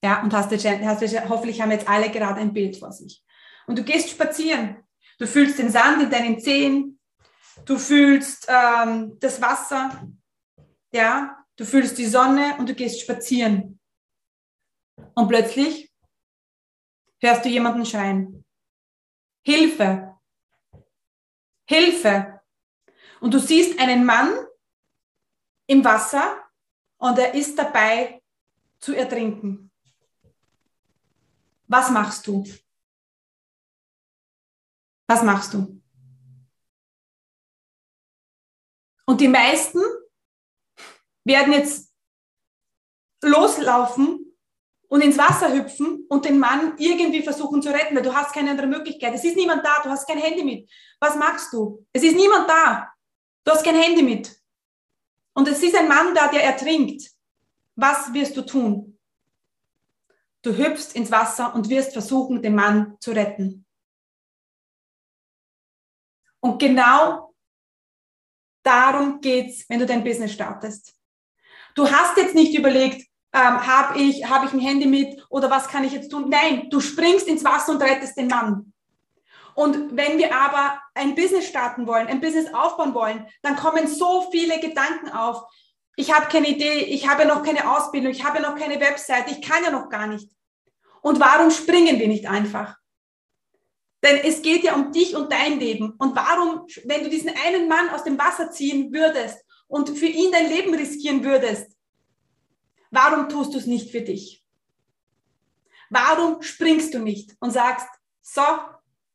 Ja, 0.04 0.22
und 0.22 0.34
hast, 0.34 0.52
hast 0.52 1.30
hoffentlich 1.30 1.62
haben 1.62 1.72
jetzt 1.72 1.88
alle 1.88 2.12
gerade 2.12 2.40
ein 2.40 2.54
Bild 2.54 2.78
vor 2.78 2.92
sich. 2.92 3.24
Und 3.66 3.80
du 3.80 3.84
gehst 3.84 4.12
spazieren. 4.12 4.84
Du 5.18 5.26
fühlst 5.26 5.58
den 5.58 5.72
Sand 5.72 6.04
in 6.04 6.12
deinen 6.12 6.40
Zehen. 6.40 6.95
Du 7.66 7.80
fühlst 7.80 8.46
ähm, 8.48 9.20
das 9.20 9.42
Wasser. 9.42 10.08
Ja, 10.94 11.44
du 11.56 11.66
fühlst 11.66 11.98
die 11.98 12.06
Sonne 12.06 12.56
und 12.60 12.70
du 12.70 12.76
gehst 12.76 13.02
spazieren. 13.02 13.80
Und 15.16 15.28
plötzlich 15.28 15.92
hörst 17.20 17.44
du 17.44 17.50
jemanden 17.50 17.86
schreien. 17.86 18.46
Hilfe! 19.44 20.16
Hilfe! 21.68 22.42
Und 23.20 23.34
du 23.34 23.40
siehst 23.40 23.80
einen 23.80 24.06
Mann 24.06 24.32
im 25.68 25.84
Wasser 25.84 26.44
und 26.98 27.18
er 27.18 27.34
ist 27.34 27.58
dabei 27.58 28.22
zu 28.80 28.94
ertrinken. 28.94 29.72
Was 31.68 31.90
machst 31.90 32.28
du? 32.28 32.44
Was 35.08 35.24
machst 35.24 35.54
du? 35.56 35.82
Und 39.06 39.22
die 39.22 39.28
meisten 39.28 39.82
werden 41.24 41.54
jetzt 41.54 41.92
loslaufen 43.22 44.26
und 44.88 45.02
ins 45.02 45.18
Wasser 45.18 45.54
hüpfen 45.54 46.06
und 46.10 46.26
den 46.26 46.40
Mann 46.40 46.76
irgendwie 46.78 47.24
versuchen 47.24 47.62
zu 47.62 47.70
retten, 47.70 47.96
weil 47.96 48.04
du 48.04 48.14
hast 48.14 48.34
keine 48.34 48.52
andere 48.52 48.68
Möglichkeit. 48.68 49.14
Es 49.14 49.24
ist 49.24 49.36
niemand 49.36 49.66
da, 49.66 49.82
du 49.84 49.90
hast 49.90 50.08
kein 50.08 50.18
Handy 50.18 50.44
mit. 50.44 50.70
Was 51.00 51.16
machst 51.16 51.52
du? 51.54 51.86
Es 51.92 52.04
ist 52.04 52.16
niemand 52.16 52.50
da. 52.50 52.92
Du 53.44 53.52
hast 53.52 53.64
kein 53.64 53.76
Handy 53.76 54.02
mit. 54.02 54.36
Und 55.34 55.48
es 55.48 55.62
ist 55.62 55.76
ein 55.76 55.88
Mann 55.88 56.14
da, 56.16 56.28
der 56.28 56.44
ertrinkt. 56.44 57.12
Was 57.76 58.14
wirst 58.14 58.38
du 58.38 58.42
tun? 58.44 58.98
Du 60.42 60.56
hüpfst 60.56 60.96
ins 60.96 61.12
Wasser 61.12 61.54
und 61.54 61.70
wirst 61.70 61.94
versuchen, 61.94 62.42
den 62.42 62.56
Mann 62.56 62.96
zu 63.00 63.12
retten. 63.12 63.66
Und 66.40 66.60
genau 66.60 67.35
darum 68.66 69.22
geht's, 69.22 69.66
wenn 69.70 69.80
du 69.80 69.86
dein 69.86 70.04
Business 70.04 70.34
startest. 70.34 70.94
Du 71.76 71.90
hast 71.90 72.18
jetzt 72.18 72.36
nicht 72.36 72.58
überlegt, 72.58 73.06
ähm, 73.34 73.68
habe 73.68 74.00
ich, 74.00 74.30
hab 74.30 74.46
ich 74.46 74.54
ein 74.54 74.60
Handy 74.60 74.86
mit 74.86 75.26
oder 75.30 75.50
was 75.50 75.68
kann 75.68 75.84
ich 75.84 75.92
jetzt 75.92 76.10
tun? 76.10 76.30
Nein, 76.30 76.70
du 76.70 76.80
springst 76.80 77.28
ins 77.28 77.44
Wasser 77.44 77.74
und 77.74 77.82
rettest 77.82 78.18
den 78.18 78.28
Mann. 78.28 78.72
Und 79.56 79.96
wenn 79.96 80.18
wir 80.18 80.36
aber 80.36 80.82
ein 80.94 81.16
Business 81.16 81.48
starten 81.48 81.88
wollen, 81.88 82.08
ein 82.08 82.22
Business 82.22 82.54
aufbauen 82.54 82.94
wollen, 82.94 83.28
dann 83.42 83.56
kommen 83.56 83.88
so 83.88 84.30
viele 84.32 84.60
Gedanken 84.60 85.10
auf. 85.10 85.44
Ich 85.96 86.14
habe 86.14 86.28
keine 86.28 86.50
Idee, 86.50 86.84
ich 86.84 87.08
habe 87.08 87.26
noch 87.26 87.44
keine 87.44 87.70
Ausbildung, 87.70 88.12
ich 88.12 88.26
habe 88.26 88.42
noch 88.42 88.56
keine 88.58 88.80
Website, 88.82 89.32
ich 89.32 89.42
kann 89.42 89.64
ja 89.64 89.72
noch 89.72 89.90
gar 89.90 90.08
nicht. 90.08 90.30
Und 91.02 91.20
warum 91.20 91.52
springen 91.52 92.00
wir 92.00 92.08
nicht 92.08 92.28
einfach? 92.28 92.76
Denn 94.06 94.18
es 94.18 94.44
geht 94.44 94.64
ja 94.64 94.76
um 94.76 94.92
dich 94.92 95.16
und 95.16 95.32
dein 95.32 95.60
Leben. 95.60 95.96
Und 95.98 96.16
warum, 96.16 96.68
wenn 96.84 97.04
du 97.04 97.10
diesen 97.10 97.32
einen 97.44 97.68
Mann 97.68 97.90
aus 97.90 98.04
dem 98.04 98.20
Wasser 98.20 98.52
ziehen 98.52 98.94
würdest 98.94 99.44
und 99.68 99.98
für 99.98 100.06
ihn 100.06 100.32
dein 100.32 100.48
Leben 100.48 100.76
riskieren 100.76 101.24
würdest, 101.24 101.76
warum 102.92 103.28
tust 103.28 103.56
du 103.56 103.58
es 103.58 103.66
nicht 103.66 103.90
für 103.90 104.02
dich? 104.02 104.46
Warum 105.90 106.44
springst 106.44 106.94
du 106.94 107.00
nicht 107.00 107.36
und 107.40 107.50
sagst, 107.50 107.88
so, 108.22 108.44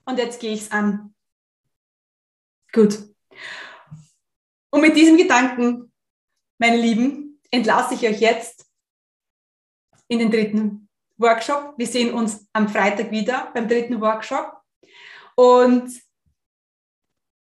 und 0.06 0.18
jetzt 0.18 0.40
gehe 0.40 0.54
ich 0.54 0.62
es 0.62 0.72
an? 0.72 1.14
Gut. 2.72 2.98
Und 4.70 4.80
mit 4.80 4.96
diesem 4.96 5.16
Gedanken, 5.16 5.92
meine 6.58 6.76
Lieben, 6.76 7.40
entlasse 7.52 7.94
ich 7.94 8.08
euch 8.08 8.20
jetzt 8.20 8.66
in 10.08 10.18
den 10.18 10.32
dritten 10.32 10.88
Workshop. 11.16 11.74
Wir 11.76 11.86
sehen 11.86 12.12
uns 12.12 12.48
am 12.52 12.68
Freitag 12.68 13.12
wieder 13.12 13.52
beim 13.54 13.68
dritten 13.68 14.00
Workshop. 14.00 14.59
Und 15.34 15.90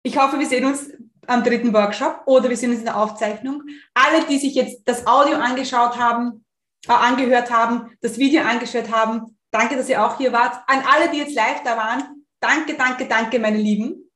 ich 0.02 0.18
hoffe, 0.18 0.38
wir 0.38 0.46
sehen 0.46 0.64
uns 0.64 0.90
am 1.26 1.44
dritten 1.44 1.72
Workshop 1.72 2.22
oder 2.26 2.48
wir 2.48 2.56
sehen 2.56 2.70
uns 2.70 2.80
in 2.80 2.86
der 2.86 2.96
Aufzeichnung. 2.96 3.62
Alle, 3.94 4.24
die 4.26 4.38
sich 4.38 4.54
jetzt 4.54 4.82
das 4.86 5.06
Audio 5.06 5.36
angeschaut 5.36 5.96
haben, 5.96 6.44
äh, 6.88 6.92
angehört 6.92 7.50
haben, 7.50 7.96
das 8.00 8.18
Video 8.18 8.42
angeschaut 8.42 8.90
haben, 8.90 9.38
danke, 9.50 9.76
dass 9.76 9.88
ihr 9.88 10.04
auch 10.04 10.18
hier 10.18 10.32
wart. 10.32 10.56
An 10.66 10.82
alle, 10.90 11.10
die 11.10 11.18
jetzt 11.18 11.34
live 11.34 11.62
da 11.62 11.76
waren, 11.76 12.26
danke, 12.40 12.74
danke, 12.74 13.06
danke, 13.06 13.38
meine 13.38 13.58
Lieben. 13.58 14.10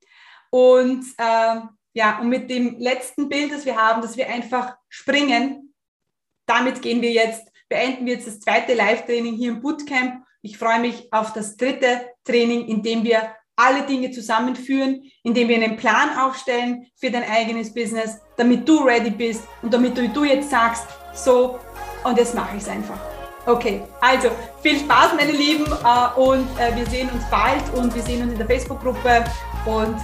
Und 0.51 1.05
äh, 1.19 1.61
ja, 1.93 2.19
und 2.19 2.29
mit 2.29 2.51
dem 2.51 2.79
letzten 2.79 3.29
Bild, 3.29 3.53
das 3.53 3.65
wir 3.65 3.77
haben, 3.77 4.03
dass 4.03 4.17
wir 4.17 4.29
einfach 4.29 4.77
springen, 4.89 5.75
damit 6.47 6.83
gehen 6.83 7.01
wir 7.01 7.11
jetzt, 7.11 7.51
beenden 7.69 8.07
wir 8.07 8.15
jetzt 8.15 8.27
das 8.27 8.41
zweite 8.41 8.75
Live-Training 8.75 9.35
hier 9.35 9.53
im 9.53 9.61
Bootcamp. 9.61 10.26
Ich 10.47 10.59
freue 10.59 10.79
mich 10.79 11.13
auf 11.13 11.33
das 11.33 11.57
dritte 11.57 12.03
Training, 12.25 12.69
in 12.69 12.81
dem 12.81 13.03
wir 13.03 13.35
alle 13.57 13.83
Dinge 13.83 14.13
zusammenführen, 14.13 15.03
indem 15.25 15.49
wir 15.49 15.57
einen 15.57 15.77
Plan 15.77 16.17
aufstellen 16.17 16.87
für 16.95 17.11
dein 17.11 17.25
eigenes 17.29 17.75
Business, 17.75 18.19
damit 18.37 18.69
du 18.69 18.79
ready 18.85 19.11
bist 19.11 19.43
und 19.63 19.75
damit 19.75 19.99
du, 19.99 20.09
du 20.09 20.23
jetzt 20.23 20.49
sagst, 20.49 20.87
so, 21.13 21.59
und 22.05 22.17
jetzt 22.17 22.37
mache 22.37 22.57
ich 22.57 22.63
es 22.63 22.69
einfach. 22.69 23.01
Okay, 23.45 23.83
also 24.01 24.29
viel 24.63 24.79
Spaß, 24.79 25.15
meine 25.17 25.33
Lieben, 25.33 25.67
äh, 25.67 26.21
und 26.21 26.47
äh, 26.61 26.77
wir 26.77 26.87
sehen 26.87 27.11
uns 27.11 27.25
bald 27.29 27.65
und 27.75 27.93
wir 27.93 28.03
sehen 28.03 28.23
uns 28.23 28.31
in 28.31 28.39
der 28.39 28.47
Facebook-Gruppe 28.47 29.25
und 29.65 29.97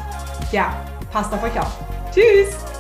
ja, 0.50 0.74
passt 1.12 1.32
auf 1.32 1.42
euch 1.44 1.56
auf. 1.56 1.72
Tschüss! 2.12 2.71